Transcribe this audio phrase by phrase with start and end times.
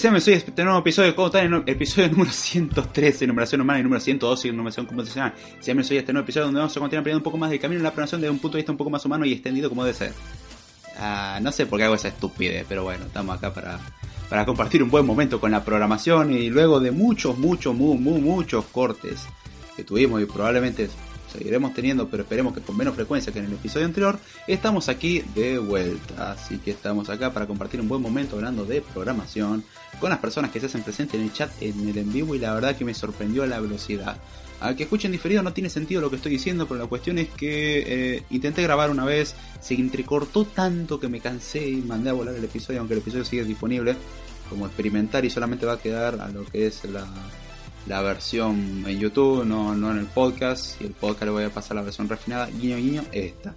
[0.00, 4.00] sean soy este nuevo episodio de Code Time, episodio número 113, numeración humana y número
[4.00, 5.34] 112, numeración computacional.
[5.60, 7.80] Sean soy este nuevo episodio donde vamos a continuar aprendiendo un poco más del camino
[7.80, 9.84] en la programación desde un punto de vista un poco más humano y extendido como
[9.84, 10.14] debe ser.
[10.98, 13.78] Ah, no sé por qué hago esa estupidez, pero bueno, estamos acá para,
[14.30, 18.22] para compartir un buen momento con la programación y luego de muchos, muchos, muy, muy,
[18.22, 19.26] muchos cortes
[19.76, 20.88] que tuvimos y probablemente
[21.30, 25.22] seguiremos teniendo, pero esperemos que con menos frecuencia que en el episodio anterior, estamos aquí
[25.34, 26.32] de vuelta.
[26.32, 29.62] Así que estamos acá para compartir un buen momento hablando de programación
[30.00, 32.38] con las personas que se hacen presentes en el chat, en el en vivo, y
[32.38, 34.16] la verdad que me sorprendió la velocidad.
[34.60, 37.28] A que escuchen diferido no tiene sentido lo que estoy diciendo, pero la cuestión es
[37.28, 42.12] que eh, intenté grabar una vez, se entrecortó tanto que me cansé y mandé a
[42.12, 43.96] volar el episodio, aunque el episodio sigue disponible
[44.50, 47.06] como experimentar y solamente va a quedar a lo que es la
[47.86, 50.80] la versión en YouTube, no, no en el podcast.
[50.80, 53.54] Y el podcast le voy a pasar la versión refinada, guiño guiño, esta.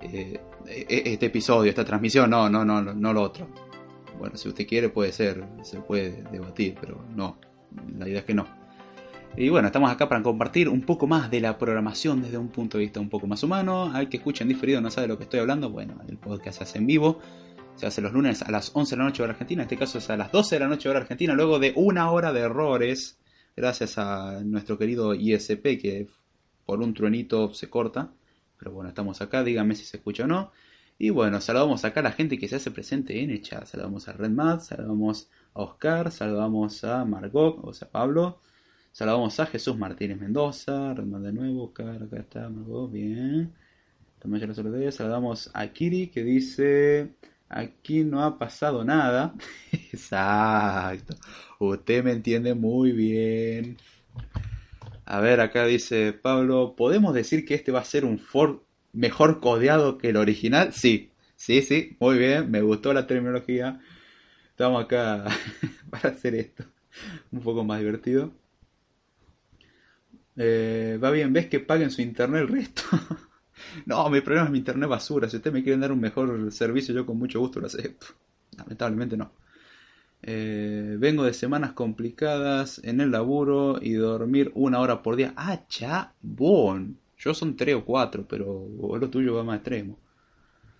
[0.00, 3.69] Eh, e, e, este episodio, esta transmisión, no, no, no, no lo otro.
[4.20, 7.38] Bueno, si usted quiere puede ser, se puede debatir, pero no,
[7.98, 8.46] la idea es que no.
[9.34, 12.76] Y bueno, estamos acá para compartir un poco más de la programación desde un punto
[12.76, 13.90] de vista un poco más humano.
[13.94, 16.64] Al que escuchen diferido no sabe de lo que estoy hablando, bueno, el podcast se
[16.64, 17.18] hace en vivo.
[17.76, 19.96] Se hace los lunes a las 11 de la noche hora argentina, en este caso
[19.96, 23.18] es a las 12 de la noche hora argentina, luego de una hora de errores
[23.56, 26.08] gracias a nuestro querido ISP que
[26.66, 28.12] por un truenito se corta.
[28.58, 30.52] Pero bueno, estamos acá, díganme si se escucha o no.
[31.02, 33.64] Y bueno, saludamos acá a la gente que se hace presente en el chat.
[33.64, 38.42] Saludamos a Redmad, saludamos a Oscar, saludamos a Margot, o sea, Pablo.
[38.92, 43.54] Saludamos a Jesús Martínez Mendoza, Redmad de nuevo, Oscar, acá está, Margot, bien.
[44.90, 47.14] Saludamos a Kiri que dice,
[47.48, 49.34] aquí no ha pasado nada.
[49.72, 51.16] Exacto.
[51.60, 53.78] Usted me entiende muy bien.
[55.06, 58.58] A ver, acá dice Pablo, ¿podemos decir que este va a ser un Ford
[58.92, 60.72] mejor codeado que el original?
[60.72, 63.80] Sí, sí, sí, muy bien, me gustó la terminología.
[64.50, 65.24] Estamos acá
[65.90, 66.64] para hacer esto
[67.32, 68.32] un poco más divertido.
[70.36, 72.82] Eh, va bien, ¿ves que paguen su internet el resto?
[73.86, 75.28] no, mi problema es mi internet basura.
[75.28, 78.06] Si ustedes me quieren dar un mejor servicio, yo con mucho gusto lo acepto.
[78.56, 79.32] Lamentablemente no.
[80.22, 85.32] Eh, vengo de semanas complicadas en el laburo y dormir una hora por día.
[85.36, 86.98] Ah, chabón.
[87.20, 88.66] Yo son tres o cuatro, pero
[88.98, 89.98] lo tuyo va más extremo.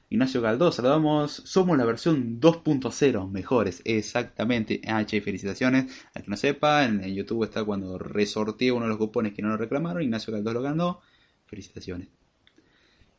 [0.08, 1.32] Ignacio Galdós, saludamos.
[1.44, 4.80] Somos la versión 2.0, mejores, exactamente.
[4.86, 5.92] Ah, che, felicitaciones.
[6.14, 9.50] Al que no sepa, en, YouTube está cuando resorteé uno de los cupones que no
[9.50, 10.02] lo reclamaron.
[10.02, 11.00] Ignacio Galdós lo ganó.
[11.46, 12.08] Felicitaciones.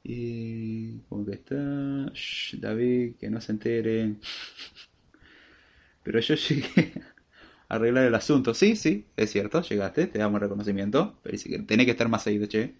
[0.03, 0.97] Y.
[1.09, 1.55] ¿Cómo que está?
[2.59, 4.15] David, que no se entere.
[6.03, 6.93] Pero yo llegué
[7.69, 8.53] a arreglar el asunto.
[8.55, 11.19] Sí, sí, es cierto, llegaste, te damos reconocimiento.
[11.23, 11.37] Pero
[11.67, 12.73] tenés que estar más seguido, che.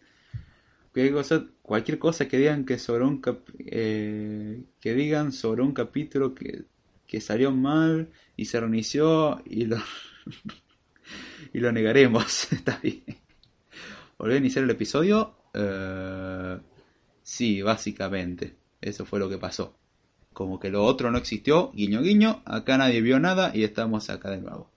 [0.94, 3.22] Cosa, cualquier cosa que digan que sobre un
[3.60, 6.66] eh, que digan sobre un capítulo que,
[7.08, 9.78] que salió mal y se reinició y lo
[11.54, 13.04] y lo negaremos está bien.
[14.18, 16.60] Volver a iniciar el episodio eh,
[17.24, 19.78] sí básicamente eso fue lo que pasó.
[20.34, 24.30] Como que lo otro no existió, guiño guiño, acá nadie vio nada y estamos acá
[24.30, 24.70] de nuevo.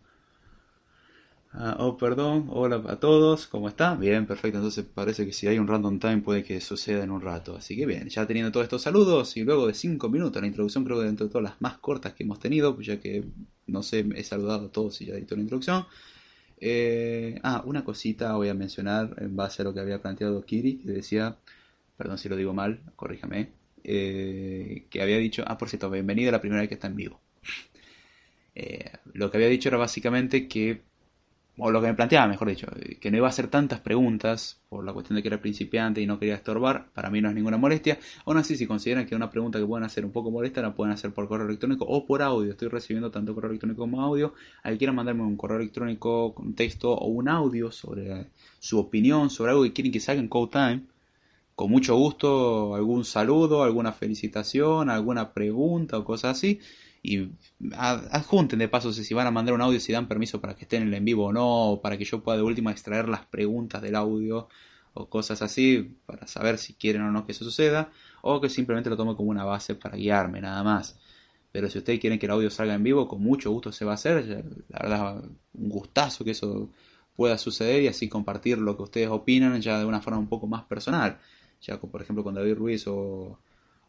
[1.56, 3.94] Ah, oh, perdón, hola a todos, ¿cómo está?
[3.94, 7.20] Bien, perfecto, entonces parece que si hay un random time puede que suceda en un
[7.20, 7.54] rato.
[7.56, 10.84] Así que bien, ya teniendo todos estos saludos y luego de 5 minutos, la introducción
[10.84, 13.24] creo que dentro de todas las más cortas que hemos tenido, pues ya que
[13.68, 15.86] no sé, he saludado a todos y ya edito la introducción.
[16.60, 20.78] Eh, ah, una cosita voy a mencionar en base a lo que había planteado Kiri,
[20.78, 21.36] que decía,
[21.96, 23.50] perdón si lo digo mal, corríjame,
[23.84, 26.96] eh, que había dicho, ah, por cierto, bienvenido a la primera vez que está en
[26.96, 27.20] vivo.
[28.56, 30.82] Eh, lo que había dicho era básicamente que,
[31.58, 32.66] o lo que me planteaba, mejor dicho,
[33.00, 36.06] que no iba a hacer tantas preguntas por la cuestión de que era principiante y
[36.06, 37.98] no quería estorbar, para mí no es ninguna molestia.
[38.24, 40.92] Aún así, si consideran que una pregunta que pueden hacer un poco molesta, la pueden
[40.92, 42.50] hacer por correo electrónico o por audio.
[42.50, 44.34] Estoy recibiendo tanto correo electrónico como audio.
[44.64, 48.26] Al quieran mandarme un correo electrónico con texto o un audio sobre
[48.58, 50.82] su opinión, sobre algo que quieren que salga en Code Time
[51.54, 56.60] con mucho gusto algún saludo, alguna felicitación, alguna pregunta o cosas así.
[57.06, 57.32] Y
[57.76, 60.82] adjunten de paso si van a mandar un audio, si dan permiso para que estén
[60.82, 63.26] en el en vivo o no, o para que yo pueda de última extraer las
[63.26, 64.48] preguntas del audio
[64.94, 67.92] o cosas así, para saber si quieren o no que eso suceda,
[68.22, 70.98] o que simplemente lo tome como una base para guiarme, nada más.
[71.52, 73.92] Pero si ustedes quieren que el audio salga en vivo, con mucho gusto se va
[73.92, 74.44] a hacer.
[74.68, 76.70] La verdad, un gustazo que eso
[77.16, 80.46] pueda suceder y así compartir lo que ustedes opinan ya de una forma un poco
[80.46, 81.18] más personal
[81.64, 83.38] ya por ejemplo con David Ruiz o,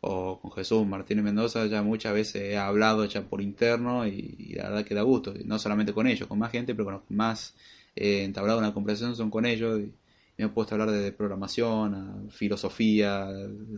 [0.05, 4.85] con Jesús Martínez Mendoza, ya muchas veces he hablado ya por interno y, la verdad
[4.85, 7.55] que da gusto, no solamente con ellos, con más gente, pero con los más
[7.95, 9.93] he entablado una conversación son con ellos y,
[10.37, 13.29] me he puesto a hablar de programación, filosofía,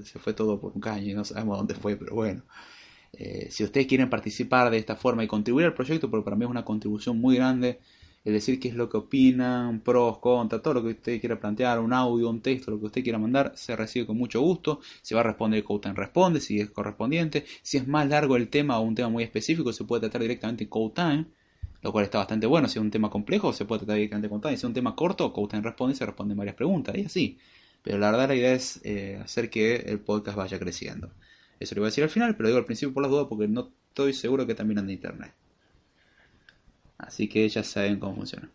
[0.04, 2.44] se fue todo por un caño y no sabemos dónde fue, pero bueno.
[3.14, 6.46] Eh, si ustedes quieren participar de esta forma y contribuir al proyecto, porque para mí
[6.46, 7.80] es una contribución muy grande,
[8.24, 11.80] es decir qué es lo que opinan, pros, contras, todo lo que usted quiera plantear,
[11.80, 14.82] un audio, un texto, lo que usted quiera mandar, se recibe con mucho gusto.
[15.02, 17.46] Se va a responder en Responde, si es correspondiente.
[17.62, 20.66] Si es más largo el tema o un tema muy específico, se puede tratar directamente
[20.66, 21.26] en CodeTime,
[21.82, 22.68] lo cual está bastante bueno.
[22.68, 24.58] Si es un tema complejo, se puede tratar directamente con CodeTime.
[24.58, 27.38] Si es un tema corto, CodeTime Responde y se responden varias preguntas, y así.
[27.82, 31.14] Pero la verdad la idea es eh, hacer que el podcast vaya creciendo.
[31.62, 33.48] Eso lo voy a decir al final, pero digo al principio por las dudas porque
[33.48, 35.34] no estoy seguro que también ande internet.
[36.98, 38.50] Así que ya saben cómo funciona.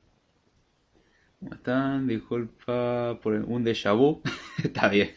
[1.39, 2.07] ¿Cómo están?
[2.07, 4.23] Disculpa por un déjà vu.
[4.63, 5.11] Está bien.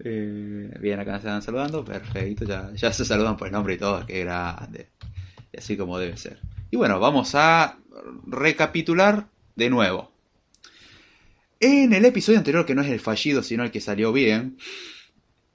[0.00, 1.84] Eh, bien, acá se están saludando.
[1.84, 2.44] Perfecto.
[2.74, 4.06] Ya, se saludan por el nombre y todo.
[4.06, 4.90] Qué grande.
[5.52, 6.40] Y así como debe ser.
[6.70, 7.78] Y bueno, vamos a
[8.26, 10.12] recapitular de nuevo.
[11.60, 14.58] En el episodio anterior, que no es el fallido, sino el que salió bien.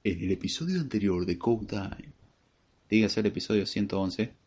[0.02, 2.12] En el episodio anterior de Code Time.
[2.90, 4.43] Dígase el episodio 111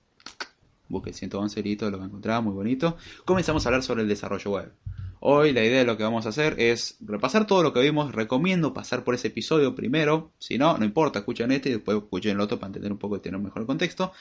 [0.90, 2.98] busque 111 listo, lo va a encontrar, muy bonito.
[3.26, 4.74] Comenzamos a hablar sobre el desarrollo web.
[5.20, 8.14] Hoy la idea de lo que vamos a hacer es repasar todo lo que vimos.
[8.14, 10.32] Recomiendo pasar por ese episodio primero.
[10.38, 13.18] Si no, no importa, escuchen este y después escuchen el otro para entender un poco
[13.18, 14.12] y tener un mejor contexto.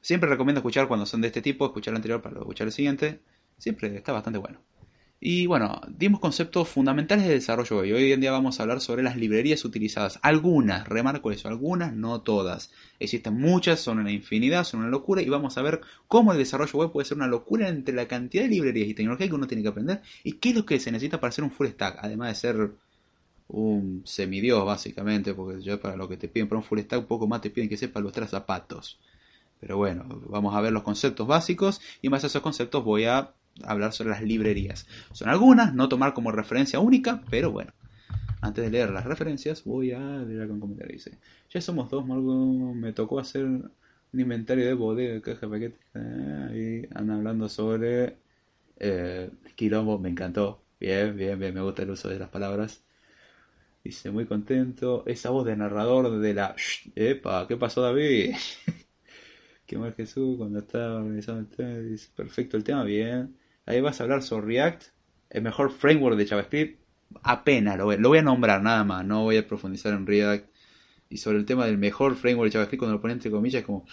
[0.00, 3.20] Siempre recomiendo escuchar cuando son de este tipo, escuchar el anterior para escuchar el siguiente.
[3.56, 4.60] Siempre está bastante bueno.
[5.20, 7.96] Y bueno, dimos conceptos fundamentales de desarrollo web.
[7.96, 10.20] Hoy en día vamos a hablar sobre las librerías utilizadas.
[10.22, 12.70] Algunas, remarco eso, algunas, no todas.
[13.00, 15.20] Existen muchas, son una infinidad, son una locura.
[15.20, 18.44] Y vamos a ver cómo el desarrollo web puede ser una locura entre la cantidad
[18.44, 20.02] de librerías y tecnología que uno tiene que aprender.
[20.22, 21.98] Y qué es lo que se necesita para hacer un full stack.
[22.00, 22.70] Además de ser
[23.48, 25.34] un semidios, básicamente.
[25.34, 27.50] Porque ya para lo que te piden para un full stack, un poco más te
[27.50, 29.00] piden que sepa los zapatos.
[29.58, 31.80] Pero bueno, vamos a ver los conceptos básicos.
[32.02, 33.32] Y más a esos conceptos voy a
[33.64, 34.86] hablar sobre las librerías.
[35.12, 37.72] Son algunas, no tomar como referencia única, pero bueno.
[38.40, 40.92] Antes de leer las referencias, voy a leer con comentario.
[40.92, 41.18] Dice:
[41.50, 43.70] Ya somos dos, me tocó hacer un
[44.12, 45.78] inventario de bodega, caja, paquete.
[46.54, 48.18] y andan hablando sobre
[48.78, 50.64] eh, quilombo, me encantó.
[50.80, 52.84] Bien, bien, bien, me gusta el uso de las palabras.
[53.84, 55.02] Dice, muy contento.
[55.06, 56.54] Esa voz de narrador de la...
[56.94, 58.34] Epa, ¿qué pasó David?
[59.66, 61.78] ¿Qué mal Jesús cuando está organizando el tema?
[61.78, 63.36] Dice, perfecto el tema, bien.
[63.68, 64.82] Ahí vas a hablar sobre React,
[65.28, 66.80] el mejor framework de JavaScript.
[67.22, 70.48] Apenas lo voy, a nombrar nada más, no voy a profundizar en React.
[71.10, 73.84] Y sobre el tema del mejor framework de JavaScript, cuando lo ponen entre comillas, como.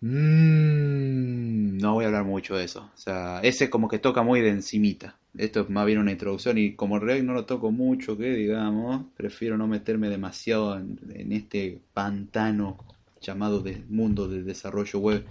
[0.00, 2.88] Mmm, no voy a hablar mucho de eso.
[2.94, 5.16] O sea, ese como que toca muy de encimita.
[5.36, 9.06] Esto es más bien una introducción y como React no lo toco mucho, que digamos,
[9.16, 12.78] prefiero no meterme demasiado en, en este pantano
[13.20, 15.26] llamado de mundo del desarrollo web.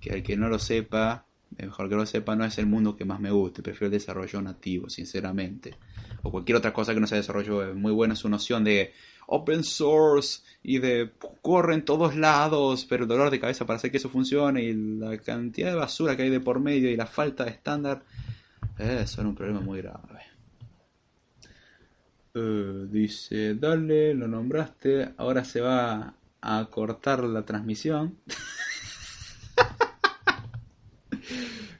[0.00, 1.24] Que al que no lo sepa,
[1.58, 4.42] mejor que lo sepa, no es el mundo que más me guste, prefiero el desarrollo
[4.42, 5.76] nativo, sinceramente.
[6.22, 8.92] O cualquier otra cosa que no sea desarrollo es muy buena su noción de
[9.26, 13.90] open source y de corre en todos lados, pero el dolor de cabeza para hacer
[13.90, 17.06] que eso funcione y la cantidad de basura que hay de por medio y la
[17.06, 18.02] falta de estándar,
[18.78, 20.20] eh, son un problema muy grave.
[22.34, 28.18] Eh, dice, dale, lo nombraste, ahora se va a cortar la transmisión.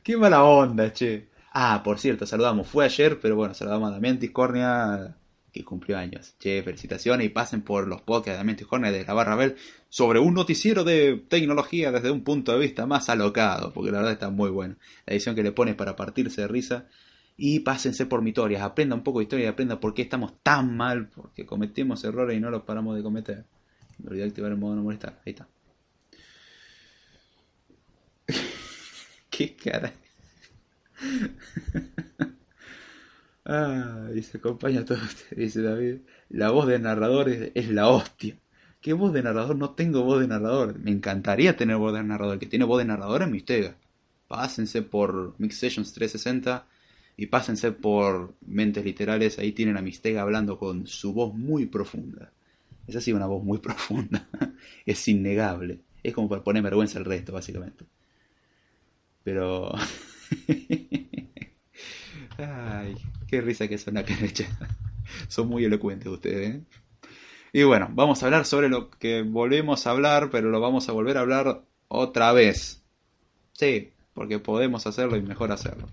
[0.03, 1.29] Qué mala onda, che.
[1.53, 2.67] Ah, por cierto, saludamos.
[2.69, 5.17] Fue ayer, pero bueno, saludamos a Damián Tiscornia,
[5.53, 6.35] que cumplió años.
[6.41, 9.55] Che, felicitaciones y pasen por los podcasts de Damián Tiscornia de la Barra Bell
[9.89, 14.15] sobre un noticiero de tecnología desde un punto de vista más alocado, porque la verdad
[14.15, 14.75] está muy bueno.
[15.07, 16.87] La edición que le pones para partirse de risa.
[17.37, 20.77] Y pásense por mitorias, aprenda un poco de historia y aprenda por qué estamos tan
[20.77, 23.45] mal, porque cometimos errores y no los paramos de cometer.
[23.99, 25.21] Me olvidé activar el modo no molestar.
[25.25, 25.47] Ahí está.
[29.33, 29.95] ¿Qué cara?
[33.47, 34.99] ah, dice, acompaña todo
[35.35, 36.01] dice David.
[36.29, 38.37] La voz de narrador es, la hostia.
[38.83, 39.57] ¿Qué voz de narrador?
[39.57, 40.79] No tengo voz de narrador.
[40.79, 42.35] Me encantaría tener voz de narrador.
[42.35, 43.75] El que tiene voz de narrador es Mistega.
[44.29, 46.67] Pásense por Mix Sessions 360
[47.17, 49.39] y pásense por Mentes Literales.
[49.39, 52.31] Ahí tienen a Mistega hablando con su voz muy profunda.
[52.87, 54.29] Es así una voz muy profunda.
[54.85, 55.81] es innegable.
[56.03, 57.87] Es como para poner vergüenza al resto, básicamente.
[59.25, 59.73] Pero.
[62.39, 62.97] Ay,
[63.29, 64.15] qué risa que son acá
[65.29, 66.57] Son muy elocuentes ustedes.
[66.57, 66.61] ¿eh?
[67.53, 70.93] Y bueno, vamos a hablar sobre lo que volvemos a hablar, pero lo vamos a
[70.93, 72.83] volver a hablar otra vez.
[73.53, 75.89] Sí, porque podemos hacerlo y mejor hacerlo.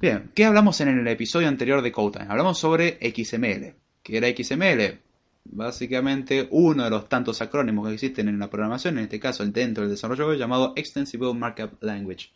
[0.00, 2.26] Bien, ¿qué hablamos en el episodio anterior de CodeTime?
[2.28, 3.74] Hablamos sobre XML.
[4.02, 5.00] ¿Qué era XML?
[5.44, 9.84] Básicamente uno de los tantos acrónimos que existen en la programación, en este caso dentro
[9.84, 12.30] del desarrollo llamado Extensible Markup Language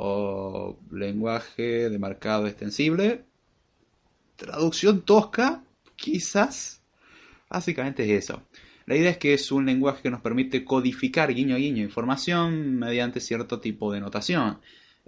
[0.00, 3.24] o lenguaje de marcado extensible.
[4.36, 5.64] Traducción tosca,
[5.96, 6.80] quizás.
[7.50, 8.42] Básicamente es eso.
[8.86, 12.78] La idea es que es un lenguaje que nos permite codificar guiño a guiño información
[12.78, 14.60] mediante cierto tipo de notación.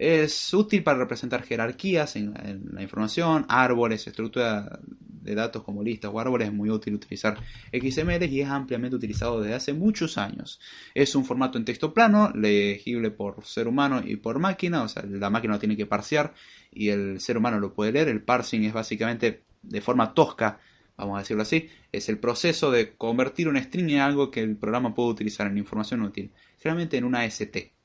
[0.03, 2.33] Es útil para representar jerarquías en,
[2.73, 6.49] la información, árboles, estructura de datos como listas o árboles.
[6.49, 7.37] Es muy útil utilizar
[7.71, 10.59] XML y es ampliamente utilizado desde hace muchos años.
[10.95, 15.03] Es un formato en texto plano, legible por ser humano y por máquina, o sea,
[15.03, 16.33] la máquina lo tiene que parsear
[16.73, 18.09] y el ser humano lo puede leer.
[18.09, 20.61] El parsing es básicamente de forma tosca,
[20.97, 24.57] vamos a decirlo así, es el proceso de convertir un string en algo que el
[24.57, 27.80] programa puede utilizar en información útil, generalmente en una ST.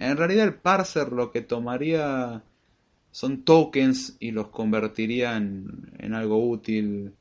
[0.00, 2.42] En realidad el parser lo que tomaría
[3.10, 7.14] son tokens y los convertiría en, algo útil.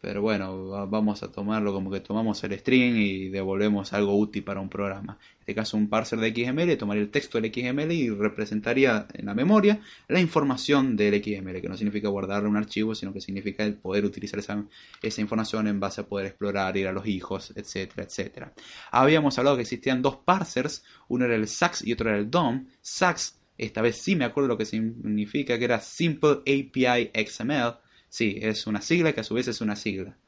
[0.00, 4.60] Pero bueno, vamos a tomarlo como que tomamos el string y devolvemos algo útil para
[4.60, 5.18] un programa.
[5.20, 9.26] En este caso un parser de XML tomaría el texto del XML y representaría en
[9.26, 13.62] la memoria la información del XML, que no significa guardarle un archivo, sino que significa
[13.62, 14.64] el poder utilizar esa,
[15.02, 18.54] esa información en base a poder explorar, ir a los hijos, etcétera, etcétera.
[18.90, 22.66] Habíamos hablado que existían dos parsers, uno era el SAX y otro era el DOM.
[22.80, 27.74] SAX esta vez sí me acuerdo lo que significa, que era Simple API XML.
[28.10, 30.18] Sí, es una sigla que a su vez es una sigla.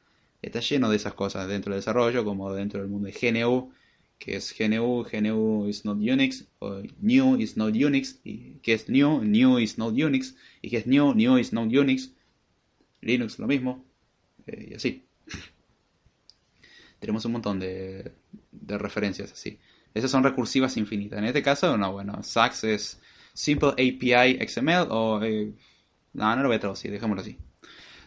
[0.41, 3.73] Está lleno de esas cosas dentro del desarrollo, como dentro del mundo de GNU,
[4.19, 8.89] que es GNU, GNU is not Unix, o New is not Unix, y que es
[8.89, 12.13] New, New is not Unix, y que es New, New is not Unix,
[13.01, 13.85] Linux lo mismo,
[14.47, 15.05] eh, y así.
[17.01, 18.13] Tenemos un montón de,
[18.53, 19.59] de referencias así.
[19.93, 21.19] Esas son recursivas infinitas.
[21.19, 23.01] En este caso, no, bueno, Sax es
[23.35, 25.21] Simple API XML o...
[25.23, 25.53] Eh,
[26.13, 27.39] no, no lo voy a traducir, dejémoslo así.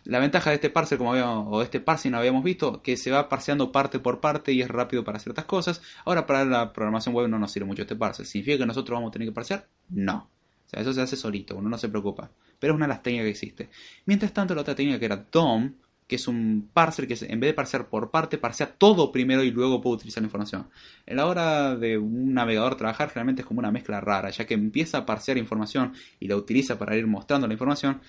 [0.05, 3.27] La ventaja de este parser, como habíamos, o este parsing habíamos visto, que se va
[3.27, 5.81] parseando parte por parte y es rápido para ciertas cosas.
[6.05, 8.25] Ahora para la programación web no nos sirve mucho este parser.
[8.25, 9.67] ¿Significa que nosotros vamos a tener que parsear?
[9.89, 10.29] No.
[10.65, 12.29] O sea, eso se hace solito, uno no se preocupa.
[12.59, 13.69] Pero es una de las técnicas que existe.
[14.05, 15.74] Mientras tanto, la otra técnica que era DOM,
[16.07, 19.51] que es un parser que en vez de parsear por parte, parsea todo primero y
[19.51, 20.67] luego puede utilizar la información.
[21.05, 24.53] En la hora de un navegador trabajar generalmente es como una mezcla rara, ya que
[24.53, 28.01] empieza a parsear información y la utiliza para ir mostrando la información,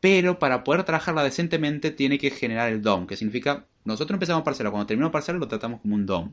[0.00, 4.44] pero para poder trabajarla decentemente tiene que generar el DOM, que significa nosotros empezamos a
[4.44, 6.32] parsearlo, cuando terminamos parsearlo lo tratamos como un DOM,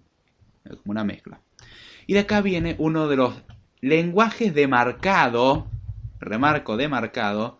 [0.63, 1.41] como una mezcla.
[2.05, 3.33] Y de acá viene uno de los
[3.81, 5.67] lenguajes de marcado,
[6.19, 7.59] remarco de marcado,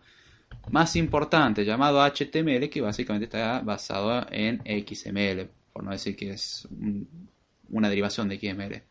[0.70, 6.68] más importante llamado HTML que básicamente está basado en XML, por no decir que es
[7.70, 8.82] una derivación de XML.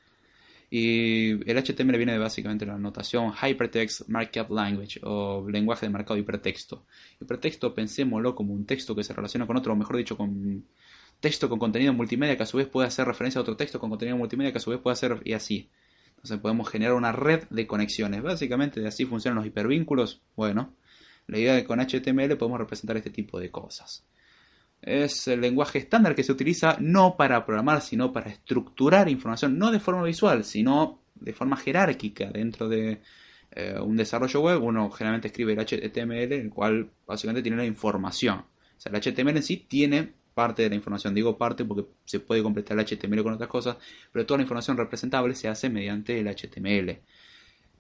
[0.70, 6.20] Y el HTML viene de básicamente la notación Hypertext Markup Language o lenguaje de marcado
[6.20, 6.86] hipertexto.
[7.22, 10.66] Hipertexto pensémoslo como un texto que se relaciona con otro, o mejor dicho, con
[11.20, 13.90] texto con contenido multimedia que a su vez puede hacer referencia a otro texto con
[13.90, 15.70] contenido multimedia que a su vez puede hacer y así.
[16.18, 18.22] Entonces podemos generar una red de conexiones.
[18.22, 20.22] Básicamente así funcionan los hipervínculos.
[20.36, 20.74] Bueno,
[21.28, 24.04] la idea de que con HTML podemos representar este tipo de cosas.
[24.82, 29.72] Es el lenguaje estándar que se utiliza no para programar, sino para estructurar información, no
[29.72, 33.02] de forma visual, sino de forma jerárquica dentro de
[33.52, 34.64] eh, un desarrollo web.
[34.64, 38.40] Uno generalmente escribe el HTML, el cual básicamente tiene la información.
[38.40, 41.16] O sea, el HTML en sí tiene parte de la información.
[41.16, 43.78] Digo parte porque se puede completar el HTML con otras cosas,
[44.12, 47.00] pero toda la información representable se hace mediante el HTML.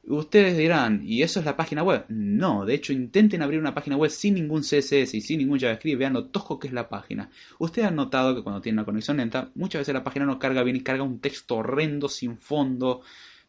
[0.10, 2.06] Ustedes dirán, ¿y eso es la página web?
[2.08, 6.00] No, de hecho intenten abrir una página web sin ningún CSS y sin ningún JavaScript,
[6.00, 7.30] vean lo tosco que es la página.
[7.60, 10.64] Ustedes han notado que cuando tienen una conexión lenta, muchas veces la página no carga
[10.64, 13.02] bien y carga un texto horrendo, sin fondo,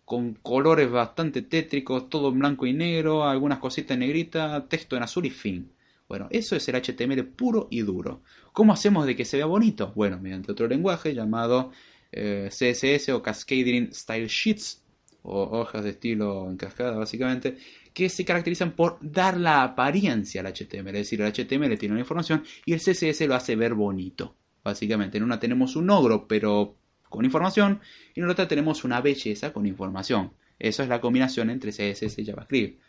[0.05, 5.05] con colores bastante tétricos, todo en blanco y negro, algunas cositas en negrita, texto en
[5.05, 5.71] azul y fin.
[6.09, 8.23] Bueno, eso es el HTML puro y duro.
[8.53, 9.93] ¿Cómo hacemos de que se vea bonito?
[9.95, 11.71] Bueno, mediante otro lenguaje llamado
[12.11, 14.83] eh, CSS o Cascading Style Sheets
[15.23, 17.59] o hojas de estilo en cascada básicamente,
[17.93, 22.01] que se caracterizan por dar la apariencia al HTML, es decir, el HTML tiene una
[22.01, 25.19] información y el CSS lo hace ver bonito, básicamente.
[25.19, 26.77] En una tenemos un ogro pero
[27.09, 27.81] con información
[28.15, 30.33] y en la otra tenemos una belleza con información.
[30.59, 32.81] Eso es la combinación entre CSS y JavaScript.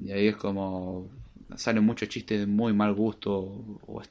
[0.00, 1.10] Y ahí es como
[1.56, 4.02] salen muchos chistes de muy mal gusto o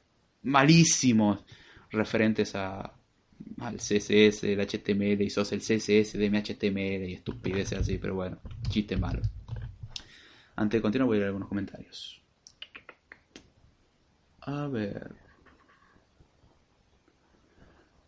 [0.44, 1.44] malísimos
[1.92, 2.97] referentes a,
[3.60, 8.16] al CSS, el HTML y sos el CSS de mi HTML y estupideces así, pero
[8.16, 8.38] bueno,
[8.70, 9.22] chiste malo.
[10.56, 12.22] Antes de continuar voy a leer algunos comentarios.
[14.42, 15.12] A ver.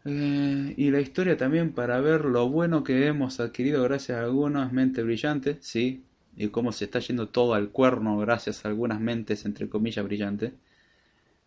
[0.05, 4.71] Eh, y la historia también para ver lo bueno que hemos adquirido gracias a algunas
[4.71, 6.05] mentes brillantes, sí,
[6.35, 10.53] y cómo se está yendo todo al cuerno gracias a algunas mentes entre comillas brillantes.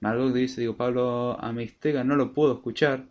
[0.01, 3.07] Margot dice, digo, Pablo Amistega no lo puedo escuchar.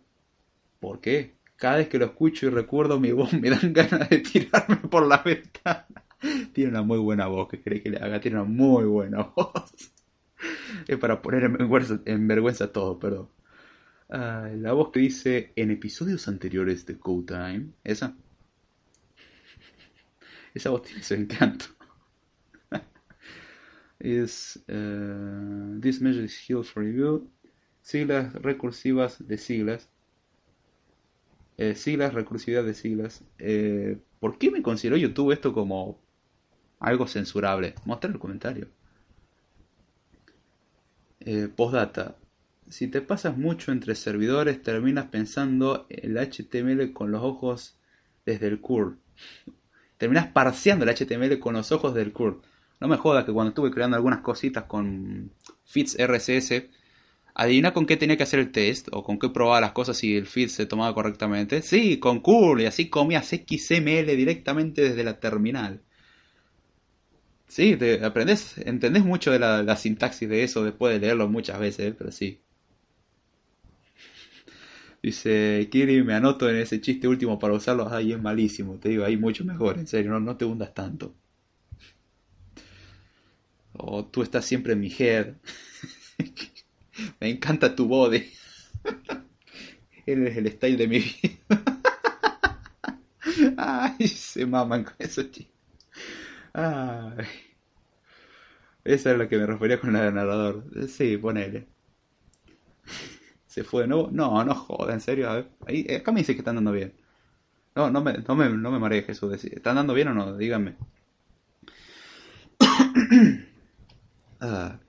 [0.82, 1.36] ¿Por qué?
[1.54, 5.06] Cada vez que lo escucho y recuerdo mi voz me dan ganas de tirarme por
[5.06, 5.86] la ventana.
[6.52, 8.20] Tiene una muy buena voz, que cree que le haga?
[8.20, 9.92] Tiene una muy buena voz.
[10.88, 13.28] Es para poner en vergüenza, todo, perdón.
[14.10, 17.70] Ah, la voz que dice en episodios anteriores de Code Time.
[17.84, 18.16] Esa.
[20.52, 21.66] Esa voz tiene su encanto.
[24.00, 27.30] is uh, this measure is for review.
[27.82, 29.91] Siglas recursivas de siglas.
[31.58, 33.22] Eh, siglas, recursividad de siglas.
[33.38, 36.00] Eh, ¿Por qué me consideró YouTube esto como
[36.80, 37.74] algo censurable?
[37.84, 38.68] Mostrar el comentario.
[41.20, 42.16] Eh, postdata.
[42.68, 47.78] Si te pasas mucho entre servidores, terminas pensando el HTML con los ojos
[48.24, 48.98] desde el curl.
[49.98, 52.40] Terminas parseando el HTML con los ojos del curl.
[52.80, 55.30] No me jodas que cuando estuve creando algunas cositas con
[55.64, 56.64] feeds RSS,
[57.34, 60.16] adivina con qué tenía que hacer el test o con qué probaba las cosas si
[60.16, 61.62] el feed se tomaba correctamente.
[61.62, 65.82] Sí, con curl y así comías XML directamente desde la terminal.
[67.48, 71.94] Sí, te aprendes, entendés mucho de la, sintaxis de eso después de leerlo muchas veces,
[71.96, 72.40] pero sí.
[75.02, 77.88] Dice, Kiri, me anoto en ese chiste último para usarlo.
[77.92, 81.14] Ahí es malísimo, te digo, ahí mucho mejor, en serio, no, no te hundas tanto.
[83.74, 85.34] O tú estás siempre en mi head.
[87.20, 88.30] me encanta tu body.
[90.06, 91.62] Eres el style de mi vida.
[93.56, 95.54] Ay, se maman con esos chistes.
[96.52, 97.26] Ay.
[98.84, 100.64] Esa es la que me refería con de narrador.
[100.88, 101.68] Sí, ponele.
[103.46, 104.08] Se fue de nuevo.
[104.12, 105.46] No, no joda, en serio.
[105.66, 106.94] Ahí, acá me dice que están dando bien.
[107.76, 109.44] No, no me, no me, no me mareé Jesús.
[109.44, 110.36] ¿Están dando bien o no?
[110.36, 110.76] Díganme.
[114.44, 114.81] Ah.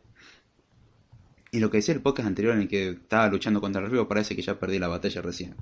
[1.54, 4.08] Y lo que decía el podcast anterior en el que estaba luchando contra el río,
[4.08, 5.54] parece que ya perdí la batalla recién.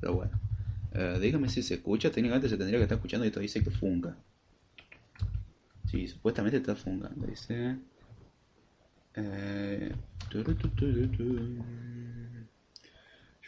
[0.00, 0.40] Pero bueno.
[0.94, 2.08] Uh, dígame si se escucha.
[2.08, 4.16] Técnicamente se tendría que estar escuchando y esto dice que funga.
[5.90, 7.26] Sí, supuestamente está fungando.
[7.26, 7.76] Dice.
[9.16, 9.92] Eh,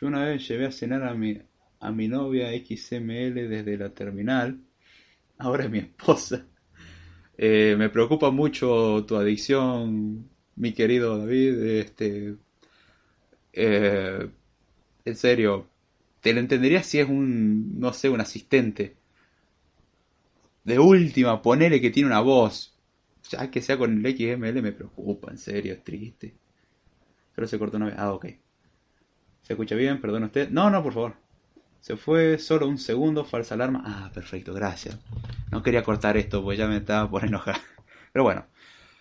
[0.00, 1.40] yo una vez llevé a cenar a mi,
[1.78, 4.60] a mi novia XML desde la terminal.
[5.38, 6.44] Ahora es mi esposa.
[7.38, 11.62] Eh, me preocupa mucho tu adicción, mi querido David.
[11.62, 12.36] Este,
[13.52, 14.28] eh,
[15.04, 15.66] en serio,
[16.20, 18.96] te lo entendería si es un, no sé, un asistente
[20.64, 22.74] de última, ponele que tiene una voz.
[23.30, 26.34] Ya que sea con el XML me preocupa, en serio, es triste.
[27.34, 27.94] Pero se cortó una vez.
[27.98, 28.26] Ah, ok.
[29.42, 30.00] ¿Se escucha bien?
[30.00, 30.50] Perdón usted.
[30.50, 31.14] No, no, por favor.
[31.80, 33.82] Se fue solo un segundo, falsa alarma.
[33.84, 34.98] Ah, perfecto, gracias.
[35.52, 37.60] No quería cortar esto, pues ya me estaba por enojar.
[38.12, 38.46] Pero bueno.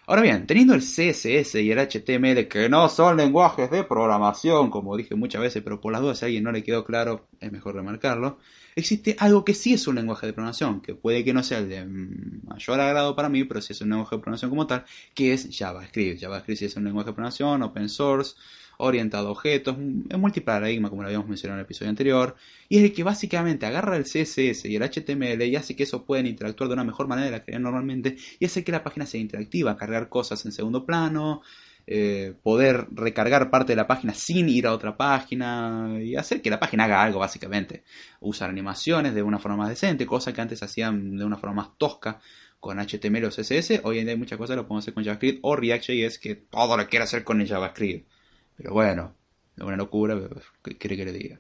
[0.08, 4.96] Ahora bien, teniendo el CSS y el HTML, que no son lenguajes de programación, como
[4.96, 7.52] dije muchas veces, pero por las dudas si a alguien no le quedó claro, es
[7.52, 8.38] mejor remarcarlo
[8.76, 11.70] existe algo que sí es un lenguaje de programación, que puede que no sea el
[11.70, 15.34] de mayor agrado para mí, pero sí es un lenguaje de programación como tal, que
[15.34, 16.20] es JavaScript.
[16.20, 18.36] JavaScript sí es un lenguaje de programación, open source,
[18.78, 19.76] orientado a objetos,
[20.10, 22.36] es multiparadigma como lo habíamos mencionado en el episodio anterior,
[22.70, 26.06] y es el que básicamente agarra el CSS y el HTML y hace que eso
[26.06, 29.06] puedan interactuar de una mejor manera de la que normalmente, y hace que la página
[29.06, 31.42] sea interactiva, cargar cosas en segundo plano,
[31.88, 36.50] eh, poder recargar parte de la página sin ir a otra página y hacer que
[36.50, 37.84] la página haga algo básicamente.
[38.20, 41.78] Usar animaciones de una forma más decente, cosas que antes hacían de una forma más
[41.78, 42.20] tosca
[42.60, 43.82] con HTML o CSS.
[43.84, 46.36] Hoy en día hay muchas cosas que lo podemos hacer con JavaScript o React.js que
[46.36, 48.10] todo lo quiere hacer con el JavaScript.
[48.58, 49.14] Pero bueno,
[49.56, 50.18] es una locura,
[50.64, 51.40] ¿qué quiere que le diga?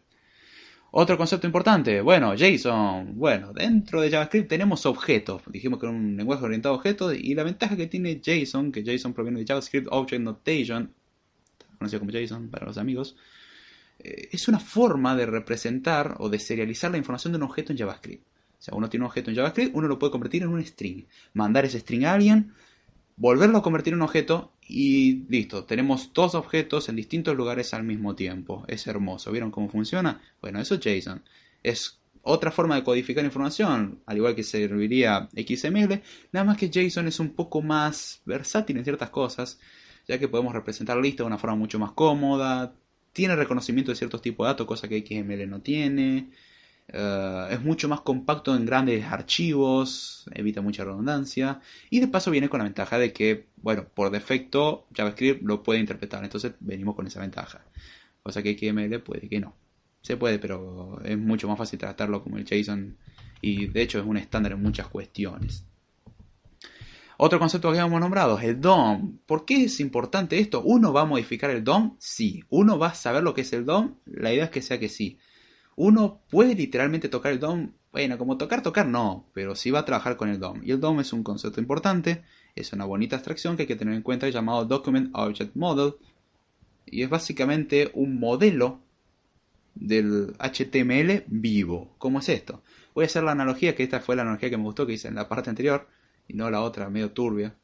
[0.97, 3.17] Otro concepto importante, bueno, JSON.
[3.17, 5.41] Bueno, dentro de JavaScript tenemos objetos.
[5.47, 7.13] Dijimos que era un lenguaje orientado a objetos.
[7.19, 10.93] Y la ventaja que tiene JSON, que JSON proviene de JavaScript Object Notation,
[11.77, 13.17] conocido como JSON para los amigos,
[13.99, 17.77] eh, es una forma de representar o de serializar la información de un objeto en
[17.77, 18.25] JavaScript.
[18.57, 21.03] O sea, uno tiene un objeto en JavaScript, uno lo puede convertir en un string.
[21.33, 22.53] Mandar ese string a alguien,
[23.17, 27.83] volverlo a convertir en un objeto y listo, tenemos dos objetos en distintos lugares al
[27.83, 28.65] mismo tiempo.
[28.67, 29.31] Es hermoso.
[29.31, 30.21] ¿Vieron cómo funciona?
[30.41, 31.23] Bueno, eso es JSON.
[31.61, 36.01] Es otra forma de codificar información, al igual que serviría XML,
[36.31, 39.59] nada más que JSON es un poco más versátil en ciertas cosas,
[40.07, 42.73] ya que podemos representar listas de una forma mucho más cómoda,
[43.13, 46.31] tiene reconocimiento de ciertos tipos de datos, cosa que XML no tiene.
[46.87, 52.47] Eh, es mucho más compacto en grandes archivos, evita mucha redundancia y de paso viene
[52.47, 57.07] con la ventaja de que, bueno, por defecto JavaScript lo puede interpretar, entonces venimos con
[57.07, 57.65] esa ventaja.
[58.21, 59.55] Cosa que XML puede que no.
[60.01, 62.97] Se puede, pero es mucho más fácil tratarlo como el JSON
[63.41, 65.65] y de hecho es un estándar en muchas cuestiones.
[67.17, 69.19] Otro concepto que hemos nombrado es el DOM.
[69.25, 70.61] ¿Por qué es importante esto?
[70.61, 71.95] ¿Uno va a modificar el DOM?
[71.97, 72.43] Sí.
[72.49, 73.95] ¿Uno va a saber lo que es el DOM?
[74.05, 75.17] La idea es que sea que sí
[75.75, 77.71] uno puede literalmente tocar el DOM.
[77.91, 80.61] Bueno, como tocar, tocar no, pero sí va a trabajar con el DOM.
[80.63, 82.23] Y el DOM es un concepto importante,
[82.55, 85.95] es una bonita abstracción que hay que tener en cuenta llamado Document Object Model.
[86.85, 88.79] Y es básicamente un modelo
[89.75, 91.93] del HTML vivo.
[91.97, 92.61] ¿Cómo es esto?
[92.93, 95.07] Voy a hacer la analogía, que esta fue la analogía que me gustó que hice
[95.07, 95.87] en la parte anterior,
[96.27, 97.55] y no la otra, medio turbia.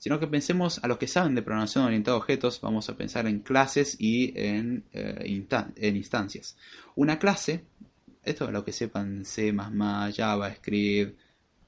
[0.00, 3.26] Sino que pensemos a los que saben de programación orientada a objetos, vamos a pensar
[3.26, 6.56] en clases y en, eh, instancias.
[6.96, 7.66] Una clase,
[8.24, 11.18] esto es lo que sepan C, JavaScript,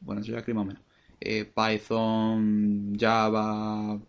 [0.01, 0.83] bueno, JavaScript más menos,
[1.21, 4.01] eh, Python, Java,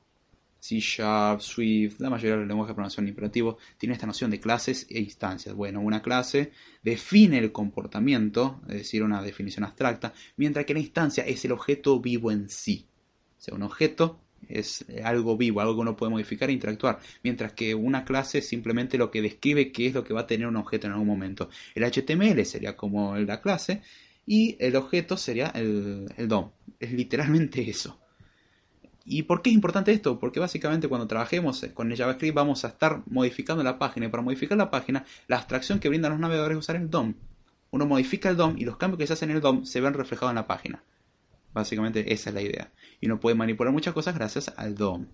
[0.57, 4.39] C Sharp, Swift, la mayoría de los lenguajes de programación imperativos tienen esta noción de
[4.39, 5.53] clases e instancias.
[5.53, 11.25] Bueno, una clase define el comportamiento, es decir, una definición abstracta, mientras que la instancia
[11.25, 12.87] es el objeto vivo en sí.
[13.43, 17.75] Sea, un objeto es algo vivo, algo que uno puede modificar e interactuar, mientras que
[17.75, 20.55] una clase es simplemente lo que describe qué es lo que va a tener un
[20.55, 21.49] objeto en algún momento.
[21.75, 23.81] El HTML sería como la clase
[24.25, 26.51] y el objeto sería el, el DOM.
[26.79, 27.99] Es literalmente eso.
[29.03, 30.21] ¿Y por qué es importante esto?
[30.21, 34.23] Porque básicamente cuando trabajemos con el JavaScript vamos a estar modificando la página y para
[34.23, 37.13] modificar la página la abstracción que brindan los navegadores es usar el DOM.
[37.71, 39.93] Uno modifica el DOM y los cambios que se hacen en el DOM se ven
[39.93, 40.81] reflejados en la página.
[41.53, 42.71] Básicamente esa es la idea.
[43.03, 45.07] Y uno puede manipular muchas cosas gracias al DOM.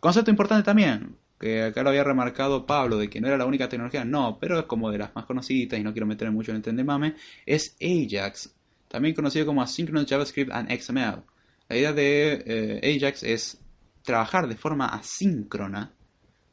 [0.00, 3.68] Concepto importante también, que acá lo había remarcado Pablo, de que no era la única
[3.68, 6.62] tecnología, no, pero es como de las más conocidas y no quiero meterme mucho en
[6.64, 8.54] el mame, es Ajax,
[8.88, 11.22] también conocido como Asynchronous JavaScript and XML.
[11.68, 13.58] La idea de eh, Ajax es
[14.02, 15.92] trabajar de forma asíncrona.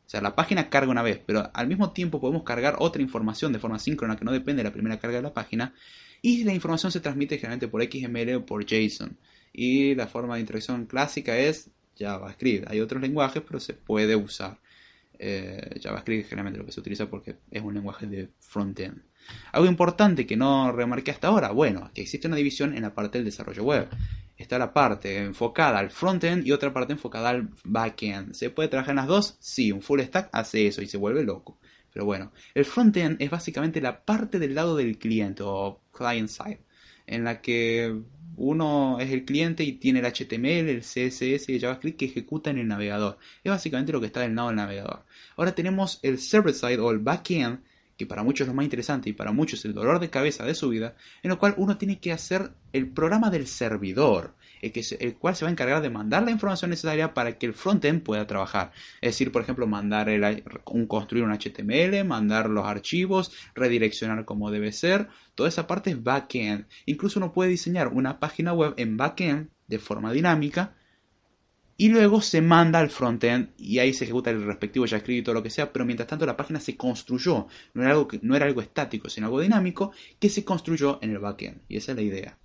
[0.05, 3.53] O sea, la página carga una vez, pero al mismo tiempo podemos cargar otra información
[3.53, 5.73] de forma asíncrona que no depende de la primera carga de la página.
[6.21, 9.17] Y la información se transmite generalmente por XML o por JSON.
[9.53, 12.69] Y la forma de interacción clásica es JavaScript.
[12.69, 14.59] Hay otros lenguajes, pero se puede usar.
[15.19, 19.01] Eh, JavaScript es generalmente lo que se utiliza porque es un lenguaje de frontend.
[19.51, 23.17] Algo importante que no remarqué hasta ahora, bueno, que existe una división en la parte
[23.17, 23.89] del desarrollo web
[24.37, 28.33] está la parte enfocada al frontend y otra parte enfocada al backend.
[28.33, 29.37] ¿Se puede trabajar en las dos?
[29.39, 31.57] Sí, un full stack hace eso y se vuelve loco.
[31.91, 36.61] Pero bueno, el frontend es básicamente la parte del lado del cliente o client side,
[37.07, 38.01] en la que
[38.37, 42.51] uno es el cliente y tiene el HTML, el CSS y el JavaScript que ejecuta
[42.51, 43.17] en el navegador.
[43.43, 45.03] Es básicamente lo que está del lado del navegador.
[45.35, 47.61] Ahora tenemos el server side o el backend,
[47.97, 50.45] que para muchos es lo más interesante y para muchos es el dolor de cabeza
[50.45, 55.15] de su vida, en lo cual uno tiene que hacer el programa del servidor, el,
[55.15, 58.27] cual se va a encargar de mandar la información necesaria para que el frontend pueda
[58.27, 58.71] trabajar.
[59.01, 64.51] Es decir, por ejemplo, mandar el, un, construir un HTML, mandar los archivos, redireccionar como
[64.51, 66.65] debe ser, toda esa parte es backend.
[66.85, 70.75] Incluso uno puede diseñar una página web en backend de forma dinámica
[71.79, 75.35] y luego se manda al frontend y ahí se ejecuta el respectivo JavaScript y todo
[75.35, 78.47] lo que sea, pero mientras tanto la página se construyó, no era algo, no era
[78.47, 81.61] algo estático, sino algo dinámico que se construyó en el backend.
[81.67, 82.37] Y esa es la idea.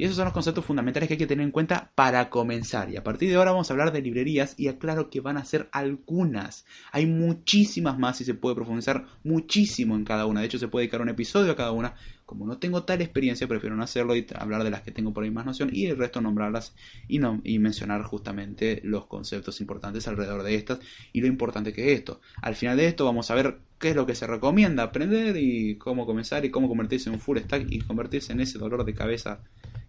[0.00, 2.88] Y esos son los conceptos fundamentales que hay que tener en cuenta para comenzar.
[2.90, 5.44] Y a partir de ahora vamos a hablar de librerías y aclaro que van a
[5.44, 6.64] ser algunas.
[6.90, 10.40] Hay muchísimas más y se puede profundizar muchísimo en cada una.
[10.40, 11.96] De hecho, se puede dedicar un episodio a cada una.
[12.24, 15.22] Como no tengo tal experiencia, prefiero no hacerlo y hablar de las que tengo por
[15.22, 16.74] ahí más noción y el resto nombrarlas
[17.06, 20.78] y, no, y mencionar justamente los conceptos importantes alrededor de estas
[21.12, 22.22] y lo importante que es esto.
[22.40, 25.76] Al final de esto vamos a ver qué es lo que se recomienda aprender y
[25.76, 28.94] cómo comenzar y cómo convertirse en un full stack y convertirse en ese dolor de
[28.94, 29.42] cabeza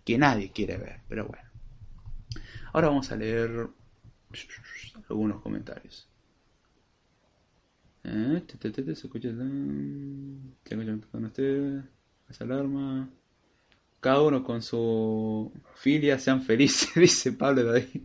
[0.04, 1.50] que nadie quiere ver, pero bueno.
[2.74, 3.68] Ahora vamos a leer
[5.10, 6.08] algunos comentarios.
[8.04, 8.44] Eh,
[11.28, 11.84] usted,
[12.30, 13.10] esa alarma.
[14.00, 18.02] Cada uno con su filia sean felices, dice Pablo David.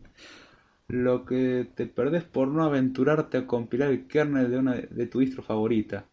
[0.89, 5.21] Lo que te perdés por no aventurarte a compilar el kernel de una de tu
[5.21, 6.07] distro favorita.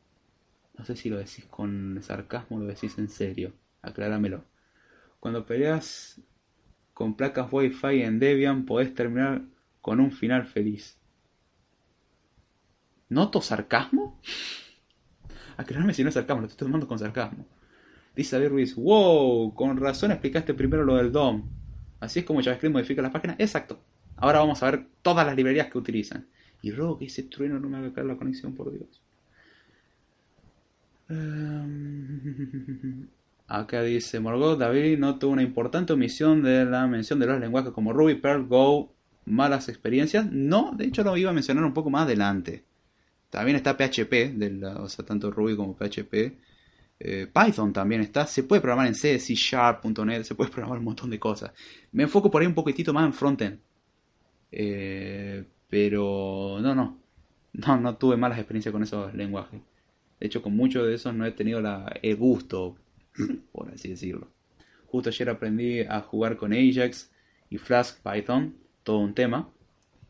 [0.77, 3.53] No sé si lo decís con sarcasmo o lo decís en serio.
[3.81, 4.45] Acláramelo.
[5.23, 6.19] Cuando peleas
[6.93, 9.41] con placas Wi-Fi en Debian podés terminar
[9.79, 10.97] con un final feliz.
[13.07, 14.19] ¿Noto sarcasmo?
[15.55, 17.47] Aclararme si no es sarcasmo, lo estoy tomando con sarcasmo.
[18.13, 21.49] Dice David Ruiz, wow, con razón explicaste primero lo del DOM.
[22.01, 23.37] Así es como JavaScript modifica las páginas.
[23.39, 23.79] Exacto.
[24.17, 26.27] Ahora vamos a ver todas las librerías que utilizan.
[26.61, 29.01] Y ruego que ese trueno no me haga caer la conexión, por Dios.
[31.07, 33.07] Em,
[33.47, 37.93] Acá dice Morgoth, David notó una importante omisión de la mención de los lenguajes como
[37.93, 38.93] Ruby, Perl, Go,
[39.25, 40.25] malas experiencias.
[40.31, 42.63] No, de hecho lo iba a mencionar un poco más adelante.
[43.29, 44.35] También está PHP,
[44.77, 46.37] o sea, tanto Ruby como PHP.
[46.99, 48.25] Eh, Python también está.
[48.27, 51.51] Se puede programar en C, C Sharp.net, se puede programar un montón de cosas.
[51.91, 53.59] Me enfoco por ahí un poquitito más en frontend.
[54.51, 56.99] Eh, pero no, no.
[57.53, 59.61] No, no tuve malas experiencias con esos lenguajes.
[60.19, 62.77] De hecho, con muchos de esos no he tenido la, el gusto
[63.51, 64.29] por así decirlo.
[64.87, 67.11] Justo ayer aprendí a jugar con Ajax
[67.49, 69.49] y Flask Python, todo un tema.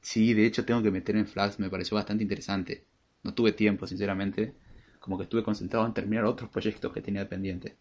[0.02, 2.86] Sí, de hecho tengo que meter en Flask, me pareció bastante interesante.
[3.24, 4.54] No tuve tiempo, sinceramente.
[5.00, 7.74] como que estuve concentrado en terminar otros proyectos que tenía pendientes.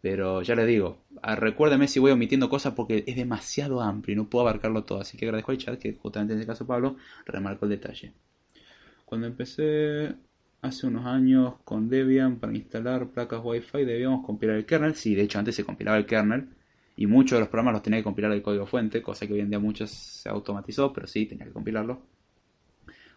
[0.00, 4.16] Pero ya les digo, ah, recuérdame si voy omitiendo cosas porque es demasiado amplio y
[4.16, 5.00] no puedo abarcarlo todo.
[5.00, 8.12] Así que agradezco al chat que justamente en este caso Pablo remarcó el detalle.
[9.04, 10.14] Cuando empecé
[10.62, 14.94] hace unos años con Debian para instalar placas Wi-Fi debíamos compilar el kernel.
[14.94, 16.48] Sí, de hecho antes se compilaba el kernel
[16.96, 19.40] y muchos de los programas los tenía que compilar el código fuente, cosa que hoy
[19.40, 22.02] en día muchos se automatizó, pero sí tenía que compilarlo.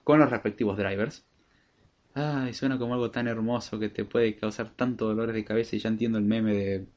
[0.03, 1.25] Con los respectivos drivers.
[2.13, 5.79] Ay, suena como algo tan hermoso que te puede causar tanto dolores de cabeza y
[5.79, 6.87] ya entiendo el meme de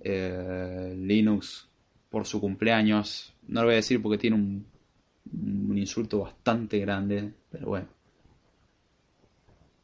[0.00, 1.68] eh, Linux
[2.08, 3.34] por su cumpleaños.
[3.46, 4.66] No lo voy a decir porque tiene un,
[5.68, 7.97] un insulto bastante grande, pero bueno.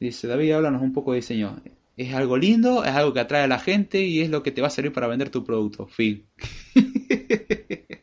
[0.04, 1.56] Dice David, háblanos un poco de diseño.
[1.96, 4.60] Es algo lindo, es algo que atrae a la gente y es lo que te
[4.60, 5.86] va a servir para vender tu producto.
[5.86, 6.26] Fin.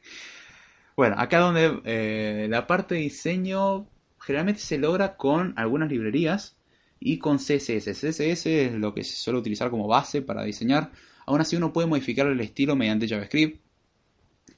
[0.98, 3.88] bueno, acá donde eh, la parte de diseño
[4.20, 6.58] generalmente se logra con algunas librerías
[7.00, 7.92] y con CSS.
[7.92, 10.92] CSS es lo que se suele utilizar como base para diseñar.
[11.28, 13.62] Aún así uno puede modificar el estilo mediante JavaScript.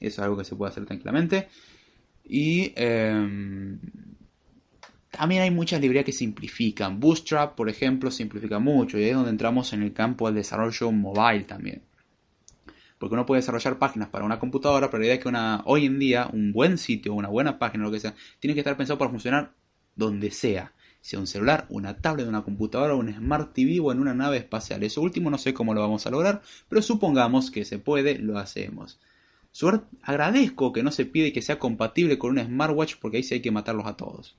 [0.00, 1.48] es algo que se puede hacer tranquilamente.
[2.24, 3.78] Y em,
[5.16, 7.00] también hay muchas librerías que simplifican.
[7.00, 8.98] Bootstrap, por ejemplo, simplifica mucho.
[8.98, 11.82] Y ahí es donde entramos en el campo del desarrollo mobile también.
[12.98, 15.32] Porque uno puede desarrollar páginas para una computadora, pero la idea es que
[15.64, 18.76] hoy en día un buen sitio, una buena página, lo que sea, tiene que estar
[18.76, 19.52] pensado para funcionar
[19.94, 20.72] donde sea.
[21.00, 24.82] Sea un celular, una tablet, una computadora, un Smart TV o en una nave espacial.
[24.82, 28.38] Eso último no sé cómo lo vamos a lograr, pero supongamos que se puede, lo
[28.38, 28.98] hacemos.
[29.52, 33.34] Suerte, agradezco que no se pide que sea compatible con un smartwatch porque ahí sí
[33.34, 34.34] hay que matarlos a todos.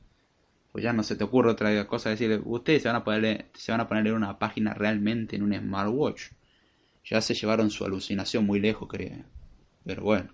[0.75, 3.71] Pues ya no se te ocurre otra cosa decirle, ustedes se van a poner, se
[3.71, 6.23] van a poner en una página realmente en un smartwatch
[7.05, 9.23] ya se llevaron su alucinación muy lejos, creo.
[9.85, 10.33] Pero bueno.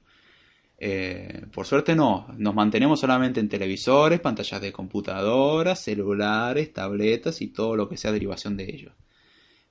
[0.79, 7.49] Eh, por suerte no, nos mantenemos solamente en televisores, pantallas de computadoras, celulares, tabletas y
[7.49, 8.93] todo lo que sea derivación de ellos.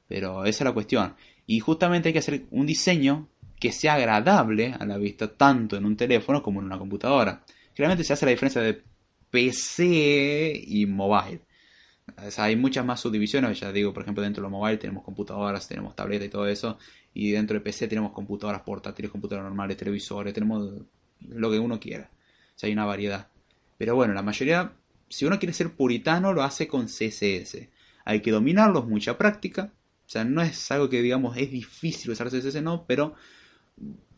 [0.06, 1.16] Pero esa es la cuestión.
[1.48, 3.26] Y justamente hay que hacer un diseño
[3.58, 7.42] que sea agradable a la vista tanto en un teléfono como en una computadora.
[7.74, 8.88] Generalmente se hace la diferencia de
[9.30, 11.42] PC y mobile
[12.38, 15.94] hay muchas más subdivisiones, ya digo, por ejemplo, dentro de lo mobile tenemos computadoras, tenemos
[15.94, 16.78] tabletas y todo eso,
[17.14, 20.72] y dentro de PC tenemos computadoras portátiles, computadoras normales, televisores, tenemos
[21.20, 22.10] lo que uno quiera.
[22.54, 23.28] O sea, hay una variedad.
[23.78, 24.72] Pero bueno, la mayoría,
[25.08, 27.68] si uno quiere ser puritano, lo hace con CSS.
[28.04, 29.72] Hay que dominarlo, es mucha práctica.
[30.06, 33.14] O sea, no es algo que digamos es difícil usar CSS, no, pero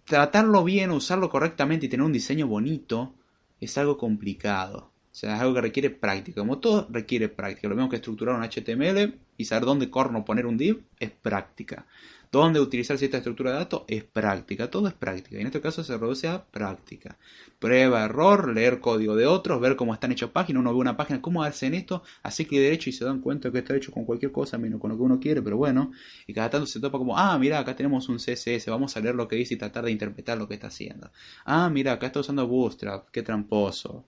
[0.04, 3.14] tratarlo bien, usarlo correctamente y tener un diseño bonito
[3.60, 4.91] es algo complicado.
[5.12, 6.40] O sea, es algo que requiere práctica.
[6.40, 7.68] Como todo requiere práctica.
[7.68, 11.86] Lo mismo que estructurar un HTML y saber dónde corno poner un div es práctica.
[12.30, 14.70] Dónde utilizar cierta estructura de datos es práctica.
[14.70, 15.36] Todo es práctica.
[15.36, 17.18] Y en este caso se reduce a práctica.
[17.58, 20.60] Prueba, error, leer código de otros, ver cómo están hechas páginas.
[20.60, 23.58] Uno ve una página, cómo hacen esto, así que derecho y se dan cuenta que
[23.58, 25.92] está hecho con cualquier cosa, menos con lo que uno quiere, pero bueno.
[26.26, 29.14] Y cada tanto se topa como, ah, mira, acá tenemos un CSS, vamos a leer
[29.14, 31.10] lo que dice y tratar de interpretar lo que está haciendo.
[31.44, 34.06] Ah, mira, acá está usando Bootstrap, qué tramposo.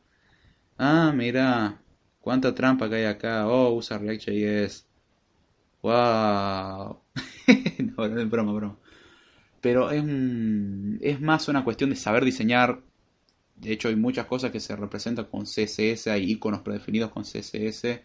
[0.79, 1.81] Ah, mira,
[2.21, 3.47] cuánta trampa que hay acá.
[3.49, 4.87] Oh, usa React.js.
[5.83, 7.01] Wow.
[7.97, 8.79] no, es broma, broma.
[9.61, 10.05] Pero es,
[11.03, 12.81] es más una cuestión de saber diseñar.
[13.57, 18.03] De hecho, hay muchas cosas que se representan con CSS, hay iconos predefinidos con CSS.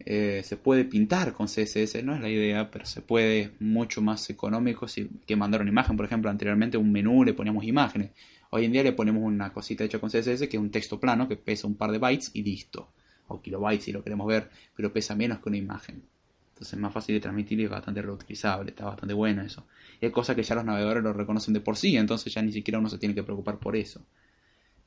[0.00, 4.30] Eh, se puede pintar con CSS, no es la idea, pero se puede mucho más
[4.30, 5.96] económico si que mandar una imagen.
[5.96, 8.12] Por ejemplo, anteriormente un menú le poníamos imágenes.
[8.50, 11.28] Hoy en día le ponemos una cosita hecha con CSS que es un texto plano
[11.28, 12.88] que pesa un par de bytes y listo.
[13.26, 16.02] O kilobytes si lo queremos ver, pero pesa menos que una imagen.
[16.48, 19.66] Entonces es más fácil de transmitir y es bastante reutilizable, está bastante bueno eso.
[20.00, 22.50] Y hay cosas que ya los navegadores lo reconocen de por sí, entonces ya ni
[22.50, 24.00] siquiera uno se tiene que preocupar por eso.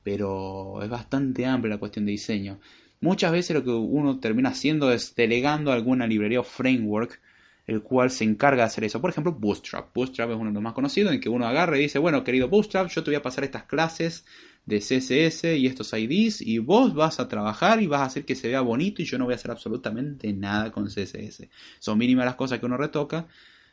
[0.02, 2.58] Pero es bastante amplia la cuestión de diseño.
[3.00, 7.20] Muchas veces lo que uno termina haciendo es delegando alguna librería o framework
[7.66, 9.00] el cual se encarga de hacer eso.
[9.00, 9.94] Por ejemplo, Bootstrap.
[9.94, 12.48] Bootstrap es uno de los más conocidos en que uno agarra y dice, bueno, querido
[12.48, 14.24] Bootstrap, yo te voy a pasar estas clases
[14.66, 18.36] de CSS y estos IDs y vos vas a trabajar y vas a hacer que
[18.36, 21.48] se vea bonito y yo no voy a hacer absolutamente nada con CSS.
[21.78, 23.26] Son mínimas las cosas que uno retoca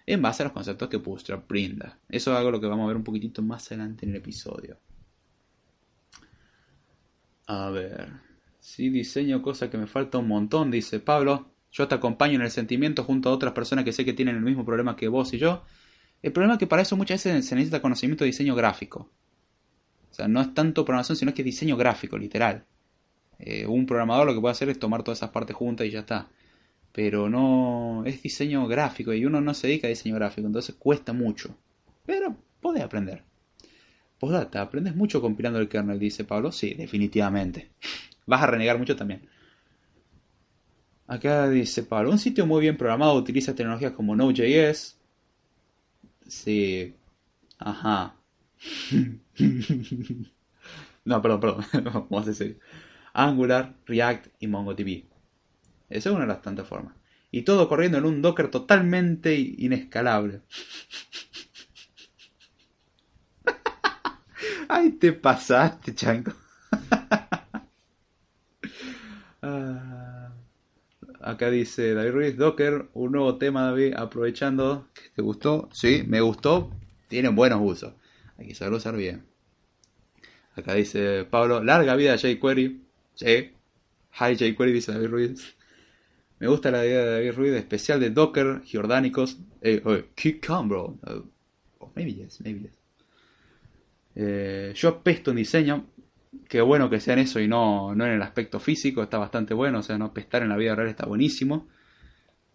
[0.06, 2.00] en base a los conceptos que Bootstrap brinda.
[2.10, 4.78] Eso es algo lo que vamos a ver un poquitito más adelante en el episodio.
[7.48, 8.10] A ver.
[8.60, 11.52] Si diseño cosa que me falta un montón, dice Pablo.
[11.72, 14.42] Yo te acompaño en el sentimiento junto a otras personas que sé que tienen el
[14.42, 15.64] mismo problema que vos y yo.
[16.22, 19.10] El problema es que para eso muchas veces se necesita conocimiento de diseño gráfico.
[20.12, 22.66] O sea, no es tanto programación, sino que es diseño gráfico, literal.
[23.38, 26.00] Eh, un programador lo que puede hacer es tomar todas esas partes juntas y ya
[26.00, 26.28] está.
[26.92, 31.14] Pero no es diseño gráfico y uno no se dedica a diseño gráfico, entonces cuesta
[31.14, 31.56] mucho.
[32.06, 33.24] Pero podés aprender.
[34.20, 36.00] Postdata, ¿aprendes mucho compilando el kernel?
[36.00, 36.52] Dice Pablo.
[36.52, 37.70] Sí, definitivamente.
[38.26, 39.30] Vas a renegar mucho también.
[41.10, 44.96] Acá dice Pablo, un sitio muy bien programado utiliza tecnologías como Node.js.
[46.28, 46.96] Sí.
[47.58, 48.16] Ajá.
[51.06, 51.66] no, perdón, perdón.
[52.10, 52.60] Vamos a decir.
[53.14, 55.06] Angular, React y MongoDB.
[55.90, 56.94] Esa es una de las tantas formas.
[57.32, 60.42] Y todo corriendo en un Docker totalmente inescalable.
[64.70, 66.34] Ay, te pasaste, chanco.
[69.42, 70.32] Ah,
[71.22, 75.70] acá dice David Ruiz, Docker, un nuevo tema, David, aprovechando te gustó.
[75.72, 76.72] Sí, me gustó.
[77.08, 77.94] Tienen buenos usos.
[78.38, 79.26] Hay que saberlo usar bien.
[80.56, 82.82] Acá dice Pablo, larga vida a jQuery.
[83.16, 83.52] Sí.
[84.20, 85.56] Hi jQuery, dice David Ruiz.
[86.40, 89.38] Me gusta la idea de David Ruiz, especial de Docker, Jordánicos.
[89.62, 90.78] Eh, oh, Cucumber.
[90.78, 92.72] Oh, maybe yes, maybe yes.
[94.16, 95.86] Eh, yo apesto en diseño.
[96.48, 99.02] Qué bueno que sean eso y no, no en el aspecto físico.
[99.02, 99.80] Está bastante bueno.
[99.80, 101.68] O sea, no apestar en la vida real está buenísimo.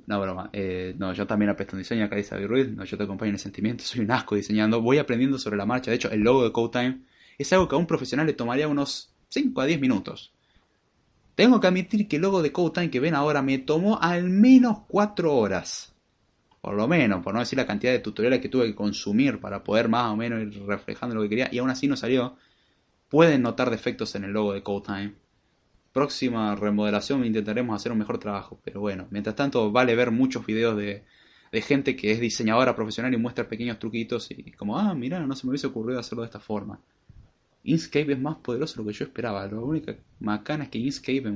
[0.07, 0.51] No, broma.
[0.53, 2.05] Eh, no, yo también apesto en diseño.
[2.05, 2.69] Acá dice David Ruiz.
[2.71, 3.85] No, yo te acompaño en el sentimiento.
[3.85, 4.81] Soy un asco diseñando.
[4.81, 5.91] Voy aprendiendo sobre la marcha.
[5.91, 7.01] De hecho, el logo de CodeTime
[7.39, 10.33] es algo que a un profesional le tomaría unos 5 a 10 minutos.
[11.35, 14.79] Tengo que admitir que el logo de CodeTime que ven ahora me tomó al menos
[14.87, 15.93] 4 horas.
[16.61, 19.63] Por lo menos, por no decir la cantidad de tutoriales que tuve que consumir para
[19.63, 21.49] poder más o menos ir reflejando lo que quería.
[21.53, 22.37] Y aún así no salió.
[23.14, 25.14] Pueden notar defectos en el logo de CodeTime.
[25.92, 28.59] Próxima remodelación intentaremos hacer un mejor trabajo.
[28.64, 31.05] Pero bueno, mientras tanto vale ver muchos videos de,
[31.53, 35.37] de gente que es diseñadora profesional y muestra pequeños truquitos y como, ah, mira, no
[35.37, 36.81] se me hubiese ocurrido hacerlo de esta forma.
[37.62, 39.46] Inkscape es más poderoso de lo que yo esperaba.
[39.46, 41.33] Lo único macana es que Inkscape,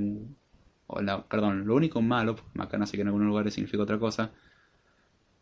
[1.28, 4.32] perdón, lo único malo, macana sé que en algunos lugares significa otra cosa.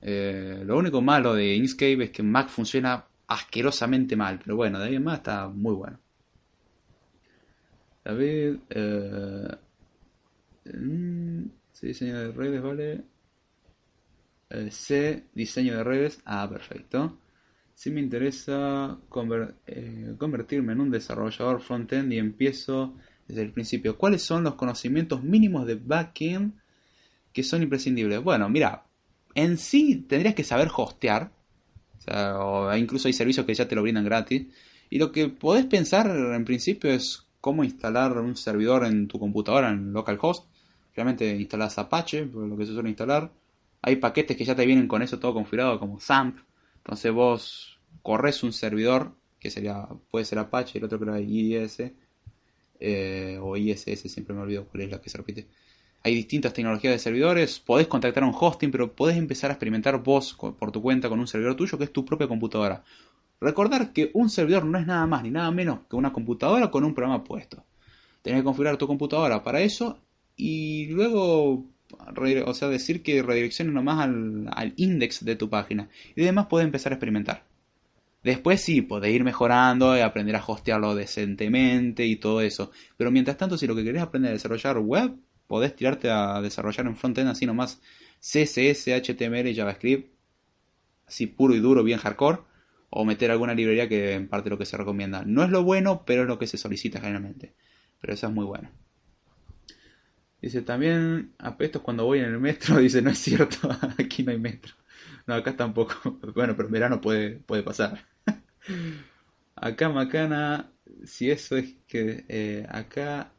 [0.02, 4.88] Eh, lo único malo de Inkscape es que Mac funciona asquerosamente mal, pero bueno, de
[4.88, 5.98] ahí en más está muy bueno.
[8.06, 9.48] David, eh,
[10.64, 11.42] mm,
[11.82, 13.02] diseño de redes, vale.
[14.48, 16.20] Eh, C, diseño de redes.
[16.24, 17.18] Ah, perfecto.
[17.74, 18.96] Si me interesa
[19.66, 22.94] eh, convertirme en un desarrollador frontend y empiezo
[23.26, 26.54] desde el principio, ¿cuáles son los conocimientos mínimos de backend
[27.32, 28.22] que son imprescindibles?
[28.22, 28.84] Bueno, mira,
[29.34, 31.32] en sí tendrías que saber hostear,
[32.08, 34.46] o, incluso hay servicios que ya te lo brindan gratis,
[34.90, 39.70] y lo que podés pensar en principio es cómo instalar un servidor en tu computadora
[39.70, 40.46] en localhost.
[40.96, 43.30] Realmente instalas Apache, lo que se suele instalar.
[43.82, 46.40] Hay paquetes que ya te vienen con eso todo configurado, como XAMPP
[46.78, 51.92] entonces vos corres un servidor, que sería puede ser Apache, el otro que era IIS,
[52.80, 55.46] eh, o ISS, siempre me olvido cuál es la que se repite.
[56.02, 60.02] Hay distintas tecnologías de servidores, podés contactar a un hosting, pero podés empezar a experimentar
[60.02, 62.82] vos por tu cuenta con un servidor tuyo que es tu propia computadora.
[63.40, 66.84] Recordar que un servidor no es nada más ni nada menos que una computadora con
[66.84, 67.64] un programa puesto.
[68.22, 70.00] Tenés que configurar tu computadora para eso
[70.36, 71.64] y luego
[72.46, 75.88] o sea, decir que redireccione nomás al, al index de tu página.
[76.14, 77.44] Y además puedes empezar a experimentar.
[78.22, 82.72] Después sí, podés ir mejorando y aprender a hostearlo decentemente y todo eso.
[82.96, 85.14] Pero mientras tanto, si lo que querés aprender a desarrollar web,
[85.46, 87.80] podés tirarte a desarrollar en frontend así nomás
[88.20, 90.12] CSS, HTML y JavaScript.
[91.06, 92.40] Así puro y duro, bien hardcore.
[92.90, 95.24] O meter alguna librería que en parte lo que se recomienda.
[95.26, 97.54] No es lo bueno, pero es lo que se solicita generalmente.
[98.00, 98.70] Pero eso es muy bueno.
[100.40, 102.78] Dice, también apesto cuando voy en el metro.
[102.78, 103.68] Dice, no es cierto,
[103.98, 104.74] aquí no hay metro.
[105.26, 105.94] No, acá tampoco.
[106.34, 108.04] Bueno, pero en verano puede, puede pasar.
[109.56, 110.70] Acá Macana,
[111.04, 112.24] si eso es que...
[112.28, 113.32] Eh, acá...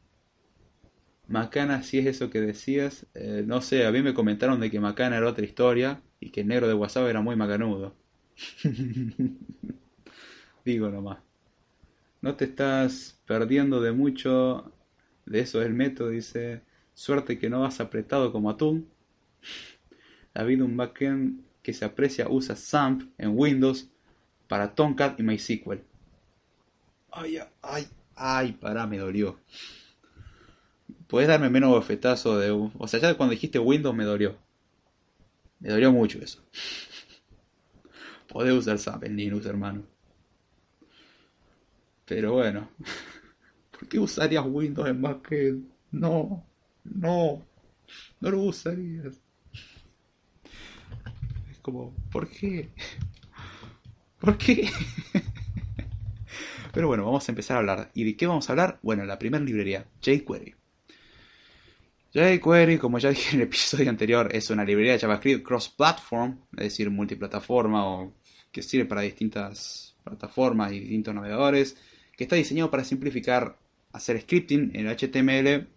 [1.28, 4.80] Macana, si es eso que decías, eh, no sé, a mí me comentaron de que
[4.80, 7.96] Macana era otra historia y que el negro de WhatsApp era muy macanudo.
[10.66, 11.20] Digo nomás.
[12.22, 14.72] No te estás perdiendo de mucho.
[15.26, 16.62] De eso es el método, dice.
[16.94, 18.90] Suerte que no vas apretado como atún.
[20.34, 23.90] David, un backend que se aprecia, usa SAMP en Windows
[24.48, 25.82] para Tomcat y MySQL.
[27.12, 29.38] Ay, ay, ay, pará, me dolió.
[31.08, 32.52] Puedes darme menos bofetazo de...
[32.52, 34.38] O sea, ya cuando dijiste Windows me dolió.
[35.60, 36.44] Me dolió mucho eso.
[38.38, 39.82] Podés usar SAMP en Linux, hermano.
[42.06, 42.70] Pero bueno.
[43.72, 45.66] ¿Por qué usarías Windows en backend?
[45.90, 46.46] No.
[46.84, 47.44] No,
[48.20, 49.20] no lo usarías.
[51.50, 52.70] Es como, ¿por qué?
[54.22, 54.70] ¿Por qué?
[56.74, 57.92] Pero bueno, vamos a empezar a hablar.
[57.96, 58.78] ¿Y de qué vamos a hablar?
[58.84, 60.54] Bueno, la primera librería, jQuery.
[62.14, 66.66] jQuery, como ya dije en el episodio anterior, es una librería de JavaScript cross-platform, es
[66.66, 68.14] decir, multiplataforma o
[68.58, 71.78] que sirve para distintas plataformas y distintos navegadores,
[72.16, 73.60] que está diseñado para simplificar
[73.92, 75.68] hacer scripting en HTML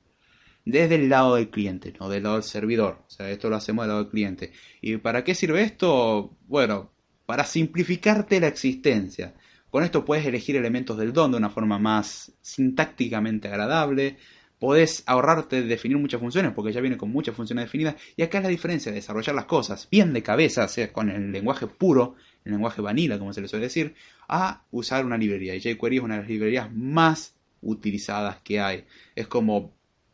[0.65, 3.03] desde el lado del cliente, no del lado del servidor.
[3.07, 4.53] O sea, esto lo hacemos del lado del cliente.
[4.81, 6.35] ¿Y para qué sirve esto?
[6.47, 6.91] Bueno,
[7.27, 9.35] para simplificarte la existencia.
[9.69, 14.17] Con esto puedes elegir elementos del DOM de una forma más sintácticamente agradable.
[14.59, 17.97] Podés ahorrarte de definir muchas funciones porque ya viene con muchas funciones definidas.
[18.17, 21.31] Y acá es la diferencia de desarrollar las cosas bien de cabeza, sea con el
[21.31, 23.95] lenguaje puro, el lenguaje vanilla, como se le suele decir,
[24.29, 25.55] a usar una librería.
[25.55, 28.85] Y jQuery es una de las librerías más utilizadas que hay.
[29.15, 29.73] Es como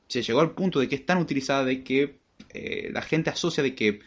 [0.09, 2.19] se llegó al punto de que es tan utilizada de que
[2.53, 4.01] eh, la gente asocia de que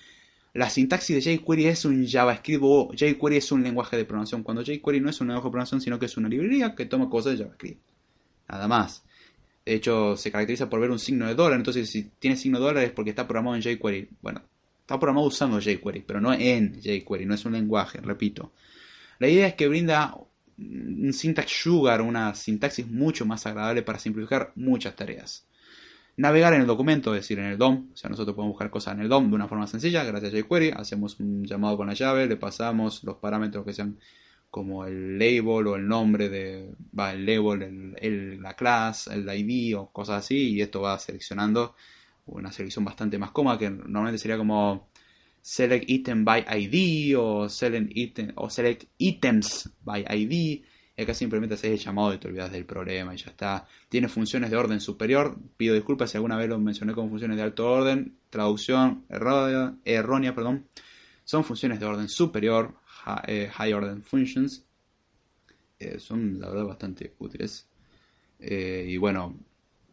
[0.53, 4.63] la sintaxis de jQuery es un JavaScript o jQuery es un lenguaje de programación, cuando
[4.63, 7.33] jQuery no es un lenguaje de programación, sino que es una librería que toma cosas
[7.33, 7.81] de JavaScript.
[8.47, 9.03] Nada más.
[9.65, 12.65] De hecho, se caracteriza por ver un signo de dólar, entonces si tiene signo de
[12.65, 14.09] dólar es porque está programado en jQuery.
[14.21, 14.41] Bueno,
[14.89, 18.53] está programado usando jQuery, pero no en jQuery, no es un lenguaje, repito.
[19.19, 20.17] La idea es que brinda
[20.57, 25.45] un syntax sugar, una sintaxis mucho más agradable para simplificar muchas tareas
[26.19, 27.91] navegar en el documento, es decir, en el DOM.
[27.93, 30.37] O sea, nosotros podemos buscar cosas en el DOM de una forma sencilla, gracias a
[30.37, 30.71] jQuery.
[30.75, 33.97] Hacemos un llamado con la llave, le pasamos los parámetros que sean
[34.49, 39.77] como el label o el nombre de, va, el label, el, la clase, el ID
[39.77, 41.75] o cosas así, y esto va seleccionando
[42.31, 44.89] una selección bastante más cómoda que normalmente sería como
[45.41, 50.63] select item by ID o select, item, o select items by ID
[50.99, 53.65] y acá simplemente haces el llamado y te olvidas del problema y ya está.
[53.87, 55.39] Tiene funciones de orden superior.
[55.55, 58.17] Pido disculpas si alguna vez lo mencioné como funciones de alto orden.
[58.29, 60.67] Traducción errónea, errónea perdón.
[61.23, 62.75] Son funciones de orden superior,
[63.27, 64.65] eh, high order functions.
[65.79, 67.65] Eh, son la verdad bastante útiles.
[68.37, 69.37] Eh, y bueno,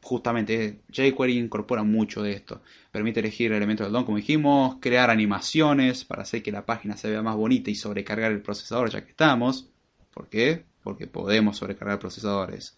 [0.07, 2.63] justamente jQuery incorpora mucho de esto.
[2.93, 7.11] Permite elegir elementos del DOM, como dijimos, crear animaciones para hacer que la página se
[7.11, 9.69] vea más bonita y sobrecargar el procesador ya que estamos.
[10.13, 10.65] ¿Por qué?
[10.87, 12.77] porque podemos sobrecargar procesadores.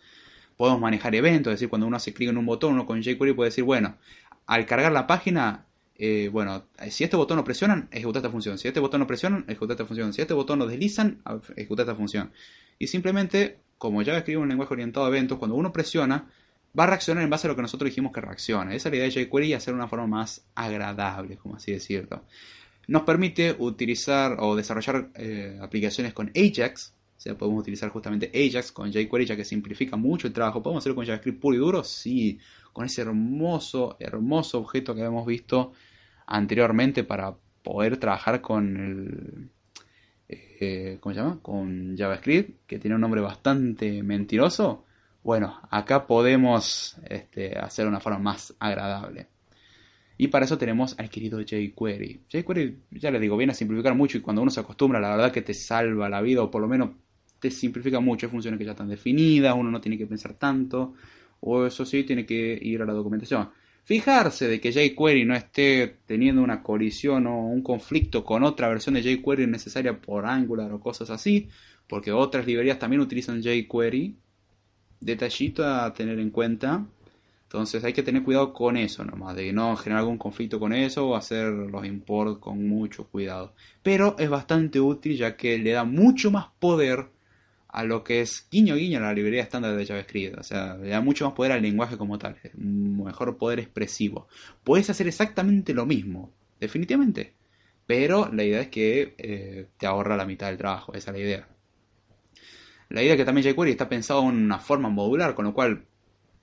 [0.57, 3.35] Podemos manejar eventos, es decir, cuando uno hace clic en un botón, uno con jQuery
[3.35, 3.99] puede decir, bueno,
[4.47, 8.57] al cargar la página, eh, bueno, si este botón lo presionan, ejecuta esta función.
[8.57, 10.15] Si este botón lo presionan, ejecuta esta función.
[10.15, 11.21] Si este botón lo deslizan,
[11.55, 12.33] ejecuta esta función.
[12.79, 16.31] Y simplemente, como ya escribo un lenguaje orientado a eventos, cuando uno presiona,
[16.79, 18.77] va a reaccionar en base a lo que nosotros dijimos que reaccione.
[18.77, 22.25] Esa es la idea de jQuery y hacer una forma más agradable, como así decirlo.
[22.87, 28.71] Nos permite utilizar o desarrollar eh, aplicaciones con Ajax, o sea, podemos utilizar justamente Ajax
[28.71, 30.63] con jQuery ya que simplifica mucho el trabajo.
[30.63, 31.83] ¿Podemos hacerlo con JavaScript puro y duro?
[31.83, 32.39] Sí,
[32.73, 35.73] con ese hermoso, hermoso objeto que habíamos visto
[36.27, 39.51] anteriormente para poder trabajar con el...
[40.29, 41.41] Eh, ¿Cómo se llama?
[41.43, 44.85] Con JavaScript, que tiene un nombre bastante mentiroso.
[45.23, 49.29] Bueno, acá podemos este, hacer una forma más agradable.
[50.17, 52.23] Y para eso tenemos al querido jQuery.
[52.29, 55.33] jQuery, ya les digo, viene a simplificar mucho y cuando uno se acostumbra, la verdad
[55.33, 56.91] que te salva la vida, o por lo menos
[57.39, 60.95] te simplifica mucho, hay funciones que ya están definidas, uno no tiene que pensar tanto,
[61.41, 63.51] o eso sí, tiene que ir a la documentación.
[63.85, 68.97] Fijarse de que jQuery no esté teniendo una colisión o un conflicto con otra versión
[68.97, 71.49] de jQuery necesaria por Angular o cosas así,
[71.87, 74.17] porque otras librerías también utilizan jQuery.
[75.01, 76.87] Detallito a tener en cuenta.
[77.45, 81.09] Entonces hay que tener cuidado con eso nomás, de no generar algún conflicto con eso
[81.09, 83.55] o hacer los imports con mucho cuidado.
[83.83, 87.07] Pero es bastante útil ya que le da mucho más poder
[87.69, 90.39] a lo que es guiño guiño la librería estándar de JavaScript.
[90.39, 94.29] O sea, le da mucho más poder al lenguaje como tal, mejor poder expresivo.
[94.65, 97.35] Puedes hacer exactamente lo mismo, definitivamente.
[97.87, 101.23] Pero la idea es que eh, te ahorra la mitad del trabajo, esa es la
[101.23, 101.49] idea.
[102.89, 105.85] La idea es que también jQuery está pensado en una forma modular, con lo cual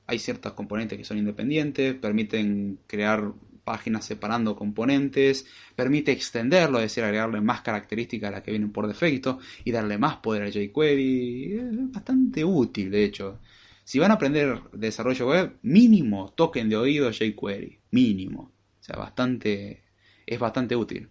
[0.08, 3.34] hay ciertos componentes que son independientes, permiten crear
[3.64, 8.88] páginas separando componentes, permite extenderlo, es decir, agregarle más características a las que vienen por
[8.88, 11.54] defecto y darle más poder a jQuery.
[11.54, 13.39] Es bastante útil, de hecho.
[13.84, 18.54] Si van a aprender desarrollo web, mínimo toquen de oído jQuery, mínimo.
[18.80, 19.84] O sea, bastante,
[20.26, 21.10] es bastante útil.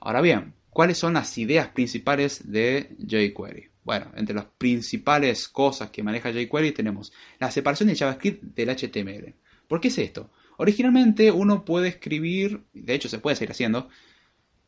[0.00, 3.70] Ahora bien, ¿cuáles son las ideas principales de jQuery?
[3.88, 9.34] Bueno, entre las principales cosas que maneja jQuery tenemos la separación de JavaScript del HTML.
[9.66, 10.30] ¿Por qué es esto?
[10.58, 13.88] Originalmente uno puede escribir, de hecho se puede seguir haciendo,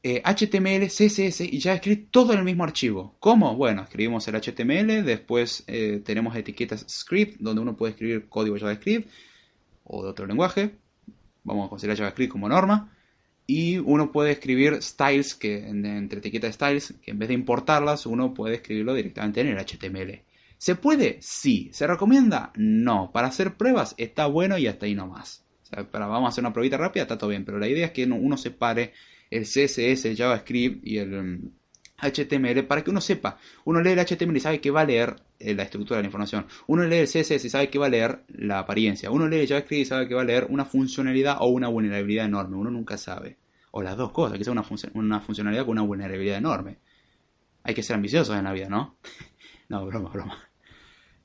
[0.02, 3.14] HTML, eh, CSS y JavaScript todo en el mismo archivo.
[3.20, 3.54] ¿Cómo?
[3.56, 9.10] Bueno, escribimos el HTML, después eh, tenemos etiquetas script, donde uno puede escribir código JavaScript
[9.84, 10.76] o de otro lenguaje.
[11.44, 12.90] Vamos a considerar JavaScript como norma.
[13.50, 18.32] Y uno puede escribir styles, que entre etiquetas styles, que en vez de importarlas, uno
[18.32, 20.22] puede escribirlo directamente en el HTML.
[20.56, 21.18] ¿Se puede?
[21.20, 21.70] Sí.
[21.72, 22.52] ¿Se recomienda?
[22.56, 23.10] No.
[23.12, 25.44] Para hacer pruebas está bueno y hasta ahí nomás
[25.90, 28.04] para, vamos a hacer una probita rápida, está todo bien, pero la idea es que
[28.04, 28.92] uno separe
[29.30, 31.40] el CSS, el JavaScript y el
[32.00, 33.38] HTML para que uno sepa.
[33.64, 36.06] Uno lee el HTML y sabe que va a leer eh, la estructura de la
[36.06, 36.46] información.
[36.66, 39.10] Uno lee el CSS y sabe que va a leer la apariencia.
[39.10, 42.56] Uno lee JavaScript y sabe que va a leer una funcionalidad o una vulnerabilidad enorme.
[42.56, 43.36] Uno nunca sabe.
[43.72, 46.78] O las dos cosas, que sea una, una funcionalidad con una vulnerabilidad enorme.
[47.62, 48.96] Hay que ser ambiciosos en la vida, ¿no?
[49.68, 50.38] no, broma, broma.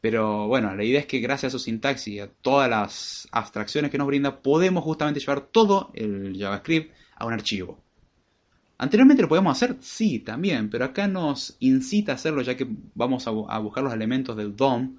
[0.02, 3.90] Pero bueno, la idea es que gracias a su sintaxis y a todas las abstracciones
[3.90, 7.85] que nos brinda, podemos justamente llevar todo el JavaScript a un archivo.
[8.78, 13.26] Anteriormente lo podíamos hacer, sí, también, pero acá nos incita a hacerlo ya que vamos
[13.28, 14.98] a, buscar los elementos del DOM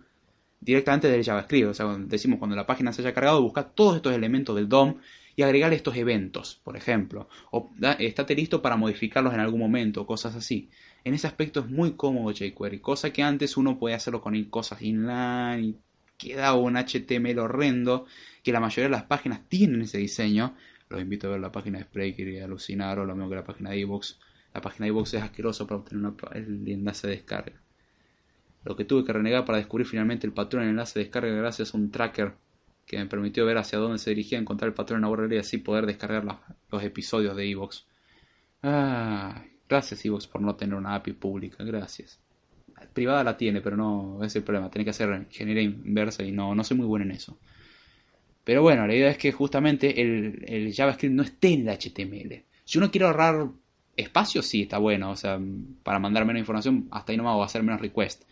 [0.61, 1.68] directamente del JavaScript.
[1.68, 4.97] O sea, decimos cuando la página se haya cargado, buscar todos estos elementos del DOM
[5.37, 7.29] y agregar estos eventos, por ejemplo.
[7.51, 10.70] O estate listo para modificarlos en algún momento, cosas así.
[11.05, 14.81] En ese aspecto es muy cómodo jQuery, cosa que antes uno podía hacerlo con cosas
[14.81, 15.77] inline y
[16.16, 18.07] quedaba un HTML horrendo,
[18.43, 20.55] que la mayoría de las páginas tienen ese diseño,
[20.89, 23.45] los invito a ver la página de Spreaker y alucinar, o lo mismo que la
[23.45, 24.16] página de iVoox.
[24.55, 27.61] La página de iVoox es asquerosa para obtener el enlace de descarga.
[28.64, 31.32] Lo que tuve que renegar para descubrir finalmente el patrón en el enlace de descarga
[31.34, 32.34] gracias a un tracker
[32.87, 35.39] que me permitió ver hacia dónde se dirigía, encontrar el patrón en la URL y
[35.39, 36.24] así poder descargar
[36.70, 37.84] los episodios de iVoox.
[38.62, 42.20] Ah, gracias iVoox por no tener una API pública, gracias.
[42.93, 44.70] Privada la tiene, pero no es el problema.
[44.70, 47.39] Tiene que hacer ingeniería inversa y no, no soy muy bueno en eso.
[48.47, 52.44] Pero bueno, la idea es que justamente el, JavaScript no esté en el HTML.
[52.64, 53.49] Si uno quiere ahorrar
[53.97, 55.11] espacio, sí, está bueno.
[55.11, 55.40] O sea,
[55.82, 58.22] para mandar menos información, hasta ahí nomás va a hacer menos request.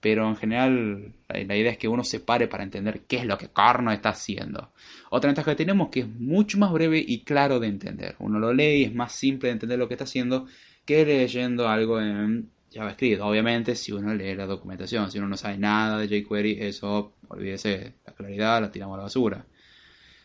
[0.00, 3.36] Pero en general, la, idea es que uno se pare para entender qué es lo
[3.36, 4.72] que Carno está haciendo.
[5.10, 8.16] Otra ventaja que tenemos que es mucho más breve y claro de entender.
[8.18, 10.46] Uno lo lee y es más simple de entender lo que está haciendo
[10.86, 13.20] que leyendo algo en JavaScript.
[13.20, 17.92] Obviamente, si uno lee la documentación, si uno no sabe nada de jQuery, eso, olvídese,
[18.06, 19.44] la claridad la tiramos a la basura.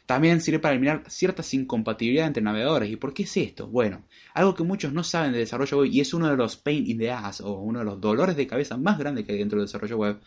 [0.05, 2.91] También sirve para eliminar ciertas incompatibilidades entre navegadores.
[2.91, 3.67] ¿Y por qué es esto?
[3.67, 6.85] Bueno, algo que muchos no saben de desarrollo web y es uno de los pain
[6.87, 9.57] in the ass o uno de los dolores de cabeza más grandes que hay dentro
[9.57, 10.19] del desarrollo web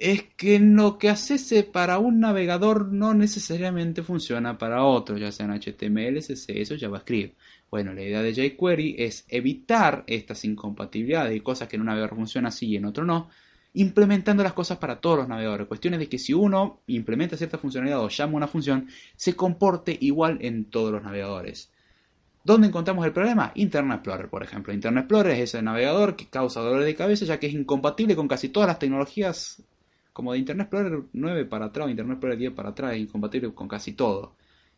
[0.00, 5.44] es que lo que hace para un navegador no necesariamente funciona para otro, ya sea
[5.44, 7.36] en HTML, CSS o JavaScript.
[7.70, 12.16] Bueno, la idea de jQuery es evitar estas incompatibilidades y cosas que en un navegador
[12.16, 13.28] funciona así y en otro no,
[13.74, 15.66] implementando las cosas para todos los navegadores.
[15.66, 20.38] Cuestiones de que si uno implementa cierta funcionalidad o llama una función, se comporte igual
[20.40, 21.70] en todos los navegadores.
[22.42, 23.52] ¿Dónde encontramos el problema?
[23.54, 24.72] Internet Explorer, por ejemplo.
[24.72, 28.28] Internet Explorer es ese navegador que causa dolores de cabeza ya que es incompatible con
[28.28, 29.62] casi todas las tecnologías
[30.12, 33.52] como de Internet Explorer 9 para atrás o Internet Explorer 10 para atrás, es incompatible
[33.54, 34.34] con casi todo.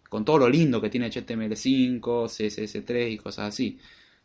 [0.09, 3.79] Con todo lo lindo que tiene HTML5, CSS3 y cosas así.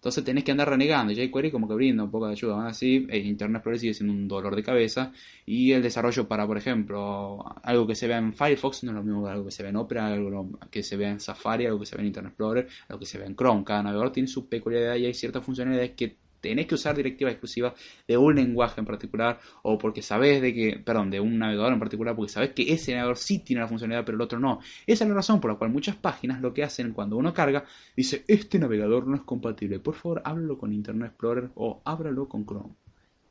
[0.08, 1.12] Entonces tenés que andar renegando.
[1.12, 2.66] jQuery como que brinda un poco de ayuda.
[2.66, 5.12] así, el Internet Explorer sigue siendo un dolor de cabeza.
[5.46, 9.04] Y el desarrollo para, por ejemplo, algo que se vea en Firefox no es lo
[9.04, 11.82] mismo que algo que se ve en Opera, algo que se vea en Safari, algo
[11.82, 13.66] que se ve en Internet Explorer, algo que se ve en Chrome.
[13.66, 17.74] Cada navegador tiene su peculiaridad y hay ciertas funcionalidades que tenés que usar directivas exclusivas
[18.08, 21.80] de un lenguaje en particular o porque sabes de que, perdón, de un navegador en
[21.80, 24.60] particular porque sabes que ese navegador sí tiene la funcionalidad pero el otro no.
[24.86, 27.66] Esa es la razón por la cual muchas páginas lo que hacen cuando uno carga
[27.96, 29.80] dice este navegador no es compatible.
[29.80, 32.76] Por favor, háblalo con Internet Explorer o ábralo con Chrome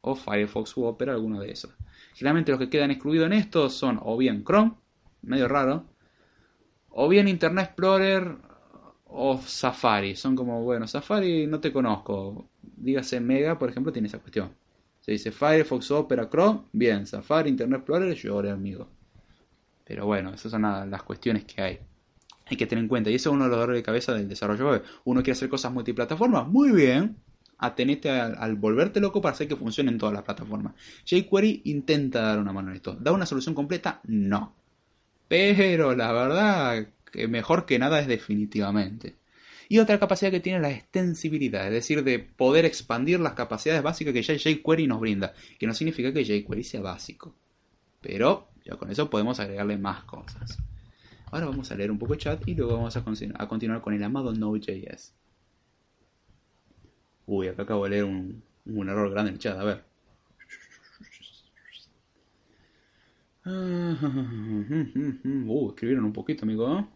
[0.07, 1.72] o Firefox u Opera, alguno de esos.
[2.14, 4.74] Generalmente los que quedan excluidos en esto son o bien Chrome,
[5.22, 5.84] medio raro,
[6.90, 8.36] o bien Internet Explorer
[9.07, 10.14] o Safari.
[10.14, 12.50] Son como, bueno, Safari no te conozco.
[12.76, 14.50] Dígase Mega, por ejemplo, tiene esa cuestión.
[15.00, 18.88] Se dice Firefox, Opera, Chrome, bien, Safari, Internet Explorer, llore amigo.
[19.84, 21.78] Pero bueno, esas son las cuestiones que hay.
[22.46, 24.28] Hay que tener en cuenta, y eso es uno de los dolores de cabeza del
[24.28, 24.82] desarrollo web.
[25.04, 27.16] Uno quiere hacer cosas multiplataforma, muy bien.
[27.58, 30.74] Atenete al, al, volverte loco para hacer que funcione en todas las plataformas.
[31.04, 32.94] jQuery intenta dar una mano en esto.
[32.94, 34.00] ¿Da una solución completa?
[34.04, 34.54] No.
[35.28, 39.16] Pero la verdad que mejor que nada es definitivamente.
[39.68, 44.12] Y otra capacidad que tiene la extensibilidad, es decir, de poder expandir las capacidades básicas
[44.12, 47.34] que ya jQuery nos brinda, que no significa que jQuery sea básico.
[48.00, 50.58] Pero ya con eso podemos agregarle más cosas.
[51.32, 53.04] Ahora vamos a leer un poco el chat y luego vamos a,
[53.34, 55.12] a continuar con el amado Node.js.
[57.26, 59.84] Uy, acá acabo de leer un, un error grande en el chat, a ver.
[63.46, 66.88] Uh, escribieron un poquito, amigo.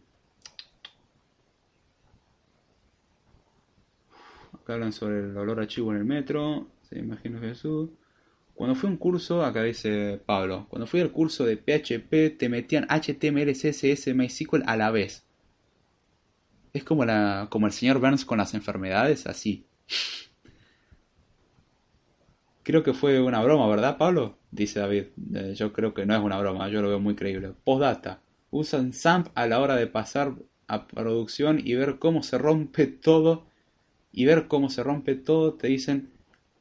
[4.69, 7.91] Hablan sobre el olor a chivo en el metro, se imagina Jesús.
[8.55, 12.49] Cuando fui a un curso, acá dice Pablo, cuando fui al curso de PHP te
[12.49, 15.25] metían HTML, CSS, MySQL a la vez.
[16.73, 19.67] Es como, la, como el señor Burns con las enfermedades, así.
[22.63, 24.39] Creo que fue una broma, ¿verdad, Pablo?
[24.51, 25.07] Dice David.
[25.35, 27.55] Eh, yo creo que no es una broma, yo lo veo muy creíble.
[27.65, 28.21] Postdata.
[28.51, 30.35] Usan SAMP a la hora de pasar
[30.69, 33.50] a producción y ver cómo se rompe todo
[34.13, 36.11] y ver cómo se rompe todo, te dicen,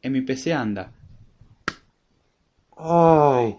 [0.01, 0.91] en mi PC anda.
[2.77, 3.55] ¡Ay!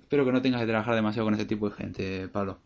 [0.00, 2.60] Espero que no tengas que trabajar demasiado con ese tipo de gente, Pablo.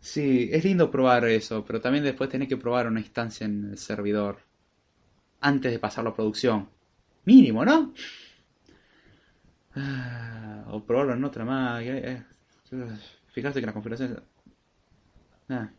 [0.00, 3.78] Sí, es lindo probar eso, pero también después tenés que probar una instancia en el
[3.78, 4.38] servidor
[5.40, 6.68] antes de pasarlo a producción.
[7.24, 7.92] Mínimo, ¿no?
[9.74, 11.82] Ah, o probarlo en otra más.
[11.82, 12.24] Eh,
[13.28, 14.22] Fijaste que la configuración...
[15.48, 15.70] Ah.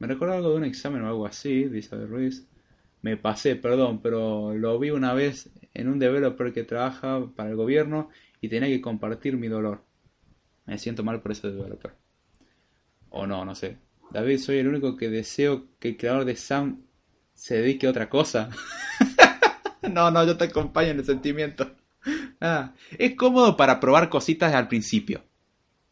[0.00, 2.48] Me recuerdo algo de un examen o algo así, dice Ruiz.
[3.02, 7.56] Me pasé, perdón, pero lo vi una vez en un developer que trabaja para el
[7.56, 8.08] gobierno
[8.40, 9.84] y tenía que compartir mi dolor.
[10.64, 11.92] Me siento mal por ese developer.
[13.10, 13.76] O no, no sé.
[14.10, 16.82] David, soy el único que deseo que el creador de Sam
[17.34, 18.48] se dedique a otra cosa.
[19.82, 21.70] no, no, yo te acompaño en el sentimiento.
[22.40, 25.24] Ah, es cómodo para probar cositas al principio.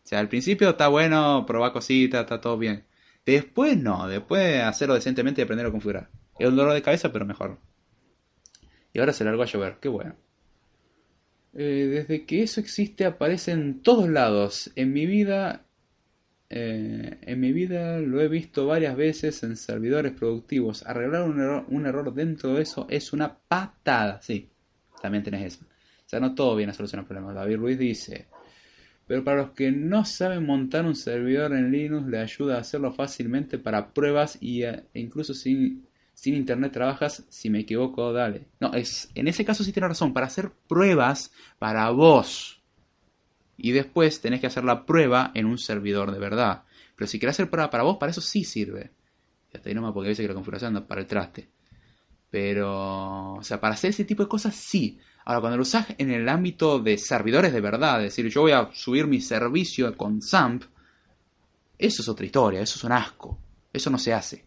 [0.02, 2.88] O sea, al principio está bueno probar cositas, está todo bien.
[3.28, 6.08] Después no, después hacerlo decentemente y aprender a configurar.
[6.38, 7.58] Es un dolor de cabeza, pero mejor.
[8.90, 10.16] Y ahora se largó a llover, qué bueno.
[11.52, 14.72] Eh, desde que eso existe aparece en todos lados.
[14.76, 15.66] En mi vida,
[16.48, 20.86] eh, en mi vida lo he visto varias veces en servidores productivos.
[20.86, 24.22] Arreglar un error, un error dentro de eso es una patada.
[24.22, 24.48] Sí,
[25.02, 25.66] también tenés eso.
[25.66, 27.34] O sea, no todo viene a solucionar problemas.
[27.34, 28.28] David Ruiz dice,
[29.09, 32.92] pero para los que no saben montar un servidor en Linux, le ayuda a hacerlo
[32.92, 38.48] fácilmente para pruebas y, e incluso sin, sin internet trabajas, si me equivoco, dale.
[38.61, 42.62] No, es, en ese caso sí tiene razón, para hacer pruebas para vos.
[43.56, 46.64] Y después tenés que hacer la prueba en un servidor de verdad.
[46.94, 48.92] Pero si querés hacer prueba para vos, para eso sí sirve.
[49.50, 51.48] Y hasta ahí nomás porque dice que la configuración anda para el traste.
[52.28, 54.98] Pero, o sea, para hacer ese tipo de cosas sí.
[55.28, 58.52] Ahora, cuando lo usas en el ámbito de servidores de verdad, es decir, yo voy
[58.52, 60.64] a subir mi servicio con SAMP,
[61.76, 63.38] eso es otra historia, eso es un asco.
[63.70, 64.46] Eso no se hace.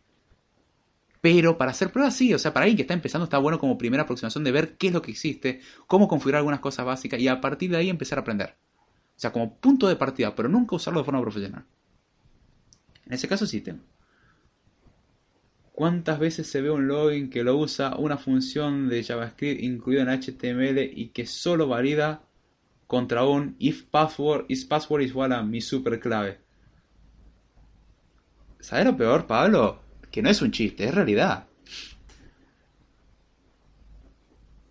[1.21, 3.77] Pero para hacer pruebas sí, o sea, para alguien que está empezando está bueno como
[3.77, 7.27] primera aproximación de ver qué es lo que existe, cómo configurar algunas cosas básicas y
[7.27, 8.55] a partir de ahí empezar a aprender.
[9.15, 11.63] O sea, como punto de partida, pero nunca usarlo de forma profesional.
[13.05, 13.83] En ese caso sí tengo.
[15.81, 20.09] ¿Cuántas veces se ve un login que lo usa una función de JavaScript incluida en
[20.09, 22.21] HTML y que solo valida
[22.85, 26.37] contra un if password, is password igual a mi superclave?
[28.59, 29.81] ¿Sabes lo peor, Pablo?
[30.11, 31.47] Que no es un chiste, es realidad.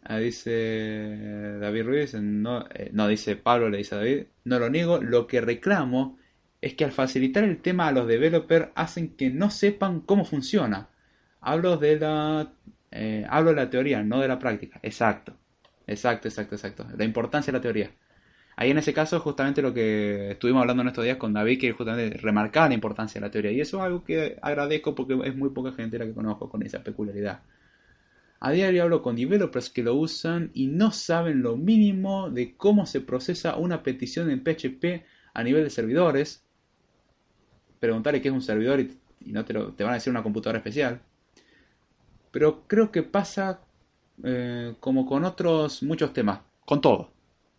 [0.04, 4.70] Ah, dice David Ruiz, no, eh, no dice Pablo, le dice a David, no lo
[4.70, 6.20] niego, lo que reclamo
[6.60, 10.89] es que al facilitar el tema a los developers hacen que no sepan cómo funciona.
[11.40, 12.52] Hablo de la
[12.90, 14.80] eh, hablo de la teoría, no de la práctica.
[14.82, 15.36] Exacto.
[15.86, 16.86] Exacto, exacto, exacto.
[16.96, 17.90] La importancia de la teoría.
[18.56, 21.72] Ahí en ese caso justamente lo que estuvimos hablando en estos días con David, que
[21.72, 23.52] justamente remarcaba la importancia de la teoría.
[23.52, 26.62] Y eso es algo que agradezco porque es muy poca gente la que conozco con
[26.62, 27.40] esa peculiaridad.
[28.40, 32.86] A diario hablo con developers que lo usan y no saben lo mínimo de cómo
[32.86, 36.44] se procesa una petición en PHP a nivel de servidores.
[37.78, 40.58] Preguntarle qué es un servidor y, no te, lo, te van a decir una computadora
[40.58, 41.02] especial.
[42.30, 43.60] Pero creo que pasa
[44.22, 46.40] eh, como con otros muchos temas.
[46.64, 47.12] Con todo.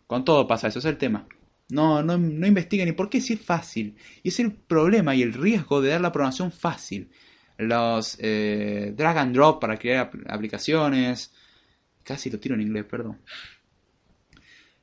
[0.06, 1.26] Con todo pasa eso, es el tema.
[1.70, 3.96] No, no, no investiguen ni por qué si es fácil.
[4.22, 7.10] Y es el problema y el riesgo de dar la programación fácil.
[7.58, 11.32] Los eh, drag and drop para crear aplicaciones.
[12.02, 13.18] Casi lo tiro en inglés, perdón.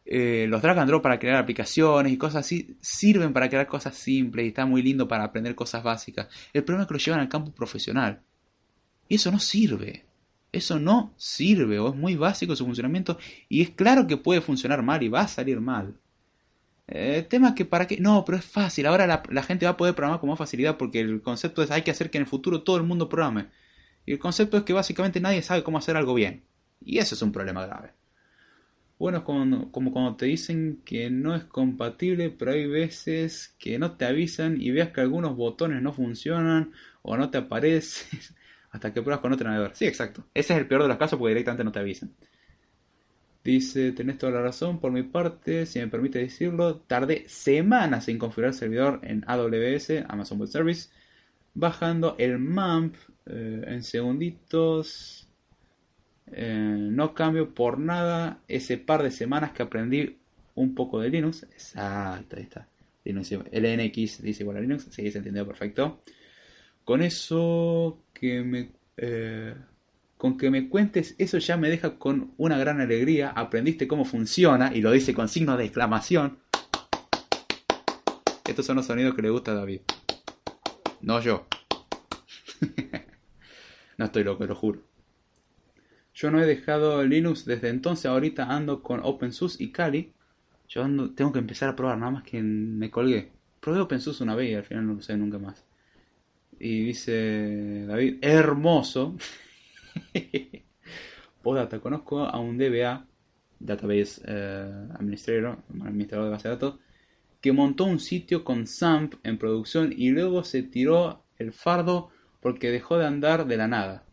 [0.06, 3.96] Eh, los drag and drop para crear aplicaciones y cosas así sirven para crear cosas
[3.96, 6.28] simples y está muy lindo para aprender cosas básicas.
[6.54, 8.24] El problema es que lo llevan al campo profesional.
[9.10, 10.06] Y eso no sirve.
[10.52, 14.82] Eso no sirve o es muy básico su funcionamiento y es claro que puede funcionar
[14.82, 15.96] mal y va a salir mal.
[16.88, 18.00] Eh, el tema es que para qué...
[18.00, 18.88] No, pero es fácil.
[18.88, 21.84] Ahora la, gente va a poder programar con más facilidad porque el concepto es hay
[21.84, 23.48] que hacer que en el futuro todo el mundo programe.
[24.06, 26.44] Y el concepto es que básicamente nadie sabe cómo hacer algo bien.
[26.84, 27.92] Y eso es un problema grave.
[28.98, 33.94] Bueno, como, como cuando te dicen que no es compatible, pero hay veces que no
[33.94, 38.20] te avisan y veas que algunos botones no funcionan o no te aparecen
[38.72, 39.76] hasta que pruebas con otro navegador.
[39.76, 40.26] Sí, exacto.
[40.34, 42.14] Ese es el peor de los casos porque directamente no te avisan.
[43.44, 48.20] Dice, tenés toda la razón, por mi parte, si me permite decirlo, tardé semanas en
[48.20, 50.90] configurar el servidor en AWS, Amazon Web Service,
[51.54, 52.96] bajando el MAMP
[53.26, 55.28] eh, en segunditos.
[56.32, 60.20] Eh, no cambio por nada ese par de semanas que aprendí
[60.56, 61.44] un poco de Linux.
[61.44, 62.68] Exacto, ahí está.
[63.06, 66.02] Linux, LNX dice igual a Linux, sí, se entendió perfecto.
[66.84, 69.56] Con eso Eh,
[70.18, 73.30] con que me cuentes eso ya me deja con una gran alegría.
[73.30, 76.40] Aprendiste cómo funciona y lo dice con signo de exclamación.
[78.46, 79.82] Estos son los sonidos que le gusta a David.
[81.02, 81.48] No yo.
[83.98, 84.82] no estoy loco, lo juro.
[86.14, 90.14] Yo no he dejado Linux desde entonces, ahorita ando con OpenSUSE y Kali.
[90.68, 90.84] Yo
[91.16, 93.32] tengo que empezar a probar, nada más que me colgué.
[93.62, 95.69] Probé OpenSUSE una vez y al final no lo sé nunca más.
[96.60, 99.16] Y dice David, hermoso.
[101.42, 103.08] Podata, conozco a un DBA,
[103.60, 106.80] Database eh, Administrator, administrador de base de datos,
[107.40, 112.10] que montó un sitio con SAMP en producción y luego se tiró el fardo
[112.42, 114.04] porque dejó de andar de la nada.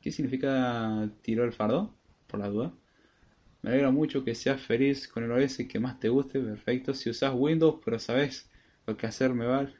[0.00, 1.94] ¿Qué significa tiró el fardo?
[2.28, 2.72] Por la duda.
[3.62, 6.94] Me alegra mucho que seas feliz con el OS que más te guste, perfecto.
[6.94, 8.48] Si usas Windows pero sabes
[8.86, 9.79] lo que hacer me vale.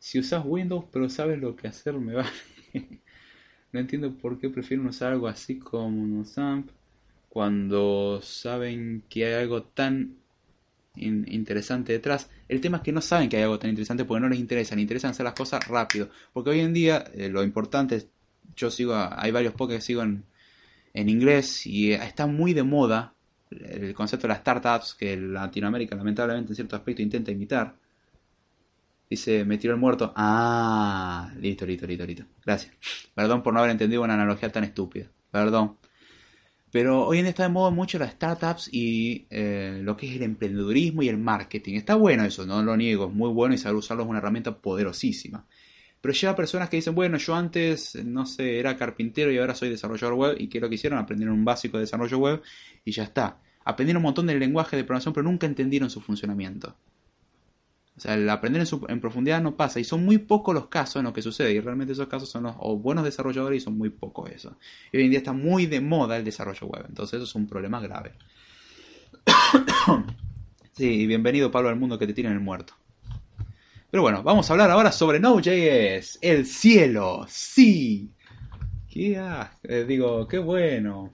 [0.00, 2.30] Si usas Windows pero sabes lo que hacer me vale.
[3.72, 6.70] no entiendo por qué prefieren usar algo así como un SAMP
[7.28, 10.16] cuando saben que hay algo tan
[10.96, 12.28] interesante detrás.
[12.48, 14.74] El tema es que no saben que hay algo tan interesante porque no les interesa,
[14.74, 16.10] les interesan hacer las cosas rápido.
[16.32, 18.08] Porque hoy en día eh, lo importante es,
[18.56, 20.24] yo sigo, hay varios podcasts que sigo en,
[20.92, 23.14] en inglés y está muy de moda
[23.50, 27.74] el concepto de las startups que Latinoamérica lamentablemente en cierto aspecto intenta imitar.
[29.10, 30.12] Dice, me tiró el muerto.
[30.14, 32.24] Ah, listo, listo, listo, listo.
[32.46, 32.72] Gracias.
[33.12, 35.10] Perdón por no haber entendido una analogía tan estúpida.
[35.32, 35.78] Perdón.
[36.70, 40.14] Pero hoy en día está de moda mucho las startups y eh, lo que es
[40.14, 41.74] el emprendedurismo y el marketing.
[41.74, 44.56] Está bueno eso, no lo niego, es muy bueno y saber usarlo es una herramienta
[44.56, 45.44] poderosísima.
[46.00, 49.70] Pero lleva personas que dicen, bueno, yo antes, no sé, era carpintero y ahora soy
[49.70, 50.36] desarrollador web.
[50.38, 51.00] ¿Y qué es lo que hicieron?
[51.00, 52.42] Aprendieron un básico de desarrollo web
[52.84, 53.40] y ya está.
[53.64, 56.76] Aprendieron un montón del lenguaje de programación, pero nunca entendieron su funcionamiento.
[58.00, 59.78] O sea, el aprender en, profundidad no pasa.
[59.78, 61.52] Y son muy pocos los casos en los que sucede.
[61.52, 64.56] Y realmente esos casos son los buenos desarrolladores y son muy pocos eso.
[64.90, 66.86] Y hoy en día está muy de moda el desarrollo web.
[66.88, 68.12] Entonces eso es un problema grave.
[70.72, 72.72] sí, y bienvenido Pablo al mundo que te tienen el muerto.
[73.90, 76.20] Pero bueno, vamos a hablar ahora sobre Node.js.
[76.22, 78.14] El cielo, sí.
[78.88, 79.22] Qué
[79.64, 81.12] eh, digo, qué bueno.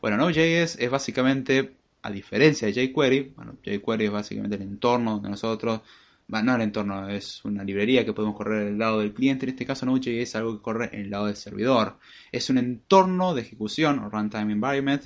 [0.00, 1.75] Bueno, Node.js es básicamente,
[2.06, 5.80] a diferencia de jQuery, bueno, jQuery es básicamente el entorno donde nosotros,
[6.28, 9.44] no el entorno, es una librería que podemos correr el lado del cliente.
[9.44, 11.98] En este caso, Node.js es algo que corre en el lado del servidor.
[12.30, 15.02] Es un entorno de ejecución, o runtime environment,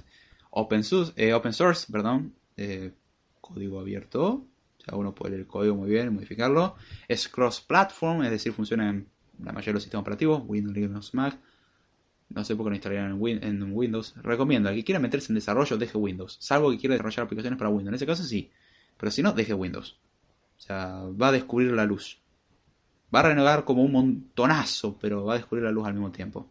[0.50, 2.92] open source, eh, open source perdón, eh,
[3.40, 4.46] código abierto,
[4.92, 6.76] uno puede leer el código muy bien modificarlo.
[7.08, 9.08] Es cross-platform, es decir, funciona en
[9.42, 11.38] la mayoría de los sistemas operativos, Windows, Linux, Mac.
[12.30, 14.14] No sé por qué no instalarían en, Windows.
[14.22, 16.36] Recomiendo, al que quiera meterse en desarrollo, deje Windows.
[16.40, 17.88] Salvo que quiera desarrollar aplicaciones para Windows.
[17.88, 18.50] En ese caso sí.
[18.96, 19.98] Pero si no, deje Windows.
[20.56, 22.20] O sea, va a descubrir la luz.
[23.12, 26.48] Va a renegar como un montonazo, pero va a descubrir la luz al mismo tiempo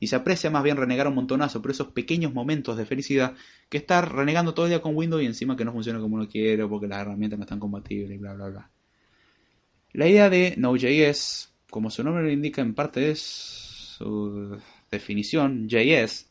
[0.00, 3.34] y se aprecia más bien renegar un montonazo por esos pequeños momentos de felicidad
[3.68, 6.28] que estar renegando todo el día con Windows y encima que no funciona como uno
[6.28, 8.70] quiere porque las herramientas no están compatibles y bla bla bla.
[9.92, 13.98] La idea de Node.js, como su nombre lo indica, en parte es
[14.90, 16.26] definición, JS,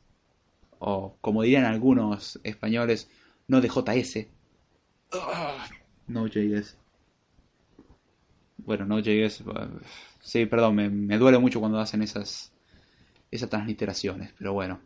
[0.80, 3.10] o como dirían algunos españoles,
[3.48, 4.28] no de JS.
[6.08, 6.78] Node.js.
[8.58, 9.44] Bueno, Node.js,
[10.22, 12.52] sí, perdón, me duele mucho cuando hacen esas
[13.32, 14.80] esas transliteraciones, pero bueno.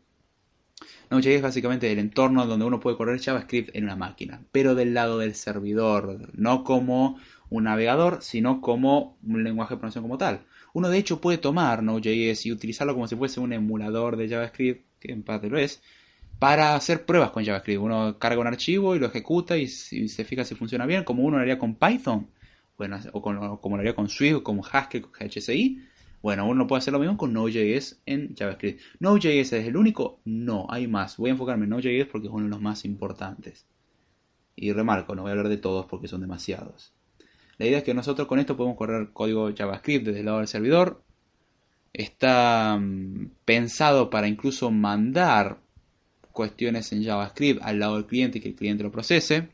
[1.10, 4.94] Node.js es básicamente el entorno donde uno puede correr JavaScript en una máquina, pero del
[4.94, 7.20] lado del servidor, no como
[7.50, 10.46] un navegador, sino como un lenguaje de programación como tal.
[10.74, 14.86] Uno de hecho puede tomar Node.js y utilizarlo como si fuese un emulador de JavaScript,
[15.00, 15.82] que en parte lo es,
[16.40, 17.82] para hacer pruebas con JavaScript.
[17.82, 21.38] Uno carga un archivo y lo ejecuta y, se fija si funciona bien, como uno
[21.38, 22.28] lo haría con Python,
[22.78, 23.22] bueno, o
[23.62, 25.92] como lo haría con Swift, como Haskell, con HCI
[26.22, 28.80] bueno, uno puede hacer lo mismo con Node.js en JavaScript.
[29.00, 30.20] ¿Node.js es el único?
[30.24, 31.18] No, hay más.
[31.18, 33.66] Voy a enfocarme en Node.js porque es uno de los más importantes.
[34.56, 36.94] Y remarco, no voy a hablar de todos porque son demasiados.
[37.62, 40.48] La idea es que nosotros con esto podemos correr código JavaScript desde el lado del
[40.48, 41.04] servidor.
[41.94, 45.60] Está mm, pensado para incluso mandar
[46.32, 49.50] cuestiones en JavaScript al lado del cliente y que el cliente lo procese.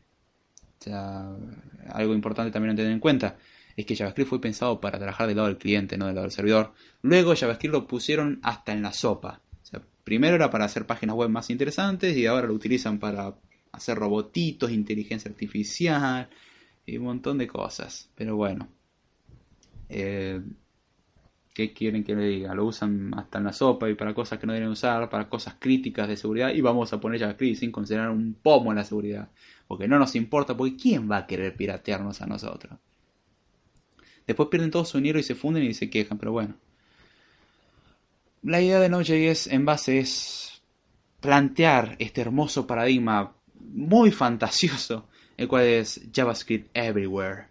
[0.86, 3.36] Algo importante también a tener en cuenta
[3.76, 6.32] es que JavaScript fue pensado para trabajar del lado del cliente, no del lado del
[6.32, 6.72] servidor.
[7.02, 9.42] Luego JavaScript lo pusieron hasta en la sopa.
[10.02, 13.34] primero era para hacer páginas web más interesantes y ahora lo utilizan para
[13.70, 16.30] hacer robotitos, inteligencia artificial
[16.88, 18.10] y un montón de cosas.
[18.14, 18.68] Pero bueno.
[19.88, 20.40] Eh,
[21.54, 22.54] ¿Qué quieren que le diga?
[22.54, 25.56] Lo usan hasta en la sopa y para cosas que no deben usar, para cosas
[25.58, 29.28] críticas de seguridad y vamos a poner JavaScript sin considerar un pomo en la seguridad.
[29.66, 32.78] Porque no nos importa, porque ¿quién va a querer piratearnos a nosotros?
[34.26, 36.54] Después pierden todo su dinero y se funden y se quejan, pero bueno.
[38.42, 40.62] La idea de Node.js en base es
[41.20, 45.08] plantear este hermoso paradigma muy fantasioso,
[45.38, 47.46] el cual es JavaScript Everywhere.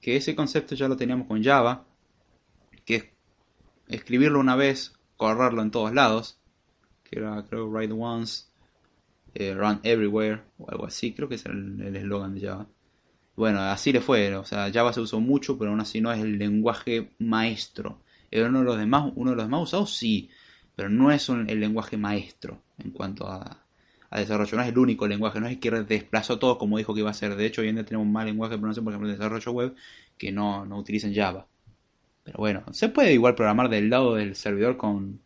[0.00, 1.84] Que ese concepto ya lo teníamos con Java,
[3.88, 6.38] escribirlo una vez, correrlo en todos lados,
[7.04, 8.44] que era creo write once,
[9.34, 12.66] eh, run everywhere o algo así, creo que es el eslogan de Java.
[13.36, 16.20] Bueno, así le fue, o sea, Java se usó mucho, pero aún así no es
[16.20, 18.02] el lenguaje maestro.
[18.30, 19.96] ¿Es uno de los demás, uno de los más usados?
[19.96, 20.30] Sí,
[20.76, 23.64] pero no es el lenguaje maestro en cuanto a,
[24.18, 24.56] desarrollo.
[24.56, 27.14] No es el único lenguaje, no es que desplazó todo como dijo que iba a
[27.14, 27.36] ser.
[27.36, 29.74] De hecho, hoy en día tenemos más lenguaje de programación, por ejemplo, de desarrollo web,
[30.18, 31.46] que no, no utilizan Java.
[32.24, 35.20] Pero bueno, se puede igual programar del lado del servidor con,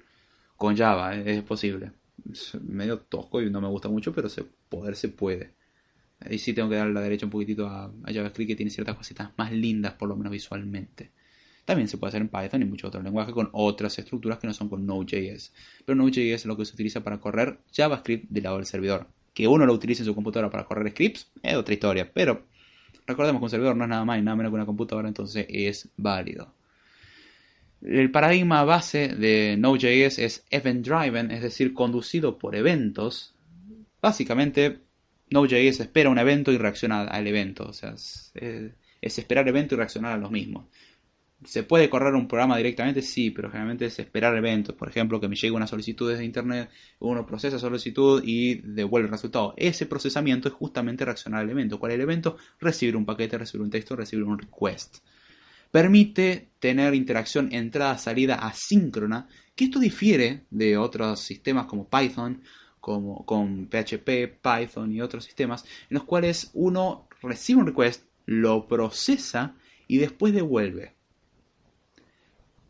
[0.56, 1.92] con Java, es posible.
[2.30, 5.54] Es medio tosco y no me gusta mucho, pero se, poder se puede.
[6.20, 8.96] Ahí sí tengo que dar la derecha un poquitito a, a JavaScript que tiene ciertas
[8.96, 11.10] cositas más lindas, por lo menos visualmente.
[11.64, 14.52] También se puede hacer en Python y muchos otros lenguajes con otras estructuras que no
[14.52, 15.52] son con Node.js.
[15.84, 19.06] Pero Node.js es lo que se utiliza para correr JavaScript del lado del servidor.
[19.32, 22.10] Que uno lo utilice en su computadora para correr scripts es otra historia.
[22.12, 22.44] Pero
[23.06, 25.46] recordemos que un servidor no es nada más y nada menos que una computadora, entonces
[25.48, 26.52] es válido.
[27.82, 33.34] El paradigma base de Node.js es event driven, es decir, conducido por eventos.
[34.00, 34.80] Básicamente,
[35.30, 37.66] Node.js espera un evento y reacciona al evento.
[37.68, 40.66] O sea, es, es esperar evento y reaccionar a los mismos.
[41.44, 43.02] ¿Se puede correr un programa directamente?
[43.02, 44.74] Sí, pero generalmente es esperar eventos.
[44.74, 46.70] Por ejemplo, que me llegue una solicitud desde internet,
[47.00, 49.54] uno procesa solicitud y devuelve el resultado.
[49.56, 51.78] Ese procesamiento es justamente reaccionar al evento.
[51.78, 52.36] ¿Cuál es el evento?
[52.60, 54.98] Recibir un paquete, recibir un texto, recibir un request.
[55.70, 62.42] Permite tener interacción entrada-salida asíncrona, que esto difiere de otros sistemas como Python,
[62.80, 68.68] como con PHP, Python y otros sistemas, en los cuales uno recibe un request, lo
[68.68, 69.56] procesa
[69.88, 70.94] y después devuelve.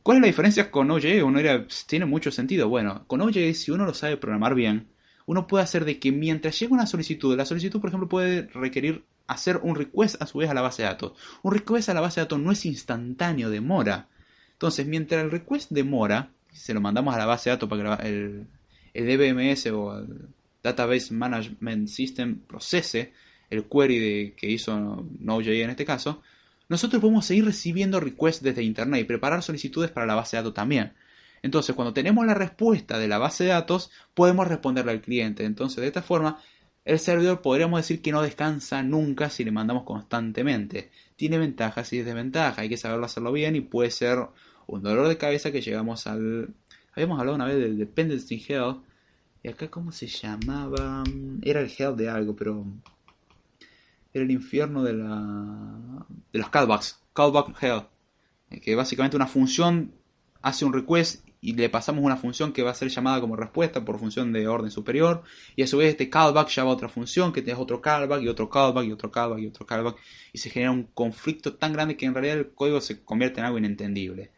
[0.05, 1.23] ¿Cuál es la diferencia con Node.js?
[1.23, 1.41] Uno
[1.87, 2.69] tiene mucho sentido.
[2.69, 4.89] Bueno, con Node.js, si uno lo sabe programar bien,
[5.25, 9.03] uno puede hacer de que mientras llega una solicitud, la solicitud, por ejemplo, puede requerir
[9.27, 11.15] hacer un request a su vez a la base de datos.
[11.43, 14.11] Un request a la base de datos no es instantáneo, demora.
[14.53, 18.07] Entonces, mientras el request demora, se lo mandamos a la base de datos para que
[18.07, 18.47] el,
[18.93, 20.29] DBMS o el
[20.63, 23.15] Database Management System procese
[23.49, 26.21] el query que hizo Node.js en este caso,
[26.75, 30.55] nosotros podemos seguir recibiendo requests desde Internet y preparar solicitudes para la base de datos
[30.55, 30.93] también.
[31.41, 35.45] Entonces, cuando tenemos la respuesta de la base de datos, podemos responderle al cliente.
[35.45, 36.41] Entonces, de esta forma,
[36.85, 40.91] el servidor podríamos decir que no descansa nunca si le mandamos constantemente.
[41.15, 44.19] Tiene ventajas y desventajas, hay que saberlo hacerlo bien y puede ser
[44.67, 46.55] un dolor de cabeza que llegamos al...
[46.93, 48.81] Habíamos hablado una vez del Dependency Hell.
[49.45, 51.05] Y acá, ¿cómo se llamaba?
[51.43, 52.67] Era el Hell de algo, pero
[54.15, 57.83] era el infierno de, la, de los callbacks, callback hell,
[58.51, 59.93] eh, que básicamente una función
[60.41, 63.85] hace un request y le pasamos una función que va a ser llamada como respuesta
[63.85, 65.25] por función de orden superior
[65.57, 68.29] y a su vez este callback llama a otra función que tiene otro callback y
[68.29, 69.97] otro callback y otro callback y otro callback
[70.33, 73.47] y se genera un conflicto tan grande que en realidad el código se convierte en
[73.47, 74.31] algo inentendible.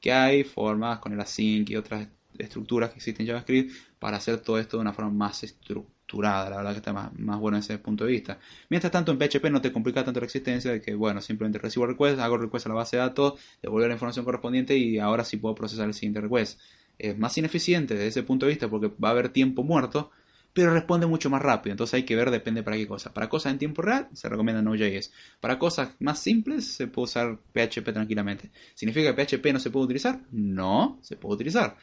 [0.00, 2.08] Que hay formas con el async y otras
[2.38, 6.48] estructuras que existen en JavaScript para hacer todo esto de una forma más estructurada la
[6.48, 8.38] verdad que está más, más bueno desde ese punto de vista.
[8.68, 11.86] Mientras tanto, en PHP no te complica tanto la existencia de que, bueno, simplemente recibo
[11.86, 15.36] request, hago request a la base de datos, devuelvo la información correspondiente y ahora sí
[15.36, 16.60] puedo procesar el siguiente request.
[16.98, 20.10] Es más ineficiente desde ese punto de vista porque va a haber tiempo muerto,
[20.52, 21.72] pero responde mucho más rápido.
[21.72, 23.12] Entonces hay que ver, depende para qué cosa.
[23.12, 25.12] Para cosas en tiempo real se recomienda Node.js.
[25.40, 28.50] Para cosas más simples se puede usar PHP tranquilamente.
[28.74, 30.22] ¿Significa que PHP no se puede utilizar?
[30.30, 31.76] No, se puede utilizar.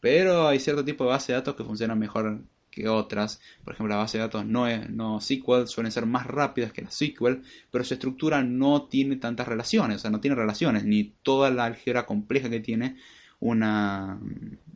[0.00, 2.40] Pero hay cierto tipo de base de datos que funcionan mejor
[2.74, 3.40] que otras.
[3.64, 6.90] Por ejemplo, la base de datos no, no SQL suelen ser más rápidas que la
[6.90, 11.50] SQL, pero su estructura no tiene tantas relaciones, o sea, no tiene relaciones, ni toda
[11.50, 12.96] la álgebra compleja que tiene
[13.40, 14.18] una,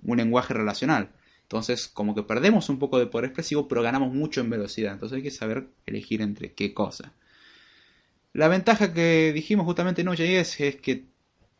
[0.05, 1.11] un lenguaje relacional.
[1.43, 4.93] Entonces, como que perdemos un poco de poder expresivo, pero ganamos mucho en velocidad.
[4.93, 7.15] Entonces hay que saber elegir entre qué cosa.
[8.35, 11.07] La ventaja que dijimos justamente en Node.js es que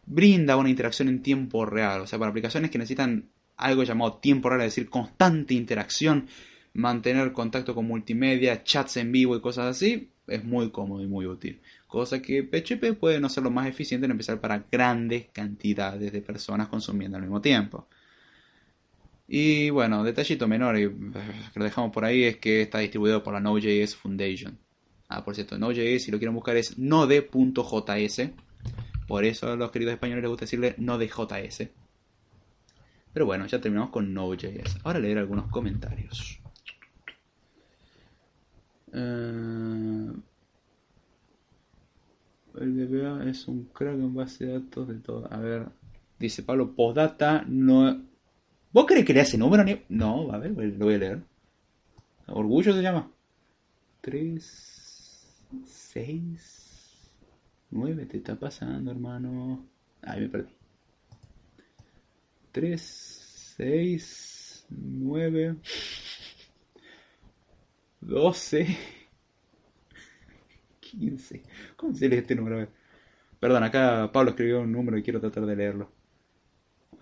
[0.05, 2.03] brinda una interacción en tiempo real.
[2.03, 6.29] O sea, para aplicaciones que necesitan algo llamado tiempo real, es decir, constante interacción,
[6.73, 11.27] mantener contacto con multimedia, chats en vivo y cosas así, es muy cómodo y muy
[11.27, 11.61] útil.
[11.87, 16.23] Cosa que PHP puede no ser lo más eficiente en empezar para grandes cantidades de
[16.23, 17.89] personas consumiendo al mismo tiempo.
[19.27, 20.91] Y bueno, detallito menor y eh,
[21.53, 24.59] que lo dejamos por ahí es que está distribuido por la Node.js Foundation.
[25.09, 28.31] Ah, por cierto, Node.js, si lo quieren buscar, es node.js.
[29.07, 31.69] Por eso a los queridos españoles les gusta decirle node.js.
[33.13, 34.79] Pero bueno, ya terminamos con Node.js.
[34.85, 36.41] Ahora leer algunos comentarios.
[38.93, 40.13] Eh,
[42.61, 45.33] el DBA es un crack en base de datos de todo.
[45.33, 45.69] A ver,
[46.19, 48.03] dice Pablo, postdata no...
[48.73, 49.65] ¿Vos crees que le hace número?
[49.89, 51.23] No, a ver, lo voy a leer.
[52.27, 53.11] Orgullo se llama.
[54.03, 57.11] 3, 6,
[57.71, 59.67] 9, te está pasando, hermano.
[60.03, 60.58] Ay, me perdí.
[62.59, 65.57] 3, 6, 9,
[68.01, 68.67] 12,
[70.81, 71.43] 15.
[71.77, 72.67] ¿Cómo se lee este número?
[73.39, 75.93] Perdón, acá Pablo escribió un número y quiero tratar de leerlo.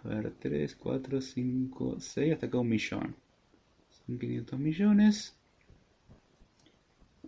[0.05, 3.17] A ver, 3, 4, 5, 6, hasta acá un millón.
[3.89, 5.39] Son 500 millones.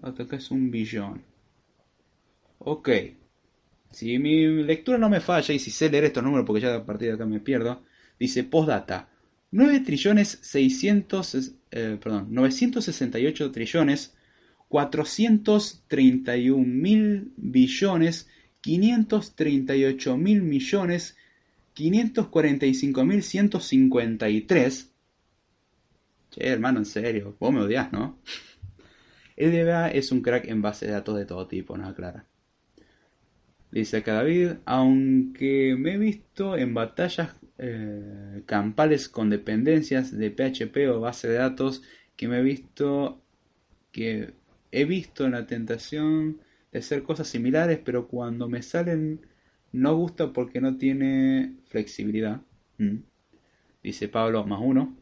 [0.02, 1.22] Hasta acá es un billón.
[2.58, 2.90] Ok.
[3.90, 6.84] Si mi lectura no me falla y si sé leer estos números porque ya a
[6.84, 7.87] partir de acá me pierdo,
[8.18, 9.08] dice postdata.
[9.50, 14.14] 9 trillones 600, eh, perdón, 968 trillones
[14.68, 18.28] 431 mil billones
[18.60, 21.16] 538 mil millones
[21.74, 24.88] 545 mil 153
[26.30, 28.18] Che, hermano, en serio, vos me odias, ¿no?
[29.36, 29.54] El
[29.94, 31.94] es un crack en base de datos de todo tipo, ¿no?
[31.94, 32.26] Clara.
[33.70, 40.88] Dice acá David, aunque me he visto en batallas eh, campales con dependencias de PHP
[40.88, 41.82] o base de datos,
[42.16, 43.22] que me he visto
[43.92, 44.34] que
[44.70, 46.40] he visto la tentación
[46.72, 49.26] de hacer cosas similares, pero cuando me salen
[49.72, 52.42] no gusta porque no tiene flexibilidad.
[52.78, 52.98] Mm.
[53.82, 54.96] Dice Pablo más uno.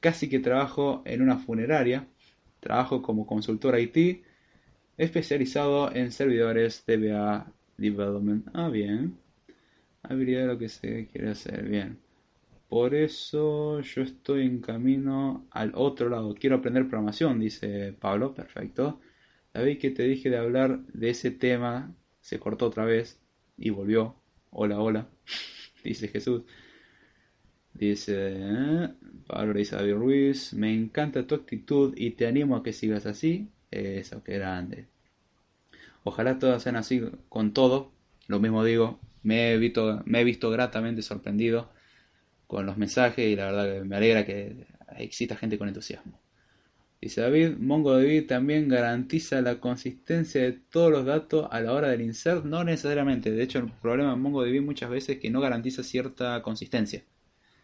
[0.00, 2.06] Casi que trabajo en una funeraria.
[2.60, 4.24] Trabajo como consultor IT
[4.96, 8.48] especializado en servidores DBA Development.
[8.54, 9.18] Ah, bien.
[10.08, 11.68] Habilidad de lo que se quiere hacer.
[11.68, 11.98] Bien.
[12.68, 16.34] Por eso yo estoy en camino al otro lado.
[16.34, 18.34] Quiero aprender programación, dice Pablo.
[18.34, 19.00] Perfecto.
[19.52, 21.94] David, que te dije de hablar de ese tema.
[22.20, 23.20] Se cortó otra vez
[23.56, 24.16] y volvió.
[24.50, 25.08] Hola, hola.
[25.84, 26.42] dice Jesús.
[27.74, 28.88] Dice ¿eh?
[29.26, 30.54] Pablo dice David Ruiz.
[30.54, 33.50] Me encanta tu actitud y te animo a que sigas así.
[33.70, 34.86] Eso, qué grande.
[36.04, 37.92] Ojalá todas sean así con todo.
[38.28, 41.68] Lo mismo digo, me he visto, me he visto gratamente sorprendido
[42.46, 44.66] con los mensajes y la verdad que me alegra que
[44.98, 46.20] exista gente con entusiasmo.
[47.00, 52.02] Dice David, MongoDB también garantiza la consistencia de todos los datos a la hora del
[52.02, 52.44] insert.
[52.44, 56.40] No necesariamente, de hecho el problema en MongoDB muchas veces es que no garantiza cierta
[56.42, 57.02] consistencia.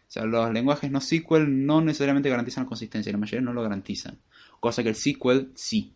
[0.09, 4.19] O sea, los lenguajes no SQL no necesariamente garantizan consistencia, la mayoría no lo garantizan.
[4.59, 5.93] Cosa que el SQL sí.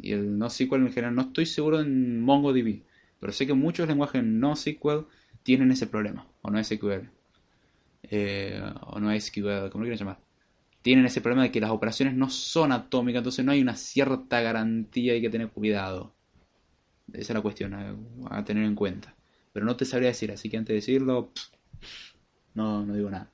[0.00, 2.87] Y el no SQL en general no estoy seguro en MongoDB.
[3.20, 5.06] Pero sé que muchos lenguajes no SQL
[5.42, 6.26] tienen ese problema.
[6.42, 7.08] O no SQL.
[8.04, 10.20] Eh, o no SQL, como lo quieran llamar.
[10.82, 13.20] Tienen ese problema de que las operaciones no son atómicas.
[13.20, 15.14] Entonces no hay una cierta garantía.
[15.14, 16.14] Hay que tener cuidado.
[17.12, 19.14] Esa es la cuestión a, tener en cuenta.
[19.52, 20.30] Pero no te sabría decir.
[20.30, 21.32] Así que antes de decirlo...
[22.54, 23.30] no, no digo nada.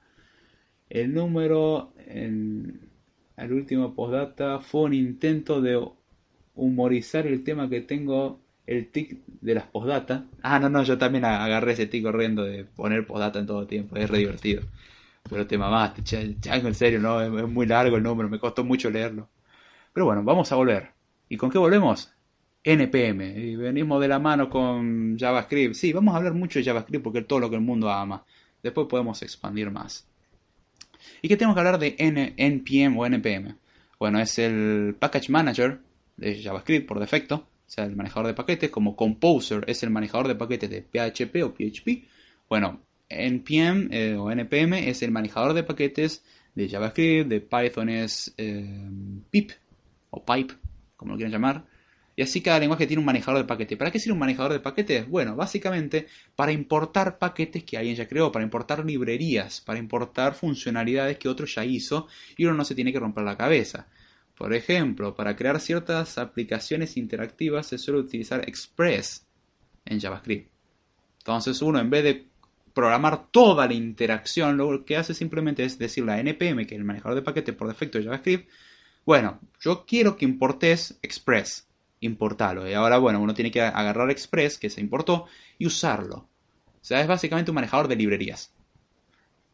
[0.89, 2.89] El número en
[3.37, 5.85] el último postdata fue un intento de
[6.55, 10.27] humorizar el tema que tengo el tic de las postdata.
[10.43, 13.97] Ah, no, no, yo también agarré ese tic corriendo de poner postdata en todo tiempo,
[13.97, 14.63] es re divertido.
[15.29, 18.91] Pero te mamaste, chango, en serio, no, es, muy largo el número, me costó mucho
[18.91, 19.29] leerlo.
[19.93, 20.91] Pero bueno, vamos a volver.
[21.29, 22.13] ¿Y con qué volvemos?
[22.63, 23.23] NPM.
[23.37, 25.75] Y venimos de la mano con JavaScript.
[25.75, 28.25] Sí, vamos a hablar mucho de JavaScript porque es todo lo que el mundo ama.
[28.63, 30.07] Después podemos expandir más.
[31.23, 33.57] ¿Y qué tenemos que hablar de NPM o NPM?
[33.99, 35.81] Bueno, es el Package Manager
[36.17, 40.37] de JavaScript por defecto, sea, el manejador de paquetes, como Composer es el manejador de
[40.37, 42.05] paquetes de PHP o PHP.
[42.49, 48.33] Bueno, NPM eh, o NPM es el manejador de paquetes de JavaScript, de Python es
[48.39, 48.89] eh,
[49.31, 49.51] pip
[50.11, 50.55] o pipe,
[50.97, 51.65] como lo quieran llamar.
[52.17, 53.77] Y así cada lenguaje tiene un manejador de paquetes.
[53.77, 55.09] ¿Para qué sirve un manejador de paquetes?
[55.09, 56.07] Bueno, básicamente
[56.37, 61.47] para importar paquetes que alguien ya creó, para importar librerías, para importar funcionalidades que otro
[61.47, 62.07] ya hizo
[62.37, 63.89] y uno no se tiene que romper la cabeza.
[64.37, 69.27] Por ejemplo, para crear ciertas aplicaciones interactivas se suele utilizar Express
[69.85, 70.51] en JavaScript.
[71.19, 72.27] Entonces uno en vez de
[72.75, 76.85] programar toda la interacción, lo que hace simplemente es decirle a npm, que es el
[76.85, 78.49] manejador de paquetes por defecto de JavaScript,
[79.07, 81.69] bueno, yo quiero que importes Express,
[82.01, 82.69] importalo.
[82.69, 85.27] Y ahora, bueno, uno tiene que agarrar Express, que se importó,
[85.59, 86.17] y usarlo.
[86.17, 88.53] O sea, es básicamente un manejador de librerías.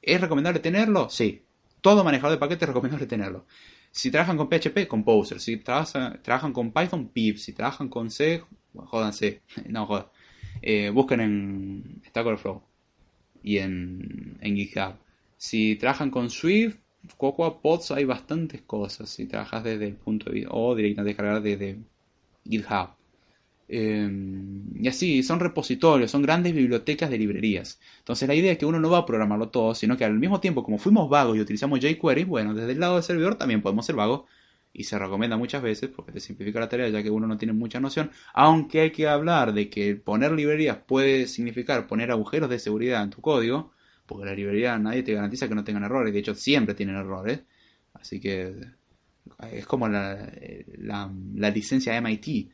[0.02, 1.10] ¿Es recomendable tenerlo?
[1.10, 1.42] Sí.
[1.80, 3.46] Todo manejador de paquetes es recomendable tenerlo.
[3.90, 5.40] Si trabajan con PHP, Composer.
[5.40, 7.36] Si trabajan, con Python, Pip.
[7.36, 8.42] Si trabajan con C,
[8.74, 9.42] jodanse.
[9.68, 10.06] No, jodan.
[10.62, 12.62] Eh, busquen en Stack Overflow
[13.42, 14.94] y en, en GitHub.
[15.36, 16.76] Si trabajan con Swift,
[17.16, 19.08] Cocoa Pods hay bastantes cosas.
[19.08, 21.78] Si trabajas desde el punto de vista o directamente descargar desde
[22.44, 22.90] GitHub.
[23.72, 27.78] Em, y así, son repositorios, son grandes bibliotecas de librerías.
[27.98, 30.40] Entonces la idea es que uno no va a programarlo todo, sino que al mismo
[30.40, 33.86] tiempo, como fuimos vagos y utilizamos jQuery, bueno, desde el lado del servidor también podemos
[33.86, 34.22] ser vagos.
[34.72, 37.52] Y se recomienda muchas veces porque te simplifica la tarea ya que uno no tiene
[37.52, 38.10] mucha noción.
[38.34, 43.10] Aunque hay que hablar de que poner librerías puede significar poner agujeros de seguridad en
[43.10, 43.72] tu código.
[44.06, 47.40] porque la librería nadie te garantiza que no tengan errores, de hecho siempre tienen errores,
[47.94, 48.54] así que
[49.52, 50.30] es como la,
[50.78, 52.50] la, la licencia MIT,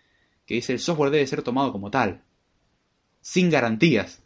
[0.46, 2.22] que dice el software debe ser tomado como tal,
[3.20, 4.22] sin garantías.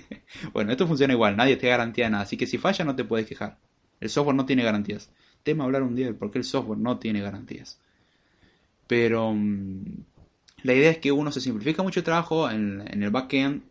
[0.52, 3.26] bueno, esto funciona igual, nadie te garantía nada, así que si falla no te puedes
[3.26, 3.58] quejar.
[4.00, 5.10] El software no tiene garantías.
[5.42, 7.80] Tema hablar un día de por qué el software no tiene garantías.
[8.86, 9.82] Pero mm,
[10.62, 13.62] la idea es que uno se simplifica mucho el trabajo en, el backend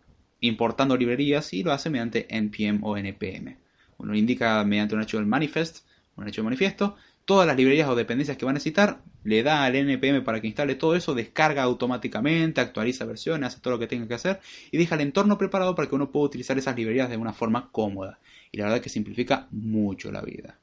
[0.42, 3.58] importando librerías y lo hace mediante npm o npm.
[3.98, 5.86] Uno indica mediante un archivo manifest,
[6.18, 6.96] un archivo manifiesto,
[7.26, 10.48] todas las librerías o dependencias que va a necesitar, le da al npm para que
[10.48, 14.40] instale todo eso, descarga automáticamente, actualiza versiones, hace todo lo que tenga que hacer
[14.72, 17.70] y deja el entorno preparado para que uno pueda utilizar esas librerías de una forma
[17.72, 18.20] cómoda.
[18.52, 20.60] Y la verdad es que simplifica mucho la vida.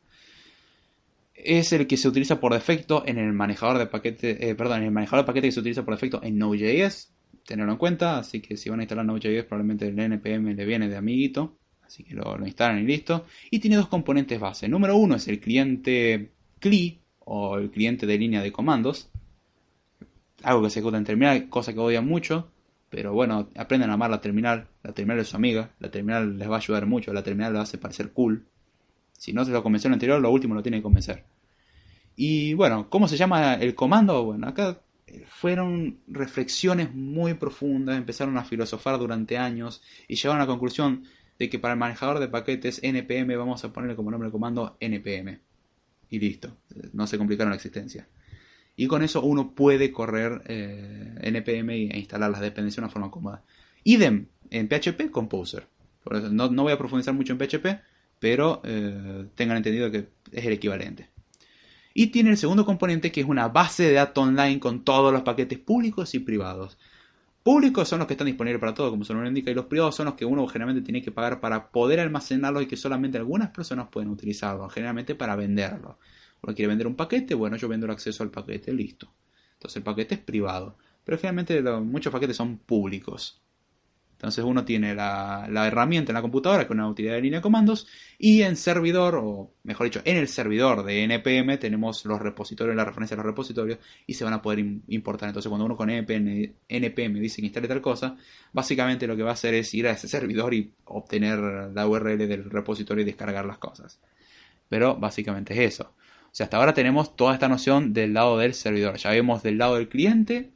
[1.35, 4.85] Es el que se utiliza por defecto en el manejador de paquetes, eh, perdón, en
[4.85, 7.13] el manejador de paquetes que se utiliza por defecto en Node.js.
[7.47, 10.89] Tenerlo en cuenta, así que si van a instalar Node.js probablemente el npm le viene
[10.89, 13.25] de amiguito, así que lo, lo instalan y listo.
[13.51, 14.69] Y tiene dos componentes base.
[14.69, 16.31] Número uno es el cliente
[16.61, 19.09] CLI o el cliente de línea de comandos.
[20.43, 22.51] Algo que se ejecuta en terminal, cosa que odian mucho.
[22.91, 24.67] Pero bueno, aprenden a amar la terminal.
[24.83, 25.71] La terminal es su amiga.
[25.79, 27.13] La terminal les va a ayudar mucho.
[27.13, 28.47] La terminal lo hace parecer cool.
[29.13, 31.25] Si no se lo convenció en el anterior, lo último lo tiene que convencer.
[32.17, 34.25] Y bueno, ¿cómo se llama el comando?
[34.25, 34.81] Bueno, acá
[35.27, 41.05] fueron reflexiones muy profundas, empezaron a filosofar durante años y llegaron a la conclusión
[41.39, 44.77] de que para el manejador de paquetes NPM vamos a ponerle como nombre de comando
[44.81, 45.41] NPM
[46.11, 46.57] y listo.
[46.93, 48.09] No se complicaron la existencia.
[48.77, 53.11] Y con eso uno puede correr eh, NPM e instalar las dependencias de una forma
[53.11, 53.45] cómoda.
[53.85, 55.67] Idem en PHP Composer.
[56.03, 57.67] Por eso no, voy a profundizar mucho en PHP,
[58.19, 61.09] pero eh, tengan entendido que es el equivalente.
[61.93, 65.23] Y tiene el segundo componente que es una base de datos online con todos los
[65.23, 66.79] paquetes públicos y privados.
[67.43, 69.95] Públicos son los que están disponibles para todo, como su nombre indica, y los privados
[69.95, 73.49] son los que uno generalmente tiene que pagar para poder almacenarlos y que solamente algunas
[73.51, 75.97] personas pueden utilizarlos, generalmente para venderlos.
[76.43, 79.13] Uno quiere vender un paquete, bueno, yo vendo el acceso al paquete, listo.
[79.55, 83.41] Entonces el paquete es privado, pero finalmente muchos paquetes son públicos.
[84.21, 87.87] Entonces uno tiene la, herramienta en la computadora con una utilidad de línea de comandos
[88.19, 92.85] y en servidor, o mejor dicho, en el servidor de NPM tenemos los repositorios, la
[92.85, 95.31] referencia a los repositorios y se van a poder importar.
[95.31, 98.15] Entonces cuando uno con NPM, NPM dice que instale tal cosa,
[98.53, 102.19] básicamente lo que va a hacer es ir a ese servidor y obtener la URL
[102.19, 104.01] del repositorio y descargar las cosas.
[104.69, 105.95] Pero básicamente es eso.
[106.25, 108.99] O sea, hasta ahora tenemos toda esta noción del lado del servidor.
[108.99, 110.51] Ya vimos del lado del cliente,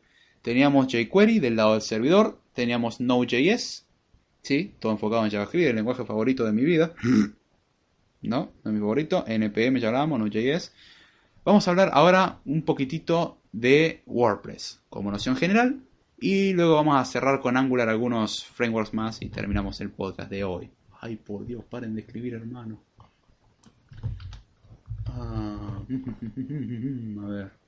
[0.45, 3.87] teníamos jQuery del lado del servidor, teníamos Node.js,
[4.43, 4.75] ¿sí?
[4.79, 6.93] Todo enfocado en JavaScript, el lenguaje favorito de mi vida.
[8.23, 8.53] ¿No?
[8.63, 9.25] No es mi favorito.
[9.27, 10.73] NPM ya hablamos, Node.js.
[11.47, 15.81] Vamos a hablar ahora un poquitito de WordPress como noción general.
[16.21, 20.45] Y luego vamos a cerrar con Angular algunos frameworks más y terminamos el podcast de
[20.45, 20.71] hoy.
[21.01, 22.83] Ay, por Dios, paren de escribir, hermano.
[25.07, 25.83] Ah,
[27.23, 27.64] a ver.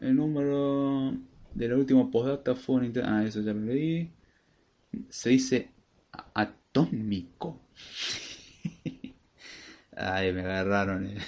[0.00, 1.14] El número
[1.54, 4.10] del último postdata fue un Ah, eso ya lo leí.
[5.08, 5.70] Se dice
[6.34, 7.60] atómico.
[9.96, 11.06] Ay, me agarraron.
[11.06, 11.18] Eh.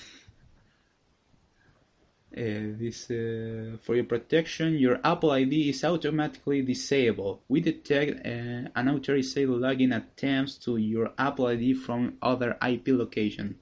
[2.37, 7.41] This uh, for your protection, your Apple ID is automatically disabled.
[7.49, 13.57] We detect uh, unauthorized login attempts to your Apple ID from other IP location.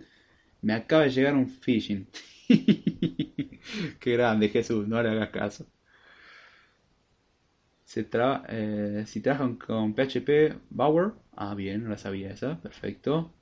[0.61, 2.07] Me acaba de llegar un phishing.
[4.01, 5.67] Qué grande, Jesús, no le hagas caso.
[7.85, 13.33] Se tra eh, si trabajan con PHP Bower, ah bien, no la sabía esa, perfecto.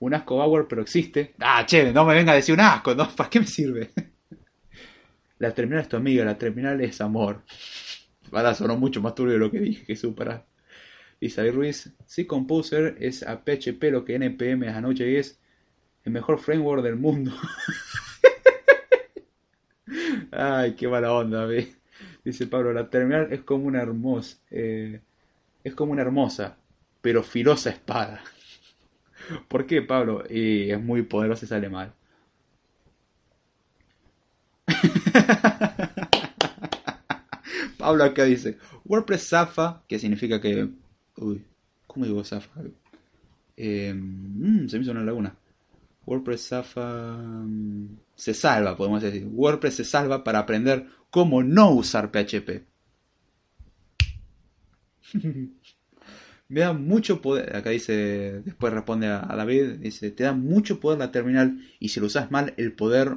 [0.00, 1.34] Un asco Bower, pero existe.
[1.38, 3.08] Ah, che, no me venga a decir un asco, ¿no?
[3.14, 3.92] ¿Para qué me sirve?
[5.42, 7.42] La terminal es tu amiga, la terminal es amor.
[8.30, 10.46] Ahora sonó mucho más turbio de lo que dije, Jesús, para.
[11.18, 15.40] Isabel Ruiz, si Composer es a PHP lo que NPM es anoche es
[16.04, 17.32] el mejor framework del mundo.
[20.30, 21.72] Ay, qué mala onda, ve.
[22.24, 25.00] Dice Pablo, la terminal es como una hermosa, eh,
[25.64, 26.56] es como una hermosa,
[27.00, 28.22] pero filosa espada.
[29.48, 30.22] ¿Por qué, Pablo?
[30.30, 31.92] Y es muy poderosa y sale mal.
[37.78, 40.68] Pablo acá dice, WordPress Zafa, que significa que...
[41.16, 41.44] Uy,
[41.86, 42.62] ¿cómo digo Zafa?
[43.56, 45.36] Eh, mm, se me hizo una laguna.
[46.06, 49.26] WordPress Zafa mm, se salva, podemos decir.
[49.26, 52.66] WordPress se salva para aprender cómo no usar PHP.
[56.48, 57.56] Me da mucho poder.
[57.56, 61.98] Acá dice, después responde a, David, dice, te da mucho poder la terminal y si
[61.98, 63.16] lo usas mal, el poder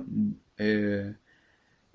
[0.58, 1.16] eh,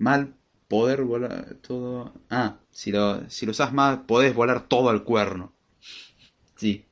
[0.01, 0.33] mal
[0.67, 2.11] poder volar todo.
[2.29, 5.53] Ah, si lo, si lo usas más, podés volar todo al cuerno.
[6.55, 6.85] Sí.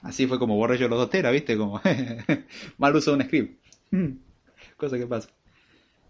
[0.00, 1.56] Así fue como borré yo los dos teras, ¿viste?
[1.56, 1.80] Como
[2.78, 3.58] mal uso de un script.
[3.90, 4.18] Hmm.
[4.76, 5.30] Cosa que pasa.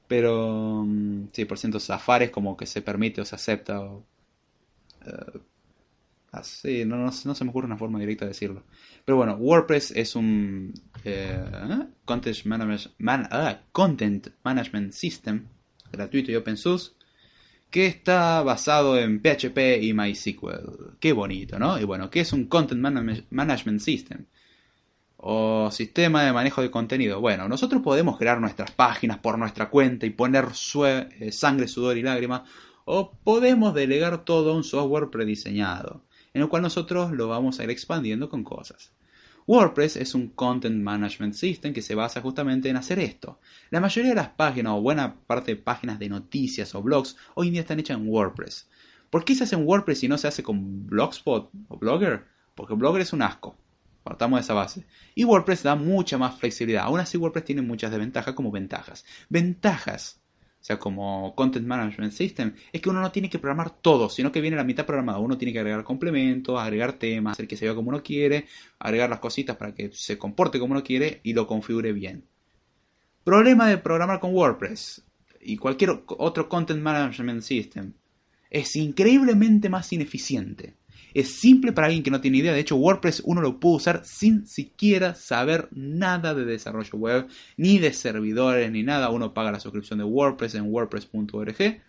[0.09, 4.05] Pero mm, sí, por ciento Safari es como que se permite o se acepta o...
[5.05, 5.41] Eh,
[6.33, 8.65] así, no, no, se me ocurre una forma directa de decirlo.
[9.05, 10.75] Pero bueno, WordPress es un
[11.05, 11.39] eh,
[12.45, 15.47] management, ah, content Management System
[15.97, 16.93] gratuito y open source
[17.71, 20.97] que está basado en PHP y MySQL.
[21.01, 21.79] Qué bonito, ¿no?
[21.79, 22.81] Y bueno, ¿qué es un Content
[23.31, 24.27] Management System?
[25.19, 27.21] O sistema de manejo de contenido.
[27.21, 32.03] Bueno, nosotros podemos crear nuestras páginas por nuestra cuenta y poner eh, sangre, sudor y
[32.03, 32.43] lágrimas.
[32.85, 37.65] O podemos delegar todo a un software prediseñado, en el cual nosotros lo vamos a
[37.65, 38.93] ir expandiendo con cosas.
[39.49, 43.39] WordPress es un Content Management System que se basa justamente en hacer esto.
[43.71, 47.47] La mayoría de las páginas o buena parte de páginas de noticias o blogs hoy
[47.47, 48.69] en día están hechas en WordPress.
[49.09, 52.25] ¿Por qué se hace en WordPress y no se hace con Blogspot o Blogger?
[52.57, 53.57] Porque Blogger es un asco.
[54.03, 54.85] Partamos de esa base.
[55.15, 56.85] Y WordPress da mucha más flexibilidad.
[56.85, 59.05] Aún así WordPress tiene muchas desventajas como ventajas.
[59.29, 60.21] Ventajas
[60.67, 64.41] sea, como Content Management System, es que uno no tiene que programar todo, sino que
[64.41, 65.21] viene la mitad programada.
[65.21, 68.47] Uno tiene que agregar complementos, agregar temas, hacer que se vea como uno quiere,
[68.81, 72.25] agregar las cositas para que se comporte como uno quiere y lo configure bien.
[73.23, 75.05] Problema de programar con WordPress
[75.41, 77.93] y cualquier otro Content Management System.
[78.51, 80.75] Es increíblemente más ineficiente.
[81.17, 82.53] Es simple para alguien que no tiene idea.
[82.53, 87.27] De hecho, WordPress uno lo puede usar sin siquiera saber nada de desarrollo web,
[87.57, 89.09] ni de servidores, ni nada.
[89.09, 91.81] Uno paga la suscripción de WordPress en wordpress.org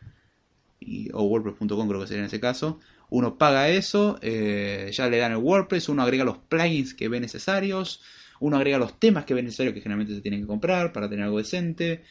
[1.11, 2.79] o wordpress.com creo que sería en ese caso.
[3.09, 7.19] Uno paga eso, eh, ya le dan el WordPress, uno agrega los plugins que ve
[7.19, 8.01] necesarios,
[8.39, 11.25] uno agrega los temas que ve necesarios que generalmente se tienen que comprar para tener
[11.25, 12.03] algo decente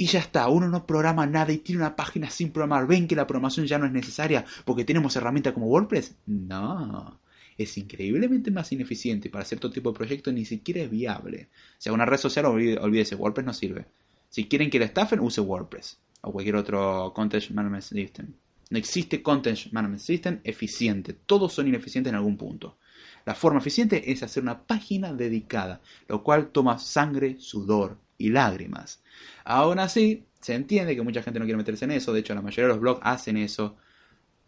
[0.00, 2.86] y ya está, uno no programa nada y tiene una página sin programar.
[2.86, 6.14] ¿Ven que la programación ya no es necesaria porque tenemos herramientas como WordPress?
[6.24, 7.20] No,
[7.58, 11.50] es increíblemente más ineficiente para cierto tipo de proyecto ni siquiera es viable.
[11.52, 13.84] O sea, una red social, olvídese, WordPress no sirve.
[14.30, 18.32] Si quieren que la estafen, use WordPress o cualquier otro Content Management System.
[18.70, 21.12] No existe Content Management System eficiente.
[21.12, 22.78] Todos son ineficientes en algún punto.
[23.26, 29.02] La forma eficiente es hacer una página dedicada, lo cual toma sangre, sudor y lágrimas.
[29.44, 32.12] Aún así, se entiende que mucha gente no quiere meterse en eso.
[32.12, 33.76] De hecho, la mayoría de los blogs hacen eso.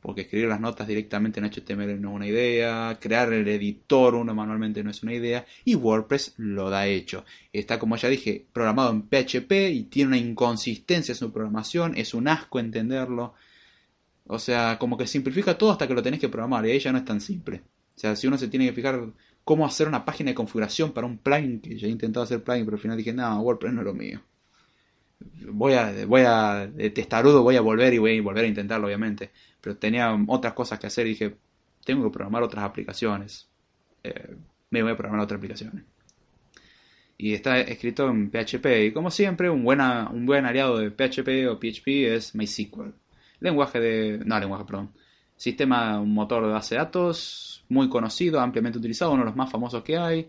[0.00, 2.98] Porque escribir las notas directamente en HTML no es una idea.
[3.00, 5.46] Crear el editor uno manualmente no es una idea.
[5.64, 7.24] Y WordPress lo da hecho.
[7.52, 11.96] Está, como ya dije, programado en PHP y tiene una inconsistencia en su programación.
[11.96, 13.34] Es un asco entenderlo.
[14.26, 16.66] O sea, como que simplifica todo hasta que lo tenés que programar.
[16.66, 17.62] Y ahí ya no es tan simple.
[17.94, 19.00] O sea, si uno se tiene que fijar
[19.44, 22.64] cómo hacer una página de configuración para un plugin, que ya he intentado hacer plugin,
[22.64, 24.22] pero al final dije, no, WordPress no es lo mío
[25.48, 29.30] voy a, voy a, testarudo voy a volver y voy a volver a intentarlo, obviamente.
[29.60, 31.36] Pero tenía otras cosas que hacer y dije,
[31.84, 33.48] tengo que programar otras aplicaciones.
[34.02, 34.36] Eh,
[34.70, 35.84] me voy a programar otras aplicaciones.
[37.18, 38.86] Y está escrito en PHP.
[38.86, 42.94] Y como siempre, un, buena, un buen aliado de PHP o PHP es MySQL.
[43.40, 44.18] Lenguaje de...
[44.24, 44.92] No, lenguaje, perdón.
[45.42, 49.50] Sistema, un motor de base de datos muy conocido, ampliamente utilizado, uno de los más
[49.50, 50.28] famosos que hay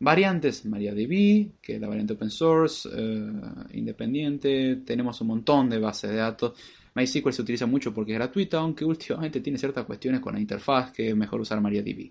[0.00, 3.30] Variantes, MariaDB, que es la variante open source, eh,
[3.74, 4.76] independiente.
[4.76, 6.58] Tenemos un montón de bases de datos.
[6.94, 10.92] MySQL se utiliza mucho porque es gratuita, aunque últimamente tiene ciertas cuestiones con la interfaz
[10.92, 12.10] que es mejor usar MariaDB.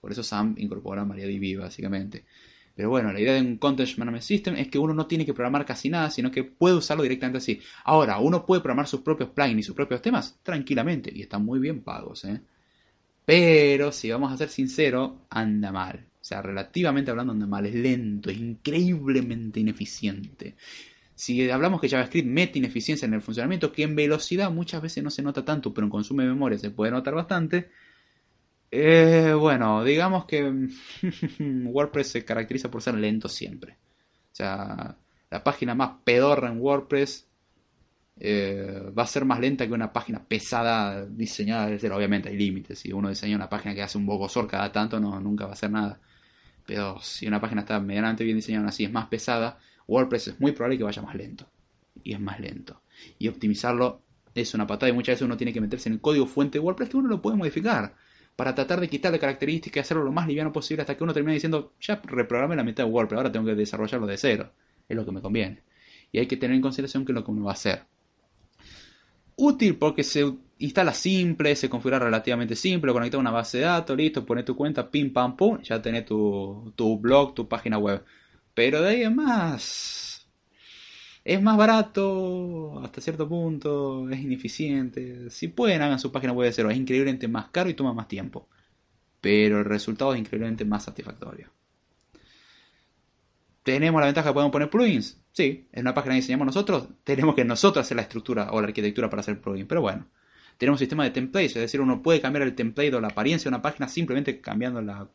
[0.00, 2.24] Por eso SAM incorpora MariaDB básicamente.
[2.78, 5.34] Pero bueno, la idea de un Content Management System es que uno no tiene que
[5.34, 7.60] programar casi nada, sino que puede usarlo directamente así.
[7.82, 11.58] Ahora, uno puede programar sus propios plugins y sus propios temas tranquilamente y están muy
[11.58, 12.24] bien pagos.
[12.24, 12.40] ¿eh?
[13.24, 16.06] Pero si vamos a ser sinceros, anda mal.
[16.20, 20.54] O sea, relativamente hablando anda mal, es lento, es increíblemente ineficiente.
[21.16, 25.10] Si hablamos que JavaScript mete ineficiencia en el funcionamiento, que en velocidad muchas veces no
[25.10, 27.70] se nota tanto, pero en consumo de memoria se puede notar bastante.
[28.70, 30.42] Eh, bueno, digamos que
[31.40, 33.78] WordPress se caracteriza por ser lento siempre.
[34.32, 34.96] O sea,
[35.30, 37.26] la página más pedorra en WordPress
[38.20, 42.80] eh, va a ser más lenta que una página pesada diseñada desde Obviamente hay límites.
[42.80, 45.54] Si uno diseña una página que hace un bogosor cada tanto, no, nunca va a
[45.54, 46.00] hacer nada.
[46.66, 50.52] Pero si una página está medianamente bien diseñada, así es más pesada, WordPress es muy
[50.52, 51.48] probable que vaya más lento.
[52.02, 52.82] Y es más lento.
[53.18, 54.02] Y optimizarlo
[54.34, 56.64] es una patada y muchas veces uno tiene que meterse en el código fuente de
[56.64, 57.94] WordPress que uno lo puede modificar.
[58.38, 61.34] Para tratar de quitarle características y hacerlo lo más liviano posible hasta que uno termine
[61.34, 64.52] diciendo, ya reprogramé la mitad de WordPress, ahora tengo que desarrollarlo de cero.
[64.88, 65.64] Es lo que me conviene.
[66.12, 67.82] Y hay que tener en consideración que es lo que uno va a hacer.
[69.34, 74.24] Útil porque se instala simple, se configura relativamente simple, conecta una base de datos, listo,
[74.24, 78.04] pone tu cuenta, pim pam pum, ya tenés tu, tu blog, tu página web.
[78.54, 80.07] Pero de ahí en más
[81.28, 85.28] Es más barato hasta cierto punto, es ineficiente.
[85.28, 86.70] Si pueden, hagan su página web de cero.
[86.70, 88.48] Es increíblemente más caro y toma más tiempo.
[89.20, 91.50] Pero el resultado es increíblemente más satisfactorio.
[93.62, 95.20] ¿Tenemos la ventaja de poder poner plugins?
[95.32, 98.68] Sí, en una página que diseñamos nosotros, tenemos que nosotros hacer la estructura o la
[98.68, 99.68] arquitectura para hacer plugins.
[99.68, 100.06] Pero bueno,
[100.56, 103.50] tenemos un sistema de templates, es decir, uno puede cambiar el template o la apariencia
[103.50, 105.06] de una página simplemente cambiando la,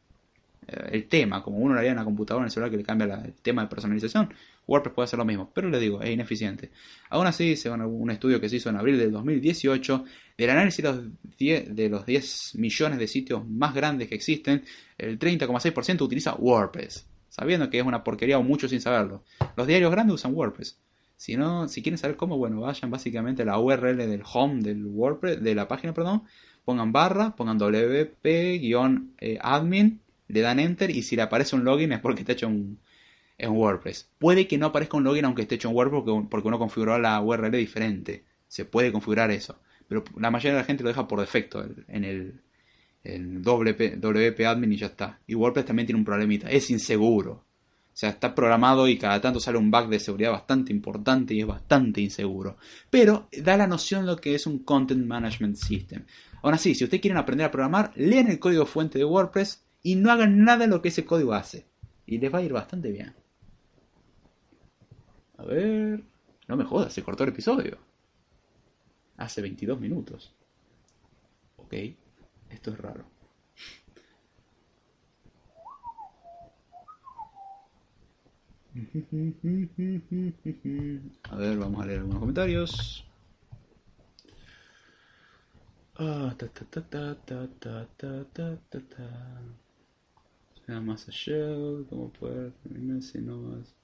[0.68, 2.84] eh, el tema, como uno lo haría en la computadora en el celular que le
[2.84, 4.31] cambia el tema de personalización.
[4.68, 6.72] WordPress puede hacer lo mismo, pero le digo, es ineficiente.
[7.10, 10.06] Aún así, según un estudio que se hizo en abril del 2018,
[10.38, 11.03] del análisis de los
[11.38, 14.64] 10, de los 10 millones de sitios más grandes que existen,
[14.98, 19.23] el 30,6% utiliza WordPress sabiendo que es una porquería o mucho sin saberlo.
[19.57, 20.77] Los diarios grandes usan WordPress.
[21.18, 24.85] Si no, si quieren saber cómo, bueno, vayan básicamente a la URL del home del
[24.85, 26.26] WordPress, de la página, perdón,
[26.64, 29.40] pongan barra, pongan wp-admin, eh,
[30.27, 32.52] le dan enter y si le aparece un login es porque está hecho
[33.38, 34.10] en, WordPress.
[34.20, 37.22] Puede que no aparezca un login aunque esté hecho en WordPress porque, uno configuró la
[37.22, 38.26] URL diferente.
[38.48, 39.60] Se puede configurar eso.
[39.88, 42.42] Pero la mayoría de la gente lo deja por defecto en el,
[43.44, 45.20] WP admin y ya está.
[45.28, 47.46] Y WordPress también tiene un problemita, es inseguro.
[47.94, 51.42] O sea, está programado y cada tanto sale un bug de seguridad bastante importante y
[51.42, 52.58] es bastante inseguro.
[52.90, 56.06] Pero da la noción de lo que es un Content Management System.
[56.42, 59.96] Aún así, si ustedes quieren aprender a programar, lean el código fuente de WordPress y
[59.96, 61.68] no hagan nada de lo que ese código hace.
[62.06, 63.14] Y les va a ir bastante bien.
[65.38, 66.04] A ver...
[66.48, 67.78] No me jodas, se cortó el episodio.
[69.18, 70.34] Hace 22 minutos.
[71.58, 71.74] Ok.
[72.50, 73.06] Esto es raro.
[81.30, 83.06] A ver, vamos a leer algunos comentarios.
[85.96, 89.62] Ah, ta ta ta ta ta ta ta ta ta
[90.65, 92.52] Suena más a Shell, como puede
[93.02, 93.76] si no más.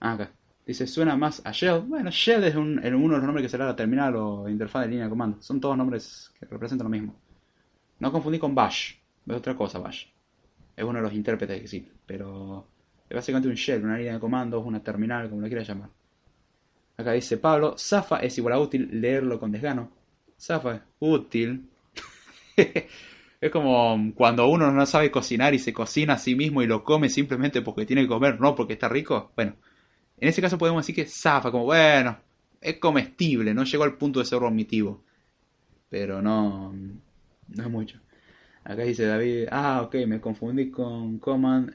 [0.00, 0.32] Ah, acá.
[0.66, 1.80] Dice, suena más a Shell.
[1.80, 4.88] Bueno, Shell es un, uno de los nombres que será la terminal o interfaz de
[4.88, 5.40] línea de comando.
[5.40, 7.16] Son todos nombres que representan lo mismo.
[8.00, 8.94] No confundí con Bash,
[9.26, 10.06] es otra cosa Bash.
[10.76, 12.66] Es uno de los intérpretes que existe, pero
[13.08, 15.90] es básicamente un shell, una línea de comandos, una terminal, como lo quieras llamar.
[16.96, 19.90] Acá dice Pablo, Zafa es igual a útil leerlo con desgano.
[20.38, 21.70] Zafa es útil.
[23.44, 26.82] es como cuando uno no sabe cocinar y se cocina a sí mismo y lo
[26.82, 29.32] come simplemente porque tiene que comer, no porque está rico.
[29.36, 29.54] Bueno,
[30.16, 32.16] en ese caso podemos decir que Zafa, como bueno,
[32.58, 35.04] es comestible, no llegó al punto de ser vomitivo.
[35.90, 38.00] Pero no, no es mucho.
[38.64, 41.70] Acá dice David, ah, ok, me confundí con Command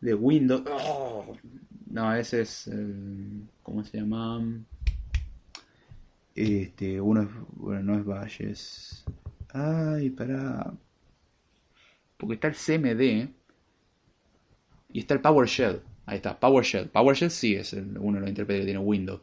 [0.00, 0.62] de Windows.
[0.70, 1.36] Oh,
[1.90, 4.42] no, ese es el, ¿cómo se llama?
[6.34, 9.04] Este, uno es, bueno, no es Bash, es...
[9.54, 10.74] Ay, para...
[12.18, 13.28] Porque está el CMD
[14.92, 15.80] y está el PowerShell.
[16.06, 16.88] Ahí está, PowerShell.
[16.88, 19.20] PowerShell sí es uno de los intérpretes que tiene Windows.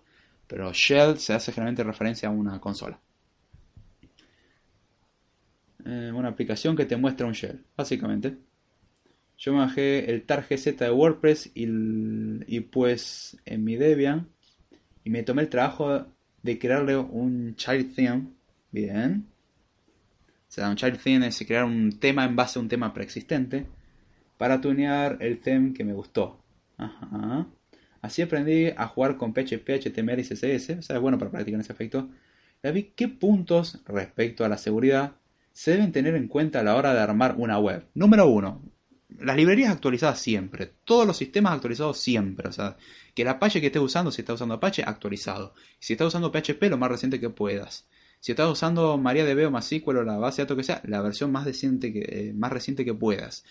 [0.47, 2.99] Pero Shell se hace generalmente referencia a una consola.
[5.85, 8.37] Eh, una aplicación que te muestra un shell, básicamente.
[9.37, 14.27] Yo me bajé el targz de WordPress y, pues en mi Debian
[15.03, 16.05] y me tomé el trabajo
[16.43, 18.27] de crearle un child theme.
[18.71, 19.30] Bien.
[20.51, 23.65] Sea, un child theme es crear un tema en base a un tema preexistente
[24.37, 26.43] para tunear el theme que me gustó.
[28.01, 30.79] Así aprendí a jugar con PHP, HTML y CSS.
[30.79, 32.09] O sea, es bueno para practicar ese efecto.
[32.61, 35.13] David, ¿qué puntos respecto a la seguridad
[35.53, 37.87] se deben tener en cuenta a la hora de armar una web.
[37.93, 38.61] Número uno,
[39.19, 42.75] las librerías actualizadas siempre, todos los sistemas actualizados siempre, o sea,
[43.13, 45.53] que el Apache que estés usando, si estás usando Apache, actualizado.
[45.79, 47.87] Si estás usando PHP, lo más reciente que puedas.
[48.21, 51.31] Si estás usando MariaDB o MySQL o la base de datos que sea, la versión
[51.31, 53.43] más, reciente que, eh, más reciente que puedas.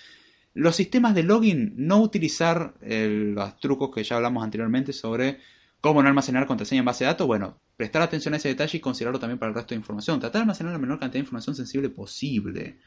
[0.54, 5.38] Los sistemas de login, no utilizar los trucos que ya hablamos anteriormente sobre
[5.80, 7.26] cómo no almacenar contraseña en base de datos.
[7.26, 10.20] Bueno, prestar atención a ese detalle y considerarlo también para el resto de información.
[10.20, 12.78] Tratar de almacenar la menor cantidad de información sensible posible.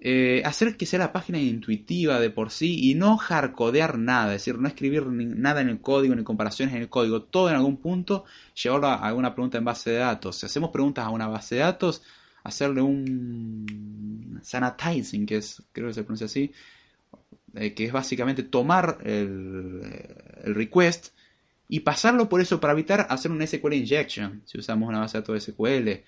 [0.00, 4.44] Eh, hacer que sea la página intuitiva de por sí y no hardcodear nada, es
[4.44, 7.78] decir, no escribir nada en el código ni comparaciones en el código, todo en algún
[7.78, 10.36] punto, llevarlo a alguna pregunta en base de datos.
[10.36, 12.02] Si hacemos preguntas a una base de datos,
[12.44, 16.52] hacerle un sanitizing, que es, creo que se pronuncia así,
[17.54, 19.82] eh, que es básicamente tomar el,
[20.44, 21.08] el request
[21.68, 25.22] y pasarlo por eso para evitar hacer un SQL injection, si usamos una base de
[25.22, 26.04] datos SQL.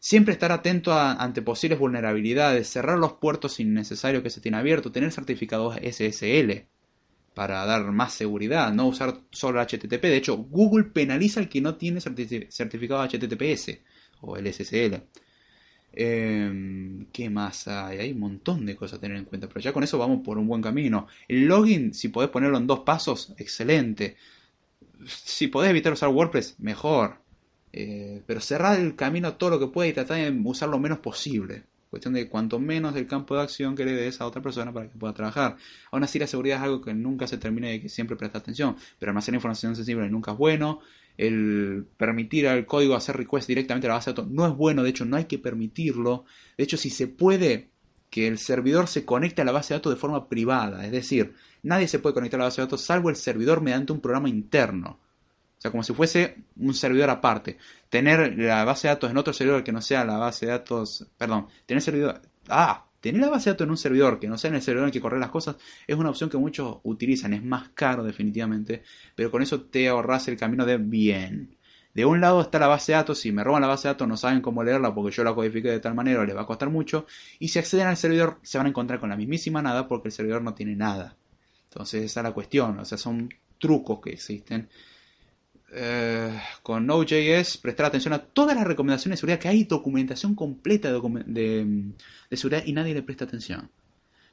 [0.00, 5.12] Siempre estar atento ante posibles vulnerabilidades, cerrar los puertos innecesarios que se tienen abiertos, tener
[5.12, 6.66] certificados SSL
[7.34, 10.02] para dar más seguridad, no usar solo HTTP.
[10.02, 13.78] De hecho, Google penaliza al que no tiene certificado HTTPS
[14.22, 15.02] o el SSL.
[15.92, 17.98] Em, ¿Qué más hay?
[17.98, 20.38] Hay un montón de cosas a tener en cuenta, pero ya con eso vamos por
[20.38, 21.06] un buen camino.
[21.28, 24.16] El login, si podés ponerlo en dos pasos, excelente
[25.06, 27.18] si podés evitar usar WordPress, mejor.
[27.72, 30.98] Eh, pero cerrar el camino todo lo que pueda y tratar de usar lo menos
[30.98, 31.64] posible.
[31.90, 34.88] Cuestión de cuanto menos del campo de acción que le des a otra persona para
[34.88, 35.56] que pueda trabajar.
[35.90, 38.76] Aún así, la seguridad es algo que nunca se termina y que siempre presta atención.
[38.98, 40.80] Pero almacenar información sensible nunca es bueno.
[41.16, 44.84] El permitir al código hacer request directamente a la base de datos no es bueno.
[44.84, 46.24] De hecho, no hay que permitirlo.
[46.56, 47.70] De hecho, si se puede
[48.08, 50.84] que el servidor se conecte a la base de datos de forma privada.
[50.84, 53.92] Es decir, nadie se puede conectar a la base de datos salvo el servidor mediante
[53.92, 54.98] un programa interno.
[55.60, 57.58] O sea, como si fuese un servidor aparte.
[57.90, 61.06] Tener la base de datos en otro servidor que no sea la base de datos.
[61.18, 62.22] Perdón, tener servidor.
[62.48, 64.84] Ah, tener la base de datos en un servidor que no sea en el servidor
[64.84, 65.56] en el que correr las cosas
[65.86, 67.34] es una opción que muchos utilizan.
[67.34, 68.84] Es más caro, definitivamente.
[69.14, 71.58] Pero con eso te ahorras el camino de bien.
[71.92, 74.08] De un lado está la base de datos, si me roban la base de datos
[74.08, 76.70] no saben cómo leerla porque yo la codifiqué de tal manera, les va a costar
[76.70, 77.04] mucho.
[77.38, 80.12] Y si acceden al servidor se van a encontrar con la mismísima nada porque el
[80.12, 81.18] servidor no tiene nada.
[81.64, 83.28] Entonces esa es la cuestión, o sea, son
[83.58, 84.70] trucos que existen
[85.72, 90.90] eh, con Node.js prestar atención a todas las recomendaciones de seguridad, que hay documentación completa
[90.90, 91.92] de,
[92.32, 93.70] seguridad y nadie le presta atención.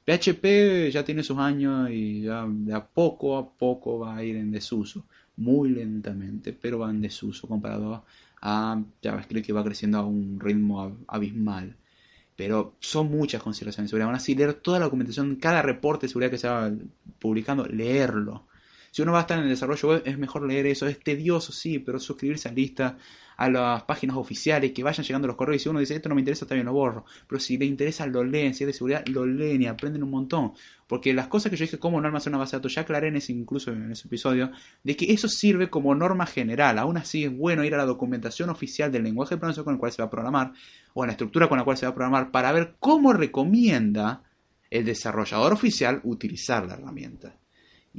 [0.06, 4.38] PHP ya tiene sus años y ya de a poco a poco va a ir
[4.38, 5.06] en desuso,
[5.36, 8.04] muy lentamente, pero va en desuso comparado
[8.42, 11.76] a JavaScript que va creciendo a un ritmo abismal.
[12.36, 14.08] Pero son muchas consideraciones de seguridad.
[14.10, 16.72] Aún así, leer toda la documentación, cada reporte de seguridad que se va
[17.20, 18.46] publicando, leerlo
[18.92, 20.88] si uno va a estar en el desarrollo web, es mejor leer eso.
[20.88, 22.98] Es tedioso, sí, pero suscribirse a lista,
[23.38, 25.62] a las páginas oficiales, que vayan llegando los correos.
[25.62, 27.06] Y si uno dice, esto no me interesa, bien, lo borro.
[27.28, 28.54] Pero si le interesa, lo leen.
[28.54, 30.54] Si es de seguridad, lo leen y aprenden un montón.
[30.88, 33.10] Porque las cosas que yo dije, cómo no almacenar una base de datos, ya aclaré
[33.10, 34.52] en ese, incluso en ese episodio,
[34.84, 36.80] de que eso sirve como norma general.
[36.80, 39.80] Aún así es bueno ir a la documentación oficial del lenguaje de programación con el
[39.80, 40.54] cual se va a programar,
[40.94, 44.24] o a la estructura con la cual se va a programar, para ver cómo recomienda
[44.70, 47.38] el desarrollador oficial utilizar la herramienta.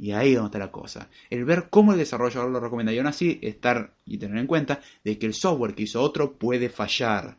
[0.01, 1.09] Y ahí es donde está la cosa.
[1.29, 4.79] El ver cómo el desarrollador lo recomienda y aún así estar y tener en cuenta
[5.03, 7.37] de que el software que hizo otro puede fallar.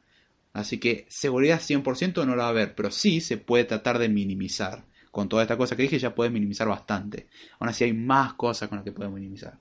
[0.53, 4.11] Así que seguridad 100% no la va a haber, pero sí se puede tratar de
[4.11, 4.85] minimizar.
[5.11, 7.29] Con toda esta cosa que dije ya puedes minimizar bastante.
[7.59, 9.59] Aún así hay más cosas con las que puedes minimizar.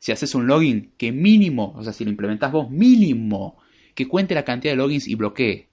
[0.00, 3.58] Si haces un login que mínimo, o sea, si lo implementas vos mínimo,
[3.94, 5.68] que cuente la cantidad de logins y bloquee.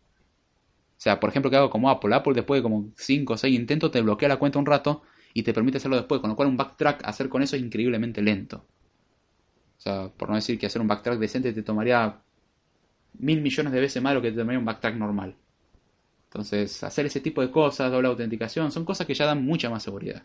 [0.92, 2.14] O sea, por ejemplo, que hago como Apple.
[2.14, 5.02] Apple después de como 5 o 6 intentos te bloquea la cuenta un rato
[5.34, 8.22] y te permite hacerlo después, con lo cual un backtrack hacer con eso es increíblemente
[8.22, 8.66] lento.
[9.78, 12.22] O sea, por no decir que hacer un backtrack decente te tomaría
[13.20, 15.36] mil millones de veces más lo que te tomaría un backtrack normal.
[16.26, 19.84] Entonces, hacer ese tipo de cosas, doble autenticación, son cosas que ya dan mucha más
[19.84, 20.24] seguridad.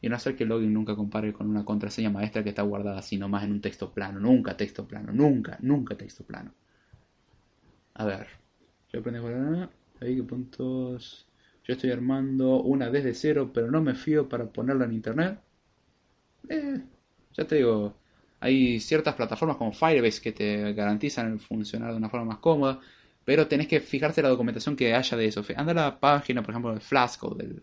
[0.00, 3.02] Y no hacer que el login nunca compare con una contraseña maestra que está guardada
[3.02, 4.20] sino más en un texto plano.
[4.20, 6.52] Nunca texto plano, nunca, nunca texto plano.
[7.94, 8.26] A ver,
[8.92, 9.20] yo aprendí
[10.00, 11.26] ahí que puntos
[11.64, 15.40] yo estoy armando una desde cero, pero no me fío para ponerla en internet.
[16.48, 16.80] Eh,
[17.34, 17.94] ya te digo,
[18.40, 22.80] hay ciertas plataformas como Firebase que te garantizan el funcionar de una forma más cómoda,
[23.24, 25.44] pero tenés que fijarte la documentación que haya de eso.
[25.56, 27.62] Anda a la página, por ejemplo, del Flask o del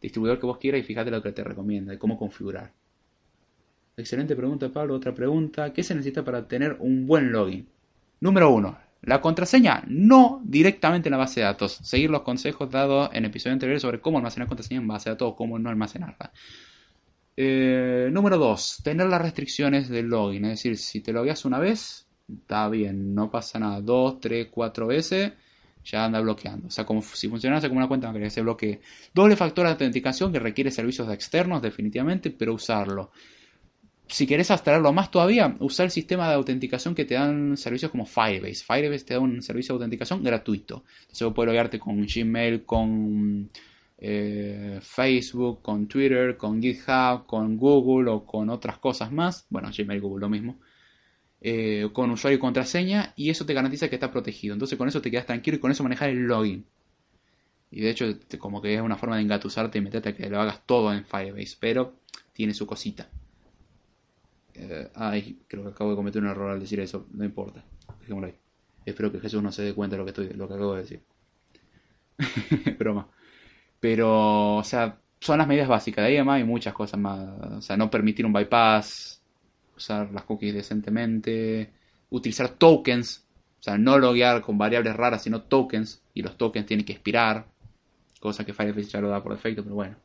[0.00, 2.72] distribuidor que vos quieras y fíjate lo que te recomienda y cómo configurar.
[3.96, 4.94] Excelente pregunta, Pablo.
[4.94, 5.72] Otra pregunta.
[5.72, 7.68] ¿Qué se necesita para tener un buen login?
[8.20, 11.72] Número uno, la contraseña no directamente en la base de datos.
[11.82, 15.32] Seguir los consejos dados en episodios anteriores sobre cómo almacenar contraseña en base de datos
[15.32, 16.32] o cómo no almacenarla.
[17.36, 18.80] Eh, número 2.
[18.84, 20.44] Tener las restricciones del login.
[20.44, 23.80] Es decir, si te logueas una vez, está bien, no pasa nada.
[23.80, 25.32] 2, 3, 4 veces,
[25.84, 26.68] ya anda bloqueando.
[26.68, 28.80] O sea, como si funcionase como una cuenta que se bloquee.
[29.12, 33.10] Doble factor de autenticación que requiere servicios externos, definitivamente, pero usarlo
[34.12, 38.04] si querés abstraerlo más todavía, usa el sistema de autenticación que te dan servicios como
[38.04, 38.62] Firebase.
[38.62, 40.84] Firebase te da un servicio de autenticación gratuito.
[41.00, 43.50] Entonces vos puedes loguearte con Gmail, con
[43.96, 49.46] eh, Facebook, con Twitter, con GitHub, con Google o con otras cosas más.
[49.48, 50.58] Bueno, Gmail, Google, lo mismo.
[51.40, 54.52] Eh, con usuario y contraseña y eso te garantiza que está protegido.
[54.52, 56.66] Entonces con eso te quedas tranquilo y con eso manejar el login.
[57.70, 58.06] Y de hecho,
[58.38, 61.06] como que es una forma de engatusarte y meterte a que lo hagas todo en
[61.06, 61.94] Firebase, pero
[62.34, 63.08] tiene su cosita.
[64.54, 67.06] Eh, ay, creo que acabo de cometer un error al decir eso.
[67.12, 67.64] No importa.
[68.00, 68.34] Dejémoslo ahí.
[68.84, 70.82] Espero que Jesús no se dé cuenta de lo que, estoy, lo que acabo de
[70.82, 71.02] decir.
[72.78, 73.08] Broma.
[73.80, 76.02] Pero, o sea, son las medidas básicas.
[76.02, 77.20] De ahí además hay muchas cosas más.
[77.52, 79.22] O sea, no permitir un bypass.
[79.76, 81.70] Usar las cookies decentemente.
[82.10, 83.26] Utilizar tokens.
[83.60, 86.02] O sea, no loguear con variables raras, sino tokens.
[86.14, 87.46] Y los tokens tienen que expirar.
[88.20, 89.96] Cosa que Firefox ya lo da por defecto, pero bueno.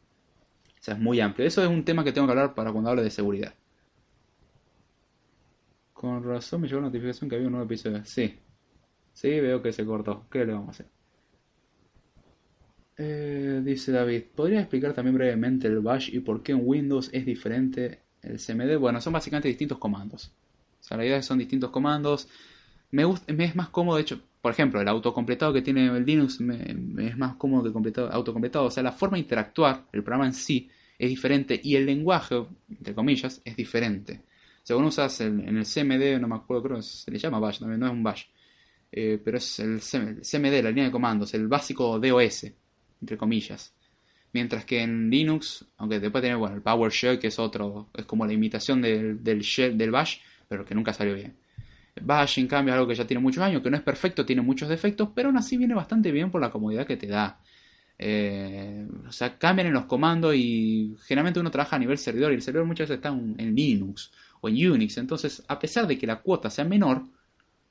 [0.79, 1.47] O sea, es muy amplio.
[1.47, 3.53] Eso es un tema que tengo que hablar para cuando hable de seguridad.
[5.97, 8.05] Con razón me llegó la notificación que había un nuevo episodio.
[8.05, 8.39] Sí.
[9.13, 10.27] Sí, veo que se cortó.
[10.29, 10.85] ¿Qué le vamos a hacer?
[12.97, 17.25] Eh, dice David, ¿podría explicar también brevemente el bash y por qué en Windows es
[17.25, 20.31] diferente el CMD, bueno, son básicamente distintos comandos.
[20.79, 22.27] O sea, la idea es que son distintos comandos.
[22.91, 26.05] Me, gusta, me es más cómodo, de hecho, por ejemplo, el autocompletado que tiene el
[26.05, 26.75] Linux me,
[27.07, 28.65] es más cómodo que completado, autocompletado.
[28.65, 30.69] O sea, la forma de interactuar, el programa en sí,
[30.99, 34.21] es diferente y el lenguaje, entre comillas, es diferente.
[34.67, 37.79] Según usas en el CMD, no me acuerdo, creo que se le llama Bash también,
[37.79, 38.25] no es un Bash.
[38.91, 42.51] Eh, pero es el CMD, la línea de comandos, el básico DOS,
[42.99, 43.73] entre comillas.
[44.33, 48.25] Mientras que en Linux, aunque después tiene bueno, el PowerShell, que es otro, es como
[48.25, 50.17] la imitación del, del, shell, del Bash,
[50.49, 51.37] pero que nunca salió bien.
[52.01, 54.41] Bash, en cambio, es algo que ya tiene muchos años, que no es perfecto, tiene
[54.41, 57.39] muchos defectos, pero aún así viene bastante bien por la comodidad que te da.
[57.97, 62.35] Eh, o sea, cambian en los comandos y generalmente uno trabaja a nivel servidor y
[62.35, 64.11] el servidor muchas veces está en Linux
[64.41, 64.97] o en Unix.
[64.97, 67.03] Entonces, a pesar de que la cuota sea menor,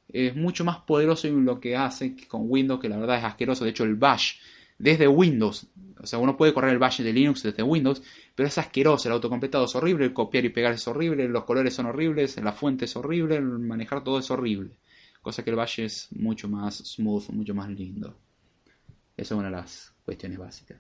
[0.08, 3.64] es mucho más poderoso en lo que hace con Windows, que la verdad es asqueroso.
[3.64, 4.36] De hecho, el Bash
[4.78, 5.66] desde Windows,
[5.98, 8.02] o sea, uno puede correr el Bash de Linux desde Windows,
[8.34, 9.08] pero es asqueroso.
[9.08, 12.52] El autocompletado es horrible, el copiar y pegar es horrible, los colores son horribles, la
[12.52, 14.78] fuente es horrible, manejar todo es horrible.
[15.22, 18.16] Cosa que el Bash es mucho más smooth, mucho más lindo.
[19.16, 20.78] Esa es una de las cuestiones básicas.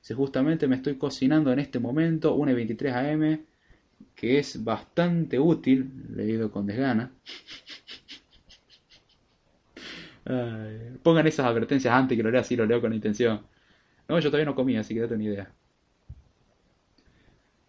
[0.00, 3.40] Si justamente me estoy cocinando en este momento una 23 AM
[4.14, 7.12] que es bastante útil, leído con desgana.
[11.02, 13.42] pongan esas advertencias antes que lo lea así, lo leo con intención.
[14.08, 15.52] No, yo todavía no comí, así que date una idea.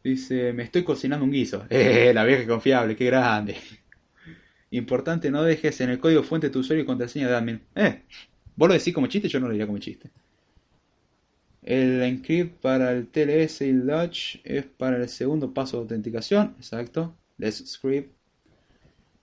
[0.03, 1.65] Dice, me estoy cocinando un guiso.
[1.69, 3.57] Eh, la vieja confiable, qué grande.
[4.71, 7.61] Importante, no dejes en el código fuente tu usuario y contraseña de admin.
[7.75, 8.03] Eh,
[8.55, 10.09] vos lo decís como chiste, yo no lo diría como chiste.
[11.61, 16.55] El encrypt para el TLS y el Dutch es para el segundo paso de autenticación.
[16.57, 17.15] Exacto.
[17.37, 18.15] Let's script.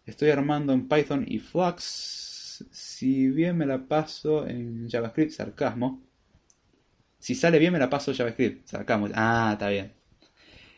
[0.06, 2.64] Estoy armando en Python y Flux.
[2.70, 6.02] Si bien me la paso en JavaScript, sarcasmo.
[7.18, 9.08] Si sale bien me la paso en JavaScript, sarcasmo.
[9.14, 9.92] Ah, está bien.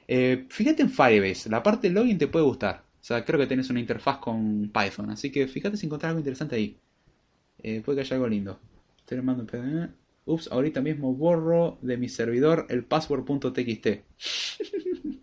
[0.09, 1.49] Eh, fíjate en Firebase.
[1.51, 2.85] La parte de login te puede gustar.
[3.01, 5.11] O sea, creo que tenés una interfaz con Python.
[5.11, 6.79] Así que fíjate si encontrar algo interesante ahí.
[7.63, 8.59] Eh, puede que haya algo lindo.
[8.99, 10.00] Estoy armando en
[10.31, 13.87] Ups, ahorita mismo borro de mi servidor el password.txt.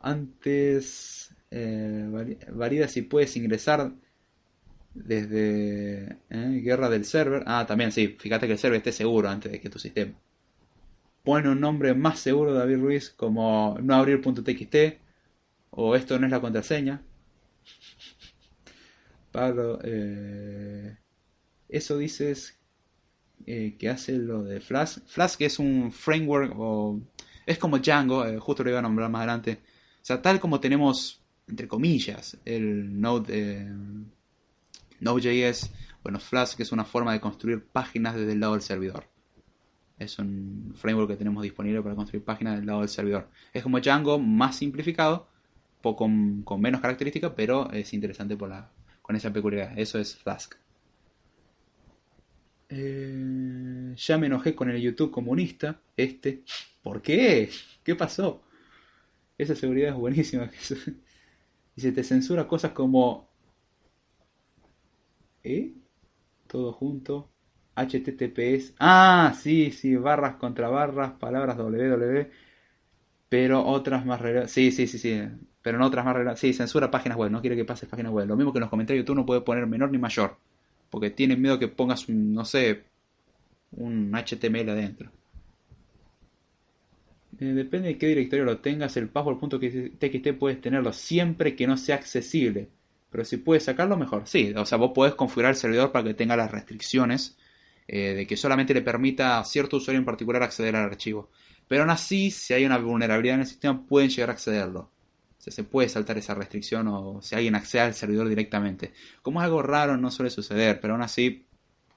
[0.00, 2.08] Antes, eh,
[2.52, 3.92] valida si puedes ingresar
[4.94, 7.42] desde eh, guerra del server.
[7.46, 10.12] Ah, también sí, fíjate que el server esté seguro antes de que tu sistema.
[11.22, 14.98] Pone un nombre más seguro David Ruiz como no abrir.txt
[15.70, 17.02] o esto no es la contraseña.
[19.32, 20.96] Pablo, eh,
[21.68, 22.58] eso dices
[23.46, 25.06] eh, que hace lo de Flask.
[25.06, 27.00] Flask es un framework o
[27.46, 29.60] es como Django, eh, justo lo iba a nombrar más adelante.
[29.96, 33.72] O sea, tal como tenemos, entre comillas, el Node, eh,
[35.00, 35.70] Node.js,
[36.02, 39.04] bueno, Flask es una forma de construir páginas desde el lado del servidor.
[39.98, 43.28] Es un framework que tenemos disponible para construir páginas del lado del servidor.
[43.52, 45.28] Es como Django, más simplificado,
[45.82, 48.70] con, con menos características, pero es interesante por la,
[49.00, 49.78] con esa peculiaridad.
[49.78, 50.54] Eso es Flask.
[52.74, 56.42] Eh, ya me enojé con el YouTube comunista, este.
[56.82, 57.50] ¿Por qué?
[57.84, 58.42] ¿Qué pasó?
[59.36, 60.50] Esa seguridad es buenísima.
[61.76, 63.28] y se te censura cosas como...
[65.44, 65.74] ¿Eh?
[66.46, 67.28] Todo junto.
[67.76, 68.74] HTTPS.
[68.78, 72.30] Ah, sí, sí, barras contra barras, palabras www.
[73.28, 74.20] Pero otras más
[74.50, 75.20] Sí, sí, sí, sí.
[75.62, 77.30] Pero no otras más Sí, censura páginas web.
[77.30, 78.26] No quiere que pases páginas web.
[78.26, 80.38] Lo mismo que en los comentarios YouTube no puede poner menor ni mayor
[80.92, 82.84] porque tienen miedo que pongas un, no sé,
[83.70, 85.10] un HTML adentro.
[87.40, 91.96] Eh, depende de qué directorio lo tengas, el password.txt puedes tenerlo siempre que no sea
[91.96, 92.68] accesible.
[93.08, 94.24] Pero si puedes sacarlo, mejor.
[94.26, 97.38] Sí, o sea, vos podés configurar el servidor para que tenga las restricciones
[97.88, 101.30] eh, de que solamente le permita a cierto usuario en particular acceder al archivo.
[101.68, 104.91] Pero aún así, si hay una vulnerabilidad en el sistema, pueden llegar a accederlo
[105.50, 108.92] se puede saltar esa restricción o si alguien accede al servidor directamente.
[109.22, 111.46] Como es algo raro, no suele suceder, pero aún así,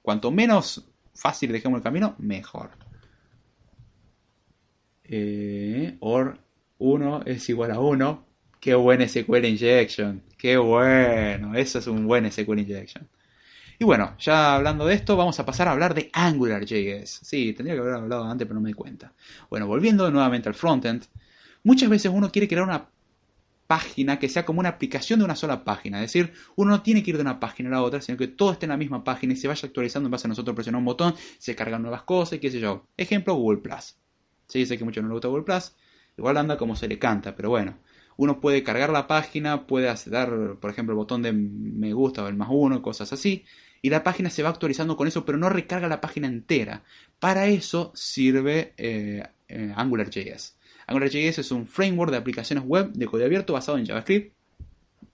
[0.01, 2.71] cuanto menos fácil dejemos el camino, mejor.
[5.03, 6.39] Eh, or
[6.79, 8.25] 1 es igual a 1.
[8.59, 10.23] Qué buen SQL injection.
[10.37, 11.55] Qué bueno.
[11.55, 13.07] Eso es un buen SQL injection.
[13.77, 17.19] Y bueno, ya hablando de esto, vamos a pasar a hablar de AngularJS.
[17.23, 19.13] Sí, tendría que haber hablado antes, pero no me di cuenta.
[19.49, 21.05] Bueno, volviendo nuevamente al frontend.
[21.63, 22.87] Muchas veces uno quiere crear una
[23.67, 25.97] página que sea como una aplicación de una sola página.
[26.03, 28.27] Es decir, uno no tiene que ir de una página a la otra, sino que
[28.27, 30.79] todo esté en la misma página y se vaya actualizando en base a nosotros presionar
[30.79, 32.87] un botón, se cargan nuevas cosas y qué sé yo.
[32.97, 33.95] Ejemplo, Google Plus.
[34.47, 35.73] Sí, sé que mucho no le gusta Google Plus.
[36.17, 37.77] Igual anda como se le canta, pero bueno.
[38.17, 42.27] Uno puede cargar la página, puede dar, por ejemplo, el botón de me gusta o
[42.27, 43.43] el más uno, cosas así.
[43.81, 46.83] Y la página se va actualizando con eso, pero no recarga la página entera.
[47.19, 50.54] Para eso sirve eh, eh, AngularJS.
[50.87, 54.33] AngularJS es un framework de aplicaciones web de código abierto basado en JavaScript.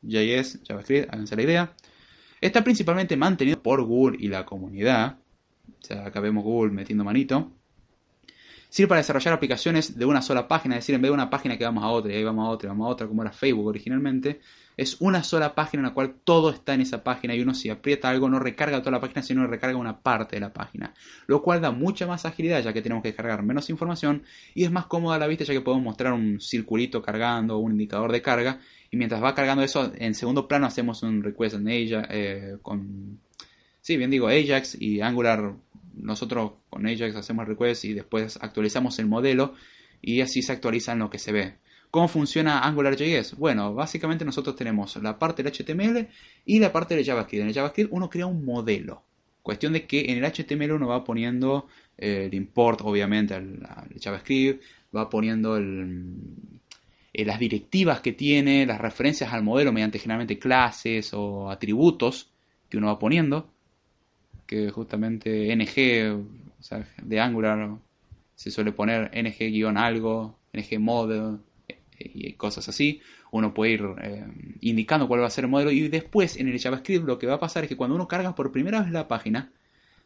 [0.02, 1.74] JS, JavaScript, háganse la idea.
[2.42, 5.20] Está principalmente mantenido por Google y la comunidad.
[5.68, 7.52] O sea, acá vemos Google metiendo manito.
[8.72, 11.58] Sirve para desarrollar aplicaciones de una sola página, es decir, en vez de una página
[11.58, 13.34] que vamos a otra, y ahí vamos a otra, y vamos a otra, como era
[13.34, 14.40] Facebook originalmente,
[14.78, 17.70] es una sola página en la cual todo está en esa página y uno si
[17.70, 20.94] aprieta algo no recarga toda la página, sino recarga una parte de la página,
[21.28, 24.24] lo cual da mucha más agilidad ya que tenemos que cargar menos información
[24.56, 27.60] y es más cómoda a la vista ya que podemos mostrar un circulito cargando o
[27.60, 31.58] un indicador de carga y mientras va cargando eso, en segundo plano hacemos un request
[31.58, 33.20] en Ajax, eh, con,
[33.82, 35.56] sí, bien digo Ajax y Angular
[35.94, 39.54] nosotros con Ajax hacemos request y después actualizamos el modelo
[40.02, 41.56] y así se actualiza en lo que se ve.
[41.92, 43.36] ¿Cómo funciona AngularJS?
[43.36, 46.08] Bueno, básicamente nosotros tenemos la parte del HTML
[46.46, 47.42] y la parte del JavaScript.
[47.42, 49.04] En el JavaScript uno crea un modelo.
[49.42, 53.60] Cuestión de que en el HTML uno va poniendo el import, obviamente, al,
[54.00, 54.64] JavaScript,
[54.96, 61.50] va poniendo eh, las directivas que tiene, las referencias al modelo mediante generalmente clases o
[61.50, 62.32] atributos
[62.70, 63.52] que uno va poniendo
[64.52, 66.26] que justamente ng,
[66.60, 67.78] o sea, de Angular
[68.36, 71.80] se suele poner ng-algo, ng-model eh,
[72.14, 73.00] y cosas así.
[73.32, 74.26] Uno puede ir eh,
[74.60, 77.36] indicando cuál va a ser el modelo y después en el JavaScript lo que va
[77.36, 79.54] a pasar es que cuando uno carga por primera vez la página,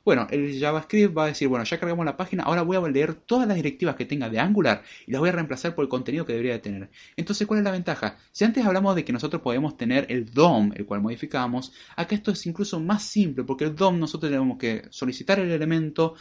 [0.05, 3.15] bueno, el JavaScript va a decir, bueno, ya cargamos la página, ahora voy a leer
[3.15, 6.27] todas las directivas que tenga de Angular y las voy a reemplazar por el contenido
[6.27, 6.89] que debería de tener.
[7.17, 8.17] Entonces, ¿cuál es la ventaja?
[8.31, 12.31] Si antes hablamos de que nosotros podemos tener el DOM, el cual modificamos, acá esto
[12.31, 16.13] es incluso más simple, porque el DOM nosotros tenemos que solicitar el elemento,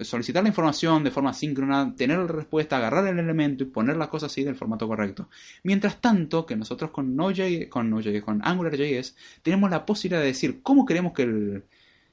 [0.00, 4.08] solicitar la información de forma síncrona, tener la respuesta, agarrar el elemento y poner las
[4.08, 5.28] cosas así del formato correcto.
[5.62, 10.84] Mientras tanto, que nosotros con Node.js, con, con AngularJS, tenemos la posibilidad de decir cómo
[10.84, 11.64] queremos que el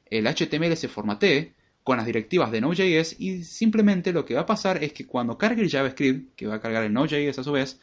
[0.09, 1.53] el HTML se formatee
[1.83, 5.37] con las directivas de Node.js y simplemente lo que va a pasar es que cuando
[5.37, 7.79] cargue el JavaScript, que va a cargar el Node.js a su vez,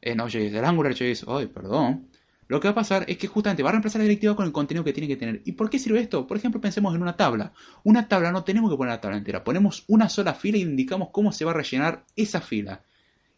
[0.00, 2.06] el Node.js del AngularJS, ay, perdón,
[2.50, 4.50] lo que va a pasar es que justamente va a reemplazar la directiva con el
[4.50, 5.40] contenido que tiene que tener.
[5.44, 6.26] ¿Y por qué sirve esto?
[6.26, 7.52] Por ejemplo, pensemos en una tabla.
[7.84, 11.10] Una tabla no tenemos que poner la tabla entera, ponemos una sola fila y indicamos
[11.12, 12.82] cómo se va a rellenar esa fila.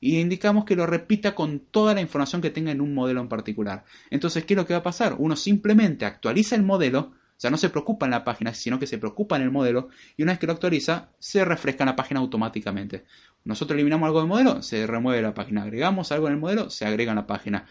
[0.00, 3.28] Y indicamos que lo repita con toda la información que tenga en un modelo en
[3.28, 3.84] particular.
[4.08, 5.14] Entonces, ¿qué es lo que va a pasar?
[5.18, 7.12] Uno simplemente actualiza el modelo
[7.42, 10.22] sea, no se preocupa en la página, sino que se preocupa en el modelo y
[10.22, 13.04] una vez que lo actualiza, se refresca la página automáticamente.
[13.44, 15.64] Nosotros eliminamos algo del modelo, se remueve la página.
[15.64, 17.66] Agregamos algo en el modelo, se agrega en la página.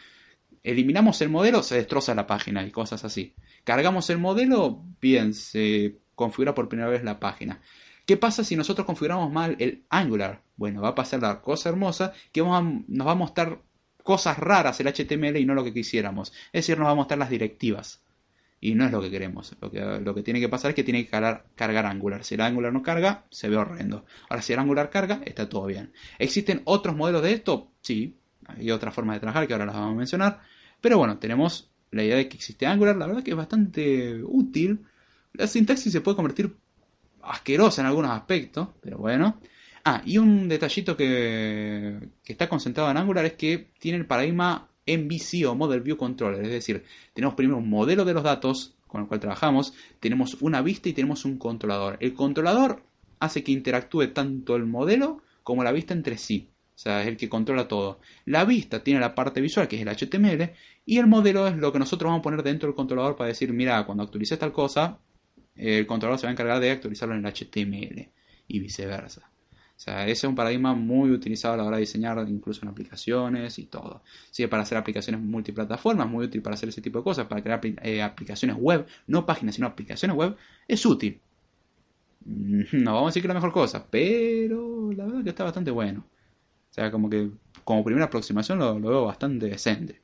[0.62, 3.34] Eliminamos el modelo, se destroza la página y cosas así.
[3.64, 7.62] Cargamos el modelo, bien, se configura por primera vez la página.
[8.06, 10.42] ¿Qué pasa si nosotros configuramos mal el Angular?
[10.58, 13.62] Bueno, va a pasar la cosa hermosa que nos va a mostrar
[14.04, 16.34] cosas raras el HTML y no lo que quisiéramos.
[16.52, 18.01] Es decir, nos va a mostrar las directivas.
[18.64, 19.56] Y no es lo que queremos.
[19.60, 22.24] Lo que, lo que tiene que pasar es que tiene que cargar, Angular.
[22.24, 24.06] Si el Angular no carga, se ve horrendo.
[24.30, 25.92] Ahora, si el Angular carga, está todo bien.
[26.20, 27.72] ¿Existen otros modelos de esto?
[27.82, 28.20] Sí.
[28.46, 30.42] Hay otras formas de trabajar que ahora las vamos a mencionar.
[30.80, 32.96] Pero bueno, tenemos la idea de que existe Angular.
[32.98, 34.86] La verdad que es bastante útil.
[35.34, 36.56] La sintaxis se puede convertir
[37.24, 38.68] asquerosa en algunos aspectos.
[38.80, 39.40] Pero bueno.
[39.84, 44.71] Ah, y un detallito que, que está concentrado en Angular es que tiene el paradigma
[44.88, 46.44] MVC o Model View Controller.
[46.44, 46.84] Es decir,
[47.14, 50.94] tenemos primero un modelo de los datos con el cual trabajamos, tenemos una vista y
[50.94, 51.98] tenemos un controlador.
[52.02, 52.84] El controlador
[53.20, 56.50] hace que interactúe tanto el modelo como la vista entre sí.
[56.76, 58.00] O sea, es el que controla todo.
[58.26, 60.52] La vista tiene la parte visual, que es el HTML,
[60.86, 63.54] y el modelo es lo que nosotros vamos a poner dentro del controlador para decir,
[63.54, 64.98] mira, cuando actualices tal cosa,
[65.56, 68.10] el controlador se va a encargar de actualizarlo en el HTML
[68.48, 69.31] y viceversa.
[69.82, 72.70] O sea, ese es un paradigma muy utilizado a la hora de diseñar incluso en
[72.70, 74.04] aplicaciones y todo.
[74.30, 77.60] Sirve para hacer aplicaciones multiplataformas, muy útil para hacer ese tipo de cosas, para crear
[77.82, 80.38] eh, aplicaciones web, no páginas, sino aplicaciones web,
[80.68, 81.20] es útil.
[82.26, 85.72] No vamos a decir que es la mejor cosa, pero la verdad que está bastante
[85.72, 86.06] bueno.
[86.70, 87.32] O sea, como que
[87.64, 90.01] como primera aproximación lo veo bastante decente.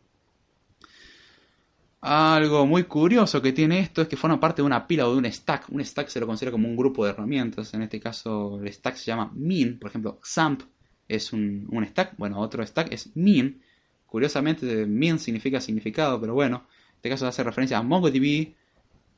[1.99, 5.17] Algo muy curioso que tiene esto es que forma parte de una pila o de
[5.17, 5.69] un stack.
[5.69, 7.73] Un stack se lo considera como un grupo de herramientas.
[7.73, 9.79] En este caso, el stack se llama min.
[9.79, 10.61] Por ejemplo, XAMPP
[11.07, 12.15] es un, stack.
[12.17, 13.61] Bueno, otro stack es min.
[14.05, 18.53] Curiosamente, min significa significado, pero bueno, en este caso hace referencia a MongoDB.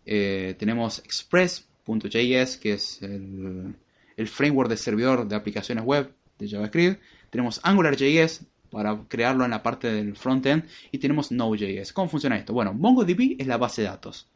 [0.06, 3.76] Eh, tenemos Express.js, que es el,
[4.16, 7.02] el framework de servidor de aplicaciones web de JavaScript.
[7.30, 11.94] Tenemos AngularJS, para crearlo en la parte del frontend y tenemos Node.js.
[11.94, 12.54] ¿Cómo funciona esto?
[12.54, 14.28] Bueno, MongoDB es la base de datos.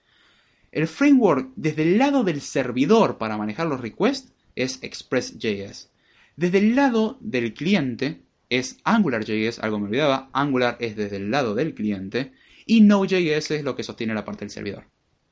[0.72, 5.89] El framework desde el lado del servidor para manejar los requests es Express.js.
[6.35, 11.55] Desde el lado del cliente es AngularJS, algo me olvidaba, Angular es desde el lado
[11.55, 12.34] del cliente
[12.65, 14.85] y Node.js es lo que sostiene la parte del servidor.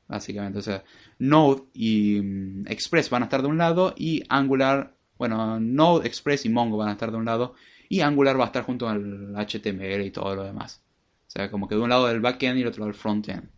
[0.08, 0.84] Básicamente, o sea,
[1.18, 6.44] Node y mm, Express van a estar de un lado y Angular, bueno, Node, Express
[6.44, 7.54] y Mongo van a estar de un lado
[7.92, 10.80] y Angular va a estar junto al HTML y todo lo demás.
[11.28, 13.50] O sea, como que de un lado del backend y del otro del frontend.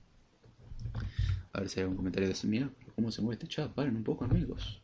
[1.52, 2.48] A ver si hay algún comentario de eso.
[2.48, 3.70] Mira, ¿cómo se mueve este chat?
[3.70, 4.82] Paren un poco, amigos.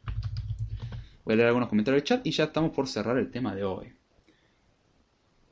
[1.25, 3.65] Voy a leer algunos comentarios del chat y ya estamos por cerrar el tema de
[3.65, 3.93] hoy.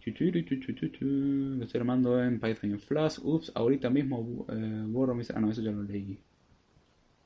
[0.07, 3.19] Lo estoy armando en Python y en Flash.
[3.21, 5.29] Ups, ahorita mismo eh, borro mis...
[5.33, 6.17] Ah, no, eso ya lo leí.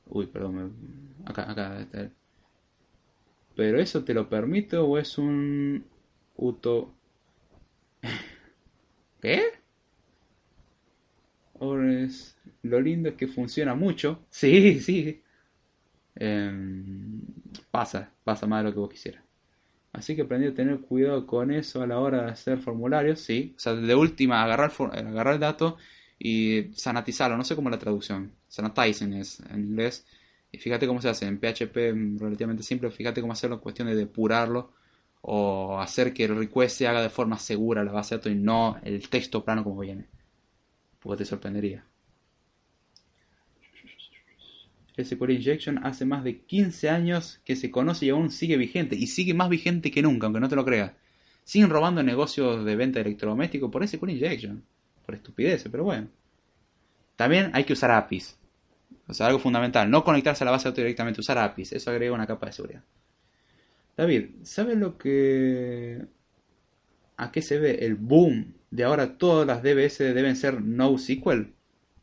[0.07, 0.73] Uy, perdón.
[1.23, 2.09] Acá, acá está.
[3.55, 5.92] Pero eso te lo permite o es un
[6.35, 6.93] uto...
[9.21, 9.41] ¿Qué?
[12.03, 12.37] es...
[12.63, 14.25] Lo lindo es que funciona mucho.
[14.29, 15.21] Sí, sí.
[16.15, 17.21] Em,
[17.71, 19.23] pasa, pasa más de lo que vos quisieras.
[19.91, 23.53] Así que aprendí a tener cuidado con eso a la hora de hacer formularios, sí.
[23.55, 25.77] O sea, de última, agarrar, agarrar el dato
[26.17, 27.37] y sanatizarlo.
[27.37, 28.31] No sé cómo la traducción.
[28.47, 30.05] Sanatizing es en inglés.
[30.51, 31.27] Y fíjate cómo se hace.
[31.27, 31.75] En PHP
[32.19, 32.89] relativamente simple.
[32.91, 34.73] Fíjate cómo hacerlo en cuestión de depurarlo.
[35.25, 38.35] O hacer que el request se haga de forma segura la base de datos y
[38.35, 40.07] no el texto plano como viene.
[40.99, 41.85] Porque te sorprendería.
[45.01, 48.97] SQL Injection hace más de 15 años que se conoce y aún sigue vigente.
[48.97, 50.91] Y sigue más vigente que nunca, aunque no te lo creas.
[51.45, 54.63] Siguen robando negocios de venta de electrodomésticos por SQL Injection.
[55.05, 56.09] Por estupideces, pero bueno.
[57.15, 58.37] También hay que usar APIs.
[59.07, 59.89] O sea, algo fundamental.
[59.89, 61.73] No conectarse a la base de datos directamente, usar APIs.
[61.73, 62.83] Eso agrega una capa de seguridad.
[63.95, 66.05] David, ¿sabes lo que...
[67.15, 71.53] ¿A qué se ve el boom de ahora todas las DBS deben ser NoSQL?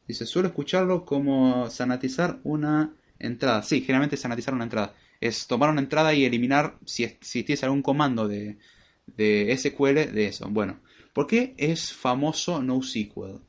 [0.07, 3.63] Dice, suelo escucharlo como sanatizar una entrada.
[3.63, 4.95] Sí, generalmente sanatizar una entrada.
[5.21, 8.59] Es tomar una entrada y eliminar si, si tienes algún comando de,
[9.07, 10.49] de SQL de eso.
[10.49, 10.81] Bueno,
[11.13, 13.41] ¿por qué es famoso NoSQL?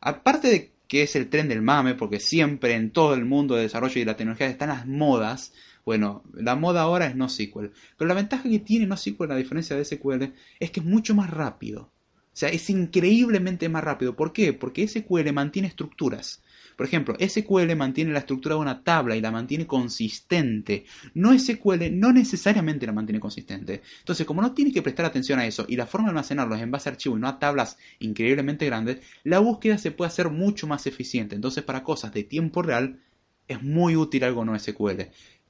[0.00, 3.62] Aparte de que es el tren del mame, porque siempre en todo el mundo de
[3.62, 5.52] desarrollo y de la tecnología están las modas.
[5.88, 7.70] Bueno, la moda ahora es NoSQL.
[7.96, 11.30] Pero la ventaja que tiene NoSQL, a diferencia de SQL, es que es mucho más
[11.30, 11.80] rápido.
[11.80, 11.90] O
[12.34, 14.14] sea, es increíblemente más rápido.
[14.14, 14.52] ¿Por qué?
[14.52, 16.42] Porque SQL mantiene estructuras.
[16.76, 20.84] Por ejemplo, SQL mantiene la estructura de una tabla y la mantiene consistente.
[21.14, 23.80] No SQL no necesariamente la mantiene consistente.
[24.00, 26.60] Entonces, como no tiene que prestar atención a eso y la forma de almacenarlo es
[26.60, 30.28] en base a archivos y no a tablas increíblemente grandes, la búsqueda se puede hacer
[30.28, 31.34] mucho más eficiente.
[31.34, 33.00] Entonces, para cosas de tiempo real,
[33.48, 35.08] es muy útil algo no SQL.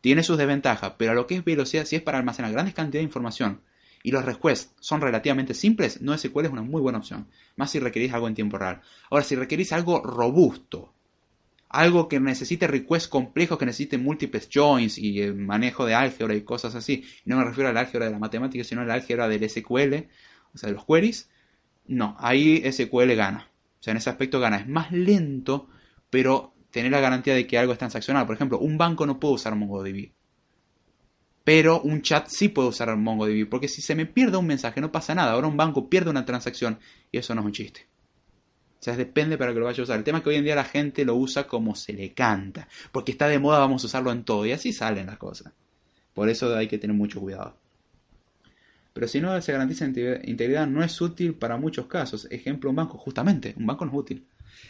[0.08, 3.02] Tiene sus desventajas, pero a lo que es velocidad, si es para almacenar grandes cantidades
[3.02, 3.60] de información
[4.02, 7.28] y los requests son relativamente simples, no SQL es una muy buena opción.
[7.56, 8.80] Más si requerís algo en tiempo real.
[9.10, 10.94] Ahora, si requerís algo robusto,
[11.68, 16.40] algo que necesite requests complejos, que necesite múltiples joins y el manejo de álgebra y
[16.40, 20.08] cosas así, no me refiero al álgebra de la matemática, sino al álgebra del SQL,
[20.54, 21.28] o sea, de los queries,
[21.86, 23.50] no, ahí SQL gana.
[23.78, 24.56] O sea, en ese aspecto gana.
[24.56, 25.68] Es más lento,
[26.08, 28.26] pero tener la garantía de que algo es transaccional.
[28.26, 30.12] Por ejemplo, un banco no puede usar MongoDB.
[31.44, 34.92] Pero un chat sí puede usar MongoDB, porque si se me pierde un mensaje no
[34.92, 35.32] pasa nada.
[35.32, 36.78] Ahora un banco pierde una transacción
[37.10, 37.86] y eso no es un chiste.
[38.80, 39.98] O sea, depende para que lo vaya a usar.
[39.98, 42.68] El tema es que hoy en día la gente lo usa como se le canta.
[42.92, 44.46] Porque está de moda, vamos a usarlo en todo.
[44.46, 45.52] Y así salen las cosas.
[46.14, 47.56] Por eso hay que tener mucho cuidado.
[48.92, 52.26] Pero si no se garantiza integridad, no es útil para muchos casos.
[52.30, 54.26] Ejemplo, un banco, justamente, un banco no es útil.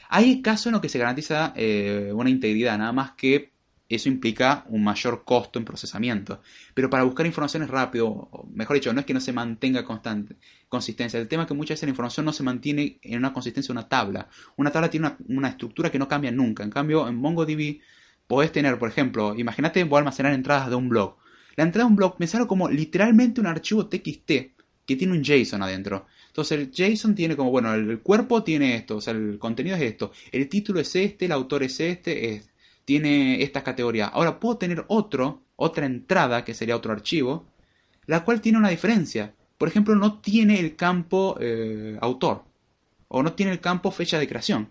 [0.09, 3.53] Hay casos en los que se garantiza eh, una integridad, nada más que
[3.89, 6.43] eso implica un mayor costo en procesamiento.
[6.75, 10.37] Pero para buscar información es rápido, mejor dicho, no es que no se mantenga constante,
[10.69, 11.19] consistencia.
[11.19, 13.81] El tema es que muchas veces la información no se mantiene en una consistencia de
[13.81, 14.29] una tabla.
[14.57, 16.63] Una tabla tiene una, estructura que no cambia nunca.
[16.63, 17.81] En cambio, en MongoDB
[18.27, 21.17] podés tener, por ejemplo, imagínate, voy a almacenar entradas de un blog.
[21.57, 24.33] La entrada de un blog me sale como literalmente un archivo TXT
[24.85, 26.07] que tiene un JSON adentro.
[26.39, 29.83] Entonces el JSON tiene como, bueno, el cuerpo tiene esto, o sea, el contenido es
[29.83, 32.49] esto, el título es este, el autor es este, es
[32.85, 34.07] tiene esta categoría.
[34.07, 37.49] Ahora puedo tener otro, otra entrada, que sería otro archivo,
[38.07, 39.35] la cual tiene una diferencia.
[39.59, 42.45] Por ejemplo, no tiene el campo eh, autor
[43.09, 44.69] o no tiene el campo fecha de creación.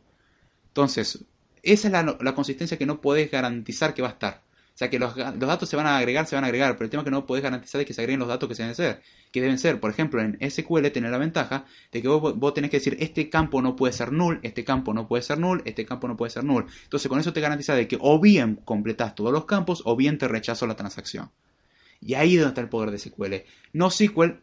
[0.69, 1.25] Entonces,
[1.63, 4.41] esa es la, la, consistencia que no podés garantizar que va a estar.
[4.77, 6.91] O sea que los, datos se van a agregar, se van a agregar, pero el
[6.91, 9.01] tema que no podés garantizar es que se agreguen los datos que se deben ser.
[9.31, 12.77] Que deben ser, por ejemplo, en SQL tener la ventaja de que vos, tenés que
[12.77, 16.07] decir, este campo no puede ser null, este campo no puede ser null, este campo
[16.07, 16.67] no puede ser null.
[16.83, 20.19] Entonces con eso te garantiza de que o bien completas todos los campos o bien
[20.19, 21.31] te rechazo la transacción.
[21.99, 23.33] Y ahí es donde está el poder de SQL.
[23.73, 24.35] No SQL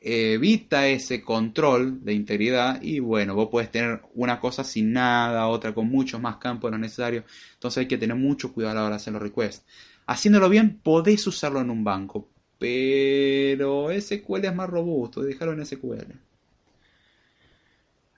[0.00, 5.74] evita ese control de integridad y bueno, vos puedes tener una cosa sin nada, otra
[5.74, 7.24] con muchos más campos de lo necesario.
[7.54, 9.64] Entonces hay que tener mucho cuidado a la hora de hacer los requests.
[10.06, 16.12] Haciéndolo bien, podés usarlo en un banco, pero SQL es más robusto, déjalo en SQL.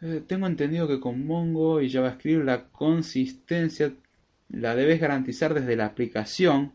[0.02, 3.92] Eh, tengo entendido que con Mongo y JavaScript la consistencia
[4.48, 6.72] la debes garantizar desde la aplicación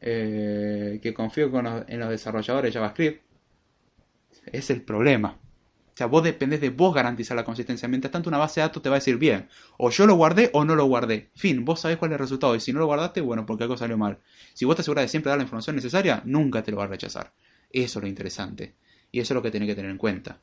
[0.00, 1.50] eh, que confío
[1.88, 3.25] en los desarrolladores de JavaScript
[4.46, 5.38] Es el problema.
[5.96, 7.88] O sea, vos dependés de vos garantizar la consistencia.
[7.88, 9.48] Mientras tanto, una base de datos te va a decir bien,
[9.78, 11.30] o yo lo guardé o no lo guardé.
[11.34, 12.54] Fin, vos sabés cuál es el resultado.
[12.54, 14.18] Y si no lo guardaste, bueno, porque algo salió mal.
[14.52, 16.88] Si vos te aseguras de siempre dar la información necesaria, nunca te lo va a
[16.88, 17.32] rechazar.
[17.70, 18.74] Eso es lo interesante.
[19.10, 20.42] Y eso es lo que tenés que tener en cuenta.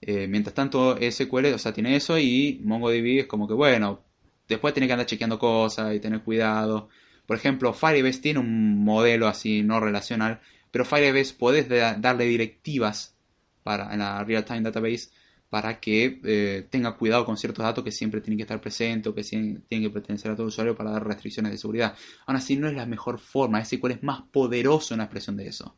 [0.00, 4.04] Eh, mientras tanto, SQL, o sea, tiene eso y MongoDB es como que, bueno,
[4.48, 6.88] después tiene que andar chequeando cosas y tener cuidado.
[7.26, 10.40] Por ejemplo, Firebase tiene un modelo así no relacional,
[10.70, 13.14] pero Firebase podés darle directivas
[13.62, 15.10] para, en la Real Time Database
[15.50, 19.14] para que eh, tenga cuidado con ciertos datos que siempre tienen que estar presentes o
[19.14, 21.96] que tienen que pertenecer a todo usuario para dar restricciones de seguridad.
[22.26, 23.62] Aún así, no es la mejor forma.
[23.64, 25.76] SQL es más poderoso en la expresión de eso.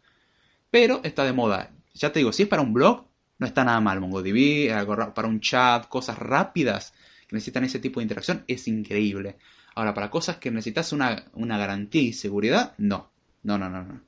[0.70, 1.70] Pero está de moda.
[1.94, 3.06] Ya te digo, si es para un blog,
[3.39, 3.98] no está nada mal.
[4.01, 6.93] MongoDB, para un chat, cosas rápidas
[7.27, 9.39] que necesitan ese tipo de interacción, es increíble.
[9.74, 13.10] Ahora, para cosas que necesitas una, una garantía y seguridad, no.
[13.43, 14.02] No, no, no, no.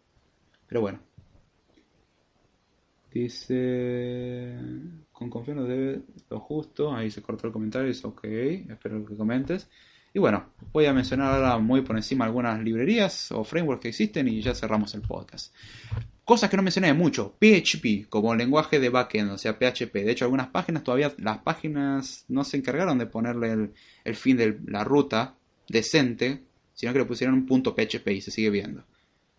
[0.75, 0.99] Pero bueno,
[3.13, 4.57] Dice,
[5.13, 6.93] con confianza debe lo justo.
[6.93, 7.87] Ahí se cortó el comentario.
[7.87, 9.69] Dice, ok, espero que comentes.
[10.13, 14.27] Y bueno, voy a mencionar ahora muy por encima algunas librerías o frameworks que existen
[14.27, 15.55] y ya cerramos el podcast.
[16.25, 17.37] Cosas que no mencioné mucho.
[17.39, 19.95] PHP como lenguaje de backend, o sea, PHP.
[19.95, 24.37] De hecho, algunas páginas todavía, las páginas no se encargaron de ponerle el, el fin
[24.37, 25.37] de la ruta
[25.69, 26.43] decente,
[26.73, 28.83] sino que le pusieron un punto PHP y se sigue viendo.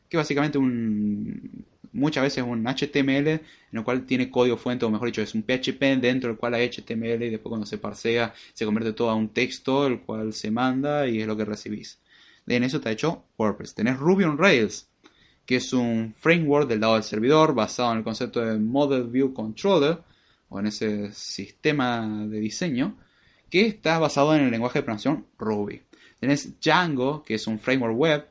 [0.10, 1.66] Que básicamente un,
[1.96, 3.42] muchas veces un HTML en
[3.72, 6.70] el cual tiene código fuente, o mejor dicho, es un PHP dentro del cual hay
[6.70, 10.52] HTML y después cuando se parsea se convierte todo a un texto, el cual se
[10.52, 12.00] manda y es lo que recibís.
[12.48, 13.74] En eso está hecho WordPress.
[13.74, 14.88] Tenés Ruby on Rails,
[15.46, 19.34] que es un framework del lado del servidor basado en el concepto de Model View
[19.34, 20.00] Controller,
[20.50, 22.98] o en ese sistema de diseño,
[23.50, 25.82] que está basado en el lenguaje de programación Ruby.
[26.20, 28.28] Tenés Django, que es un framework web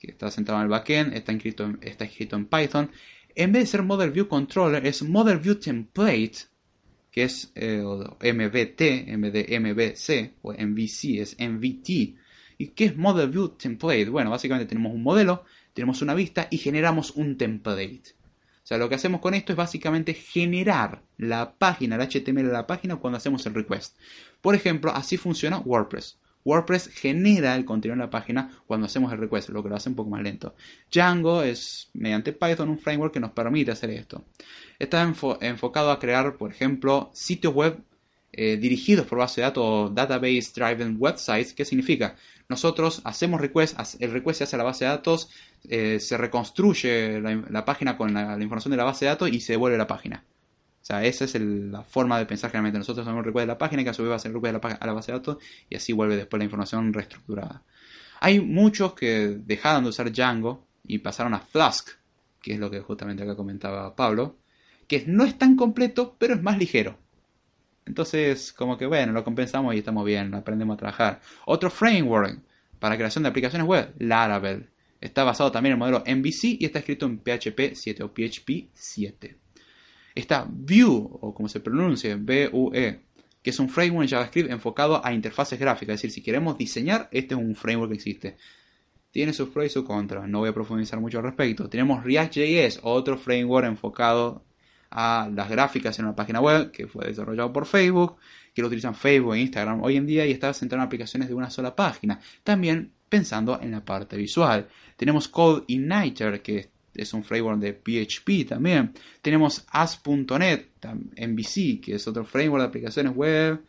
[0.00, 2.90] que está centrado en el backend, está escrito en, está escrito en Python.
[3.34, 6.38] En vez de ser Model View Controller, es Model View Template,
[7.12, 12.16] que es eh, MVT de MVC, o MVC es MVT.
[12.58, 14.08] ¿Y qué es Model View Template?
[14.08, 15.44] Bueno, básicamente tenemos un modelo,
[15.74, 18.14] tenemos una vista y generamos un template.
[18.62, 22.52] O sea, lo que hacemos con esto es básicamente generar la página, el HTML de
[22.52, 23.98] la página cuando hacemos el request.
[24.40, 26.19] Por ejemplo, así funciona WordPress.
[26.44, 29.88] WordPress genera el contenido en la página cuando hacemos el request, lo que lo hace
[29.88, 30.54] un poco más lento.
[30.90, 34.24] Django es mediante Python un framework que nos permite hacer esto.
[34.78, 35.02] Está
[35.40, 37.82] enfocado a crear, por ejemplo, sitios web
[38.32, 41.52] eh, dirigidos por base de datos, database driven websites.
[41.52, 42.16] ¿Qué significa?
[42.48, 45.30] Nosotros hacemos request, el request se hace a la base de datos,
[45.68, 49.52] eh, se reconstruye la, página con la información de la base de datos y se
[49.52, 50.24] devuelve la página.
[50.82, 52.78] O sea, esa es la forma de pensar generalmente.
[52.78, 54.64] Nosotros hacemos un request de la página que a su vez va a hacer request
[54.64, 55.38] a la base de datos
[55.68, 57.62] y así vuelve después la información reestructurada.
[58.20, 61.90] Hay muchos que dejaron de usar Django y pasaron a Flask,
[62.42, 64.36] que es lo que justamente acá comentaba Pablo,
[64.86, 66.98] que no es tan completo, pero es más ligero.
[67.86, 71.20] Entonces, como que bueno, lo compensamos y estamos bien, aprendemos a trabajar.
[71.46, 72.40] Otro framework
[72.78, 74.70] para creación de aplicaciones web, Laravel.
[75.00, 78.68] Está basado también en el modelo MVC y está escrito en PHP 7 o PHP
[78.74, 79.39] 7.
[80.20, 83.00] Está Vue, o como se pronuncia, V-U-E,
[83.42, 85.94] que es un framework en JavaScript enfocado a interfaces gráficas.
[85.94, 88.36] Es decir, si queremos diseñar, este es un framework que existe.
[89.10, 91.68] Tiene sus pros y sus contras, no voy a profundizar mucho al respecto.
[91.68, 94.44] Tenemos React.js, otro framework enfocado
[94.90, 98.16] a las gráficas en una página web que fue desarrollado por Facebook,
[98.54, 101.34] que lo utilizan Facebook e Instagram hoy en día y está centrado en aplicaciones de
[101.34, 102.20] una sola página.
[102.44, 104.68] También pensando en la parte visual.
[104.96, 108.92] Tenemos Code Igniter, que es un framework de PHP también.
[109.22, 113.62] Tenemos As.NET, MVC, que es otro framework de aplicaciones web,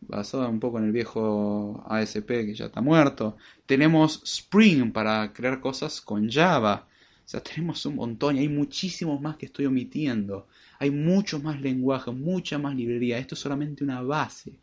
[0.00, 3.36] basado un poco en el viejo ASP que ya está muerto.
[3.66, 6.86] Tenemos Spring para crear cosas con Java.
[7.24, 10.46] O sea, tenemos un montón y hay muchísimos más que estoy omitiendo.
[10.78, 13.18] Hay muchos más lenguajes, mucha más librería.
[13.18, 14.58] Esto es solamente una base.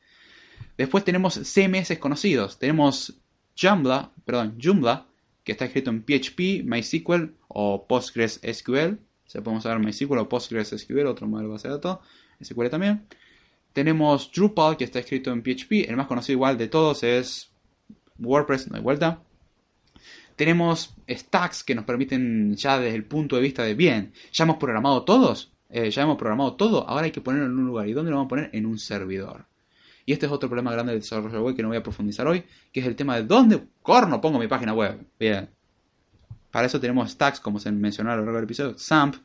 [0.77, 2.59] Después tenemos CMS conocidos.
[2.59, 3.19] Tenemos
[3.59, 5.07] Joomla, perdón, Joomla,
[5.43, 8.99] que está escrito en PHP, MySQL o PostgreSQL.
[9.25, 11.99] Se podemos usar MySQL o PostgreSQL, otro modelo de base de datos,
[12.41, 13.07] SQL también.
[13.73, 15.89] Tenemos Drupal, que está escrito en PHP.
[15.89, 17.51] El más conocido igual de todos es
[18.19, 19.21] WordPress, no hay vuelta.
[20.35, 24.57] Tenemos stacks que nos permiten ya desde el punto de vista de bien, ya hemos
[24.57, 27.87] programado todos, eh, ya hemos programado todo, ahora hay que ponerlo en un lugar.
[27.87, 28.49] ¿Y dónde lo vamos a poner?
[28.53, 29.45] En un servidor.
[30.05, 32.43] Y este es otro problema grande del desarrollo web que no voy a profundizar hoy,
[32.71, 35.05] que es el tema de dónde corno pongo mi página web.
[35.19, 35.49] Bien.
[36.51, 39.15] Para eso tenemos stacks, como se mencionó a lo largo del episodio, SAMP,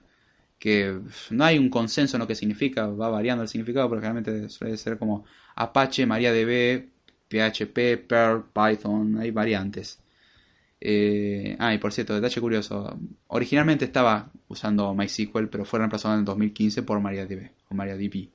[0.59, 1.01] que
[1.31, 4.77] no hay un consenso en lo que significa, va variando el significado, pero generalmente suele
[4.77, 5.25] ser como
[5.57, 6.89] Apache, MariaDB,
[7.29, 10.01] PHP, Perl, Python, hay variantes.
[10.81, 12.99] Eh, ah, y por cierto, detalle curioso.
[13.29, 18.31] Originalmente estaba usando MySQL, pero fue reemplazado en el 2015 por MariaDB o MariaDB,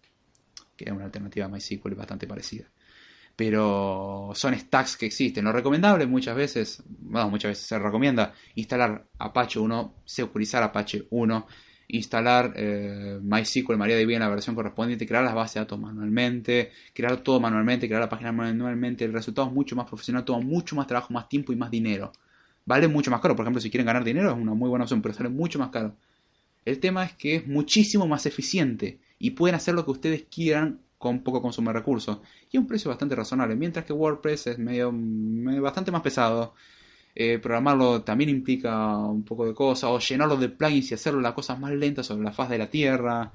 [0.84, 2.66] que es una alternativa a MySQL bastante parecida.
[3.36, 5.45] Pero son stacks que existen.
[5.45, 11.48] Lo recomendable muchas veces, bueno, muchas veces se recomienda instalar Apache 1, securizar Apache 1
[11.94, 17.18] instalar eh, MySQL MariaDB en la versión correspondiente, crear las bases de datos manualmente, crear
[17.18, 19.03] todo manualmente, crear la página manualmente.
[19.06, 22.12] El resultado es mucho más profesional, toma mucho más trabajo, más tiempo y más dinero.
[22.66, 23.36] Vale mucho más caro.
[23.36, 25.70] Por ejemplo, si quieren ganar dinero es una muy buena opción, pero sale mucho más
[25.70, 25.95] caro.
[26.64, 30.81] El tema es que es muchísimo más eficiente y pueden hacer lo que ustedes quieran
[30.98, 32.19] con poco consumo de recursos
[32.52, 33.56] y a un precio bastante razonable.
[33.56, 34.91] Mientras que WordPress es medio,
[35.61, 36.53] bastante más pesado
[37.14, 41.34] eh, programarlo también implica un poco de cosas, o llenarlo de plugins y hacerlo las
[41.34, 43.31] cosas más lentas sobre la faz de la Tierra.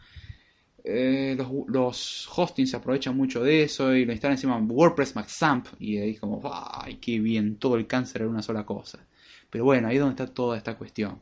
[0.84, 1.36] Eh,
[1.68, 6.16] los, hostings se aprovechan mucho de eso y lo instalan encima WordPress Maxamp y ahí
[6.16, 7.56] como, ¡ay, qué bien!
[7.58, 8.98] Todo el cáncer en una sola cosa.
[9.50, 11.20] Pero bueno, ahí es donde está toda esta cuestión.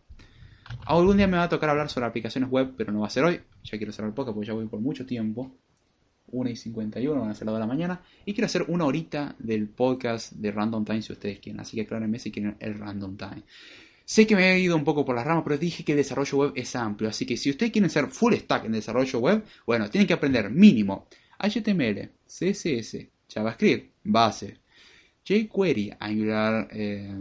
[0.87, 3.25] Algún día me va a tocar hablar sobre aplicaciones web, pero no va a ser
[3.25, 3.41] hoy.
[3.65, 5.55] Ya quiero cerrar el podcast porque ya voy por mucho tiempo.
[6.27, 8.01] 1 y 51, van a ser las de la mañana.
[8.25, 11.61] Y quiero hacer una horita del podcast de Random Time si ustedes quieren.
[11.61, 13.43] Así que aclárenme si quieren el Random Time.
[14.05, 16.39] Sé que me he ido un poco por las ramas, pero dije que el desarrollo
[16.39, 17.09] web es amplio.
[17.09, 20.51] Así que si ustedes quieren ser full stack en desarrollo web, bueno, tienen que aprender
[20.51, 21.07] mínimo
[21.39, 24.59] HTML, CSS, JavaScript, base,
[25.25, 27.15] jQuery, Angular, eh,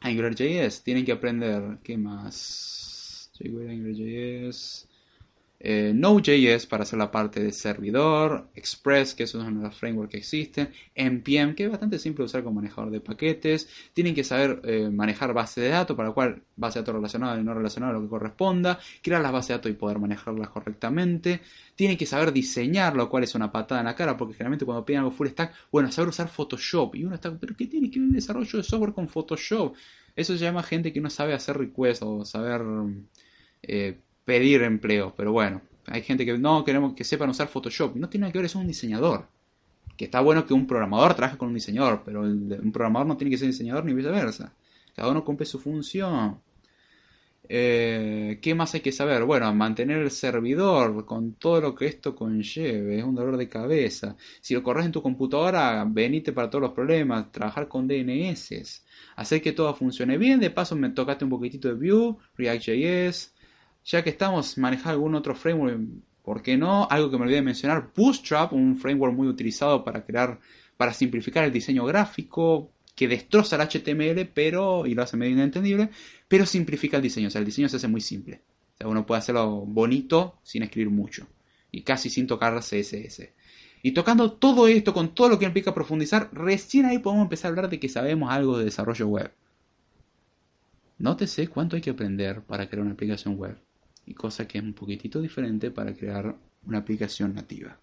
[0.00, 0.82] AngularJS.
[0.82, 3.30] Tienen que aprender, ¿qué más?
[3.40, 4.88] AngularJS.
[5.60, 10.12] Eh, Node.js para hacer la parte de servidor, Express, que es uno de los frameworks
[10.12, 14.22] que existen, NPM, que es bastante simple de usar como manejador de paquetes, tienen que
[14.22, 17.54] saber eh, manejar base de datos, para la cual base de datos relacionada y no
[17.54, 21.40] relacionada lo que corresponda, crear las bases de datos y poder manejarlas correctamente,
[21.74, 24.84] tienen que saber diseñar, lo cual es una patada en la cara, porque generalmente cuando
[24.84, 27.98] piden algo full stack, bueno, saber usar Photoshop, y uno está, pero ¿qué tiene que
[27.98, 29.74] ver el desarrollo de software con Photoshop?
[30.14, 32.62] Eso se llama gente que no sabe hacer requests o saber...
[33.62, 33.98] Eh,
[34.28, 35.14] pedir empleo.
[35.16, 37.96] Pero bueno, hay gente que no queremos que sepan usar Photoshop.
[37.96, 39.26] No tiene nada que ver, es un diseñador.
[39.96, 43.30] Que está bueno que un programador trabaje con un diseñador, pero un programador no tiene
[43.30, 44.52] que ser diseñador ni viceversa.
[44.94, 46.40] Cada uno cumple su función.
[47.48, 49.24] Eh, ¿Qué más hay que saber?
[49.24, 54.14] Bueno, mantener el servidor con todo lo que esto conlleve, es un dolor de cabeza.
[54.42, 58.84] Si lo corres en tu computadora, venite para todos los problemas, trabajar con DNS,
[59.16, 60.38] hacer que todo funcione bien.
[60.38, 63.32] De paso, me tocaste un poquitito de Vue, React.js,
[63.88, 65.80] ya que estamos manejando algún otro framework,
[66.22, 66.86] ¿por qué no?
[66.90, 70.38] Algo que me olvidé de mencionar, Bootstrap, un framework muy utilizado para crear,
[70.76, 75.88] para simplificar el diseño gráfico, que destroza el HTML, pero, y lo hace medio inentendible,
[76.28, 78.42] pero simplifica el diseño, o sea, el diseño se hace muy simple.
[78.74, 81.26] O sea, uno puede hacerlo bonito sin escribir mucho,
[81.72, 83.30] y casi sin tocar CSS.
[83.82, 87.50] Y tocando todo esto, con todo lo que implica profundizar, recién ahí podemos empezar a
[87.50, 89.32] hablar de que sabemos algo de desarrollo web.
[90.98, 93.56] Nótese cuánto hay que aprender para crear una aplicación web
[94.08, 96.34] y cosa que es un poquitito diferente para crear
[96.66, 97.78] una aplicación nativa.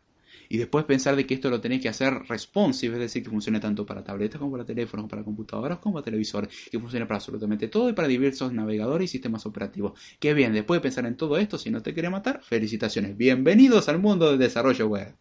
[0.49, 3.59] Y después pensar de que esto lo tenéis que hacer responsive, es decir, que funcione
[3.59, 7.67] tanto para tabletas como para teléfonos, para computadoras como para televisores, que funcione para absolutamente
[7.67, 9.99] todo y para diversos navegadores y sistemas operativos.
[10.19, 13.15] Qué bien, después de pensar en todo esto, si no te quiere matar, felicitaciones.
[13.17, 15.15] Bienvenidos al mundo del desarrollo web.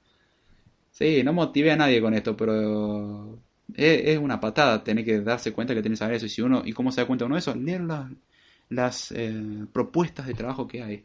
[0.91, 3.39] Sí, no motivé a nadie con esto, pero
[3.75, 6.27] es, una patada tener que darse cuenta que tienes que saber eso.
[6.27, 7.55] Y si uno, ¿y cómo se da cuenta uno de eso?
[7.55, 8.11] Leer las
[8.71, 11.05] eh, propuestas de trabajo que hay.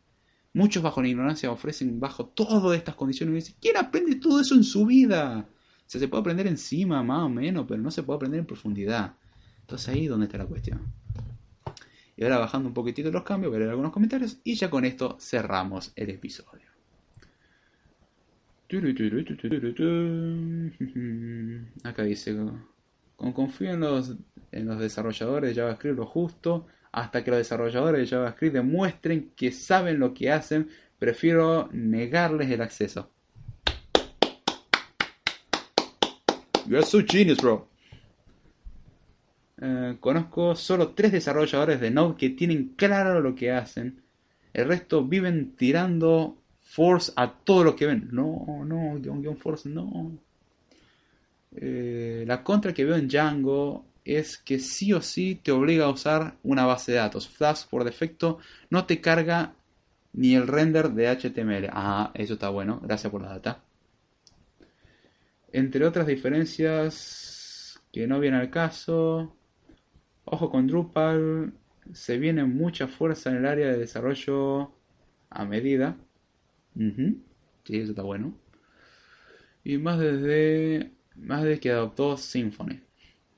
[0.53, 4.55] Muchos bajo la ignorancia ofrecen bajo todas estas condiciones y dicen, ¿quién aprende todo eso
[4.55, 5.47] en su vida?
[5.85, 9.15] Se puede aprender encima más o menos, pero no se puede aprender en profundidad.
[9.61, 10.81] Entonces ahí es donde está la cuestión.
[12.17, 14.83] Y ahora bajando un poquitito los cambios, voy a leer algunos comentarios y ya con
[14.85, 16.67] esto cerramos el episodio.
[21.83, 22.37] Acá dice,
[23.15, 24.15] confío en los,
[24.51, 29.51] en los desarrolladores de JavaScript lo justo hasta que los desarrolladores de JavaScript demuestren que
[29.51, 33.09] saben lo que hacen, prefiero negarles el acceso.
[36.67, 37.67] You're so genius, bro.
[39.61, 44.01] Eh, conozco solo tres desarrolladores de Node que tienen claro lo que hacen.
[44.53, 48.09] El resto viven tirando force a todo lo que ven.
[48.11, 50.11] No, no, guion, force, no.
[51.55, 55.89] Eh, la contra que veo en Django es que sí o sí te obliga a
[55.89, 57.27] usar una base de datos.
[57.27, 59.53] Flash por defecto no te carga
[60.13, 61.69] ni el render de HTML.
[61.71, 62.79] Ah, eso está bueno.
[62.83, 63.63] Gracias por la data.
[65.51, 69.35] Entre otras diferencias que no vienen al caso.
[70.25, 71.53] Ojo con Drupal.
[71.93, 74.71] Se viene mucha fuerza en el área de desarrollo
[75.29, 75.97] a medida.
[76.75, 78.37] Sí, eso está bueno.
[79.63, 82.88] Y más desde, más desde que adoptó Symfony.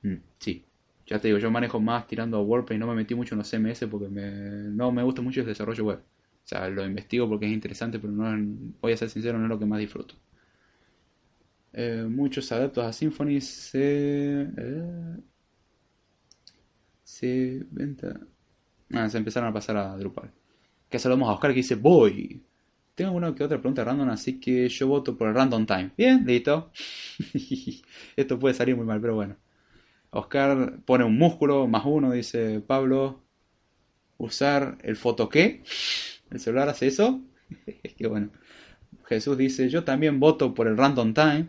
[0.02, 0.64] Mm, sí,
[1.06, 3.48] Ya te digo, yo manejo más tirando a WordPress, no me metí mucho en los
[3.48, 5.98] CMS porque me, no me gusta mucho el desarrollo web.
[5.98, 9.50] O sea, lo investigo porque es interesante, pero no voy a ser sincero, no es
[9.50, 10.14] lo que más disfruto.
[11.72, 14.42] Eh, muchos adeptos a Symfony se...
[14.56, 15.16] Eh,
[17.04, 17.62] se...
[18.92, 20.30] Ah, se empezaron a pasar a Drupal.
[20.90, 22.44] Que saludamos a Oscar que dice, voy.
[22.94, 25.92] Tengo una que otra pregunta random, así que yo voto por el random time.
[25.96, 26.72] Bien, listo.
[28.16, 29.36] Esto puede salir muy mal, pero bueno.
[30.12, 33.22] Oscar pone un músculo, más uno, dice Pablo.
[34.18, 35.64] Usar el foto qué.
[36.30, 37.20] ¿El celular hace eso?
[37.82, 38.30] Es que bueno.
[39.06, 41.48] Jesús dice, yo también voto por el random time.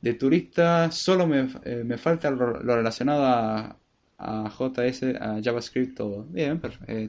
[0.00, 3.76] De turista solo me, eh, falta lo, relacionado a,
[4.18, 6.24] a, JS, a JavaScript, todo.
[6.24, 7.08] Bien, eh,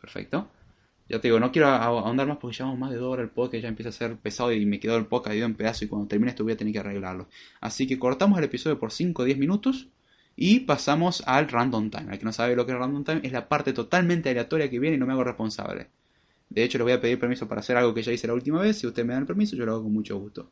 [0.00, 0.48] perfecto.
[1.12, 3.62] Ya te digo, no quiero ahondar más porque llevamos más de dos horas el podcast,
[3.62, 6.08] ya empieza a ser pesado y me quedó el podcast dividido en pedazos y cuando
[6.08, 7.28] termine esto voy a tener que arreglarlo.
[7.60, 9.88] Así que cortamos el episodio por 5 o 10 minutos
[10.36, 12.12] y pasamos al random time.
[12.12, 14.78] Al que no sabe lo que es random time, es la parte totalmente aleatoria que
[14.78, 15.88] viene y no me hago responsable.
[16.48, 18.62] De hecho, le voy a pedir permiso para hacer algo que ya hice la última
[18.62, 18.78] vez.
[18.78, 20.48] Si usted me da el permiso, yo lo hago con mucho gusto.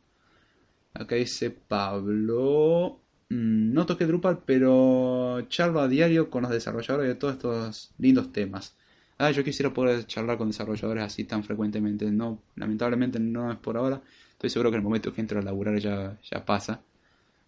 [0.93, 2.99] Acá dice Pablo.
[3.29, 8.31] Mm, no toqué Drupal, pero charlo a diario con los desarrolladores de todos estos lindos
[8.31, 8.75] temas.
[9.23, 12.09] Ah, yo quisiera poder charlar con desarrolladores así tan frecuentemente.
[12.11, 14.01] No, lamentablemente no es por ahora.
[14.31, 16.81] Estoy seguro que en el momento que entro a laburar ya, ya pasa.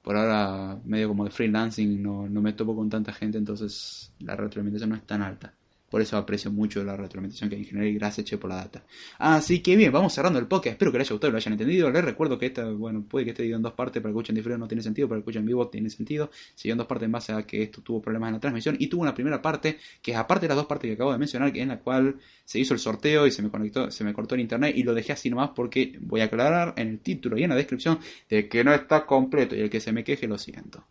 [0.04, 4.36] Por ahora, medio como de freelancing, no, no me topo con tanta gente, entonces la
[4.36, 5.56] retroalimentación no es tan alta.
[5.94, 8.56] Por eso aprecio mucho la retroalimentación que hay en general y gracias, Che, por la
[8.56, 8.84] data.
[9.20, 10.74] Así que bien, vamos cerrando el podcast.
[10.74, 11.92] Espero que les haya gustado y lo hayan entendido.
[11.92, 14.34] Les recuerdo que esta, bueno, puede que esté dividido en dos partes, para que escuchen
[14.34, 16.32] diferente no tiene sentido, para que escuchen en vivo tiene sentido.
[16.56, 18.88] Se en dos partes en base a que esto tuvo problemas en la transmisión y
[18.88, 21.54] tuvo una primera parte que es aparte de las dos partes que acabo de mencionar,
[21.54, 24.34] que en la cual se hizo el sorteo y se me conectó, se me cortó
[24.34, 27.44] el internet y lo dejé así nomás porque voy a aclarar en el título y
[27.44, 28.00] en la descripción
[28.32, 30.88] de que no está completo y el que se me queje lo siento.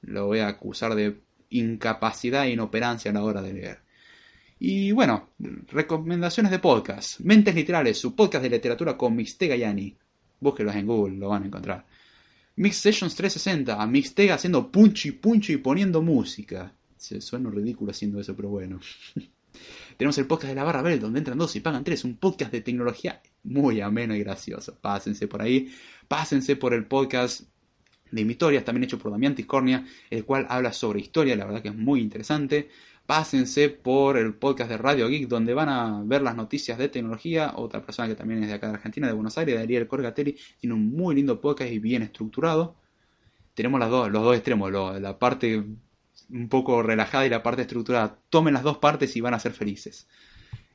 [0.00, 1.20] Lo voy a acusar de
[1.50, 3.85] incapacidad e inoperancia a la hora de leer.
[4.58, 5.30] Y bueno,
[5.68, 7.20] recomendaciones de podcast.
[7.20, 9.94] Mentes Literales, su podcast de literatura con Mixtega Yani.
[10.40, 11.86] Búsquelos en Google, lo van a encontrar.
[12.56, 16.72] Mix Sessions 360, a Mixtega haciendo punchi punchi y poniendo música.
[16.96, 18.80] Se suena ridículo haciendo eso, pero bueno.
[19.98, 22.04] Tenemos el podcast de la barra Bell, donde entran dos y pagan tres.
[22.04, 24.78] Un podcast de tecnología muy ameno y gracioso.
[24.80, 25.70] Pásense por ahí.
[26.08, 27.42] Pásense por el podcast
[28.10, 31.36] de historias, también hecho por Damián Tiscornia, el cual habla sobre historia.
[31.36, 32.70] La verdad que es muy interesante
[33.06, 37.52] pásense por el podcast de Radio Geek, donde van a ver las noticias de tecnología.
[37.56, 40.74] Otra persona que también es de acá de Argentina, de Buenos Aires, Ariel Corgatelli, tiene
[40.74, 42.74] un muy lindo podcast y bien estructurado.
[43.54, 45.64] Tenemos las dos, los dos extremos, la parte
[46.30, 48.18] un poco relajada y la parte estructurada.
[48.28, 50.08] Tomen las dos partes y van a ser felices.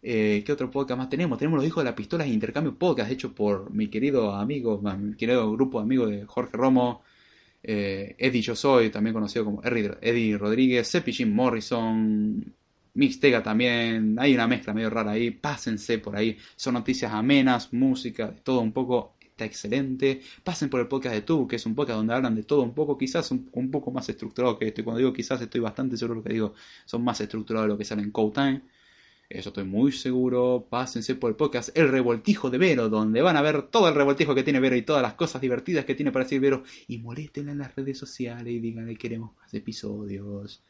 [0.01, 1.37] Eh, ¿Qué otro podcast más tenemos?
[1.37, 5.15] Tenemos los hijos de las pistolas de intercambio podcast hecho por mi querido amigo, mi
[5.15, 7.03] querido grupo de amigos de Jorge Romo,
[7.63, 12.53] eh, Eddie Yo Soy, también conocido como Eddie Rodríguez, Seppi Jim Morrison,
[12.93, 18.33] Mixtega también, hay una mezcla medio rara ahí, pásense por ahí, son noticias amenas, música,
[18.43, 21.97] todo un poco, está excelente, pasen por el podcast de Tu, que es un podcast
[21.97, 24.97] donde hablan de todo un poco, quizás un, poco más estructurado que esto, y cuando
[24.99, 26.53] digo quizás estoy bastante seguro de lo que digo,
[26.85, 28.61] son más estructurados de lo que sale en Code Time.
[29.33, 30.67] Eso estoy muy seguro.
[30.69, 34.35] Pásense por el podcast El Revoltijo de Vero, donde van a ver todo el revoltijo
[34.35, 36.63] que tiene Vero y todas las cosas divertidas que tiene para decir Vero.
[36.87, 40.61] Y moléstenla en las redes sociales y díganle que queremos más episodios.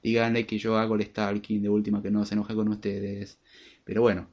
[0.00, 3.38] Díganle que yo hago el stalking de última que no se enoje con ustedes.
[3.84, 4.28] Pero bueno,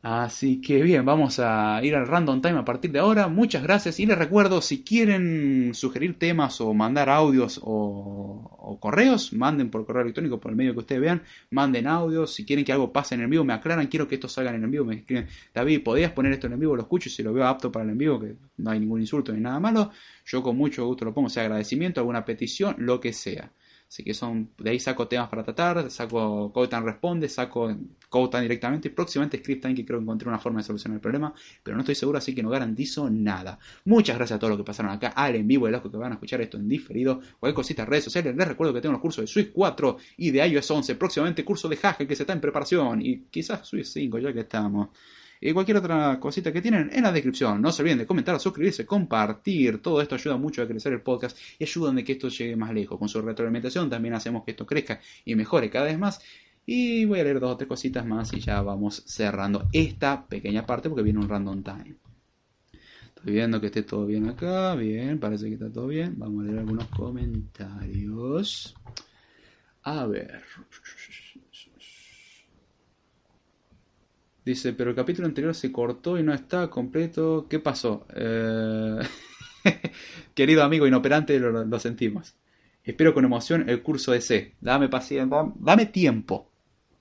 [0.00, 3.26] Así que bien, vamos a ir al random time a partir de ahora.
[3.26, 9.70] Muchas gracias y les recuerdo, si quieren sugerir temas o mandar audios o, correos, manden
[9.70, 12.32] por correo electrónico, por el medio que ustedes vean, manden audios.
[12.32, 14.62] Si quieren que algo pase en el vivo, me aclaran, quiero que esto salga en
[14.62, 16.76] el vivo, me escriben, David, ¿podías poner esto en el vivo?
[16.76, 19.00] Lo escucho y si lo veo apto para el en vivo, que no hay ningún
[19.00, 19.90] insulto ni nada malo,
[20.24, 23.50] yo con mucho gusto lo pongo, sea agradecimiento, alguna petición, lo que sea.
[23.88, 27.74] Así que son, de ahí saco temas para tratar, saco Codetan Responde, saco
[28.10, 31.32] Codetan directamente y próximamente Scripttime que creo que encontré una forma de solucionar el problema,
[31.62, 33.58] pero no estoy seguro así que no garantizo nada.
[33.86, 35.88] Muchas gracias a todos los que pasaron acá, al en vivo y a los que
[35.88, 39.00] van a escuchar esto en diferido, cualquier cosita redes sociales, les recuerdo que tengo los
[39.00, 42.34] cursos de Swift 4 y de iOS 11, próximamente curso de Haskell que se está
[42.34, 44.88] en preparación y quizás Swift 5 ya que estamos
[45.40, 47.60] y cualquier otra cosita que tienen en la descripción.
[47.62, 49.80] No se olviden de comentar, suscribirse, compartir.
[49.80, 52.72] Todo esto ayuda mucho a crecer el podcast y ayuda a que esto llegue más
[52.72, 52.98] lejos.
[52.98, 56.20] Con su retroalimentación también hacemos que esto crezca y mejore cada vez más.
[56.66, 60.66] Y voy a leer dos o tres cositas más y ya vamos cerrando esta pequeña
[60.66, 61.96] parte porque viene un random time.
[63.06, 64.74] Estoy viendo que esté todo bien acá.
[64.74, 66.14] Bien, parece que está todo bien.
[66.18, 68.74] Vamos a leer algunos comentarios.
[69.82, 70.42] A ver.
[74.48, 77.46] Dice, pero el capítulo anterior se cortó y no está completo.
[77.50, 78.06] ¿Qué pasó?
[78.16, 78.98] Eh,
[80.34, 82.34] querido amigo inoperante, lo, sentimos.
[82.82, 84.54] Espero con emoción el curso de C.
[84.62, 86.50] Dame paciencia, dame tiempo.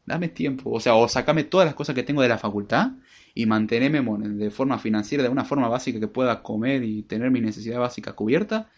[0.06, 0.72] Dame tiempo.
[0.72, 2.92] O sea, o sacame todas las cosas que tengo de la facultad
[3.34, 7.40] y mantenerme de forma financiera, de una forma básica que pueda comer y tener mi
[7.40, 8.70] necesidad básica cubierta.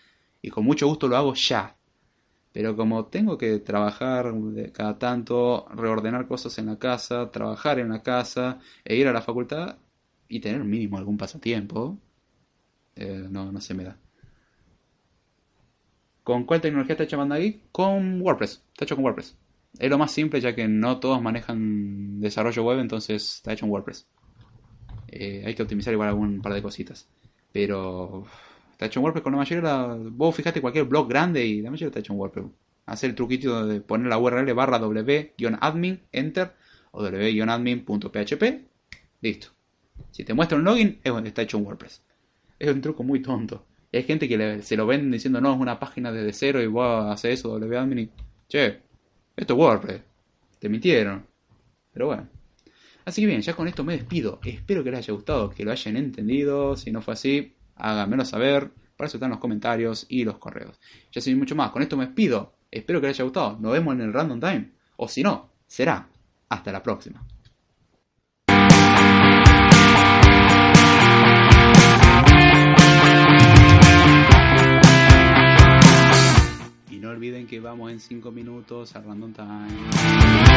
[0.44, 1.76] Y con mucho gusto lo hago ya.
[2.52, 4.34] Pero como tengo que trabajar
[4.74, 9.22] cada tanto, reordenar cosas en la casa, trabajar en la casa e ir a la
[9.22, 9.78] facultad
[10.28, 12.00] y tener mínimo algún pasatiempo,
[12.96, 13.98] eh, no, no se me da.
[16.24, 17.64] ¿Con cuál tecnología está hecha Bandai?
[17.72, 18.64] Con WordPress.
[18.72, 19.36] Está hecho con WordPress.
[19.78, 23.72] Es lo más simple ya que no todos manejan desarrollo web, entonces está hecho en
[23.72, 24.08] WordPress.
[25.08, 27.08] Eh, hay que optimizar igual algún par de cositas.
[27.52, 28.26] Pero
[28.80, 29.98] está hecho en WordPress con la mayoría.
[30.10, 32.46] vos fijate cualquier blog grande y la mayoría está hecho en WordPress.
[32.86, 36.54] Hacer el truquito de poner la URL barra w-admin, enter,
[36.92, 38.44] o w-admin.php.
[39.20, 39.50] Listo.
[40.12, 42.02] Si te muestra un login, está hecho en WordPress.
[42.58, 43.66] Es un truco muy tonto.
[43.92, 47.12] Hay gente que se lo ven diciendo, no, es una página desde cero y vos
[47.12, 48.10] haces eso, wadmin y...
[48.48, 48.80] Che,
[49.36, 50.02] esto es WordPress.
[50.58, 51.26] Te mintieron.
[51.92, 52.30] Pero bueno.
[53.04, 54.40] Así que bien, ya con esto me despido.
[54.42, 56.78] Espero que les haya gustado, que lo hayan entendido.
[56.78, 58.72] Si no fue así, háganmelo saber.
[58.96, 60.80] Para eso están los comentarios y los correos.
[61.12, 62.54] Ya sin mucho más, con esto me despido.
[62.70, 63.58] Espero que les haya gustado.
[63.60, 64.72] Nos vemos en el Random Time.
[64.98, 66.08] O si no, será.
[66.50, 67.24] Hasta la próxima.
[76.90, 80.49] Y no olviden que vamos en 5 minutos a Random Time.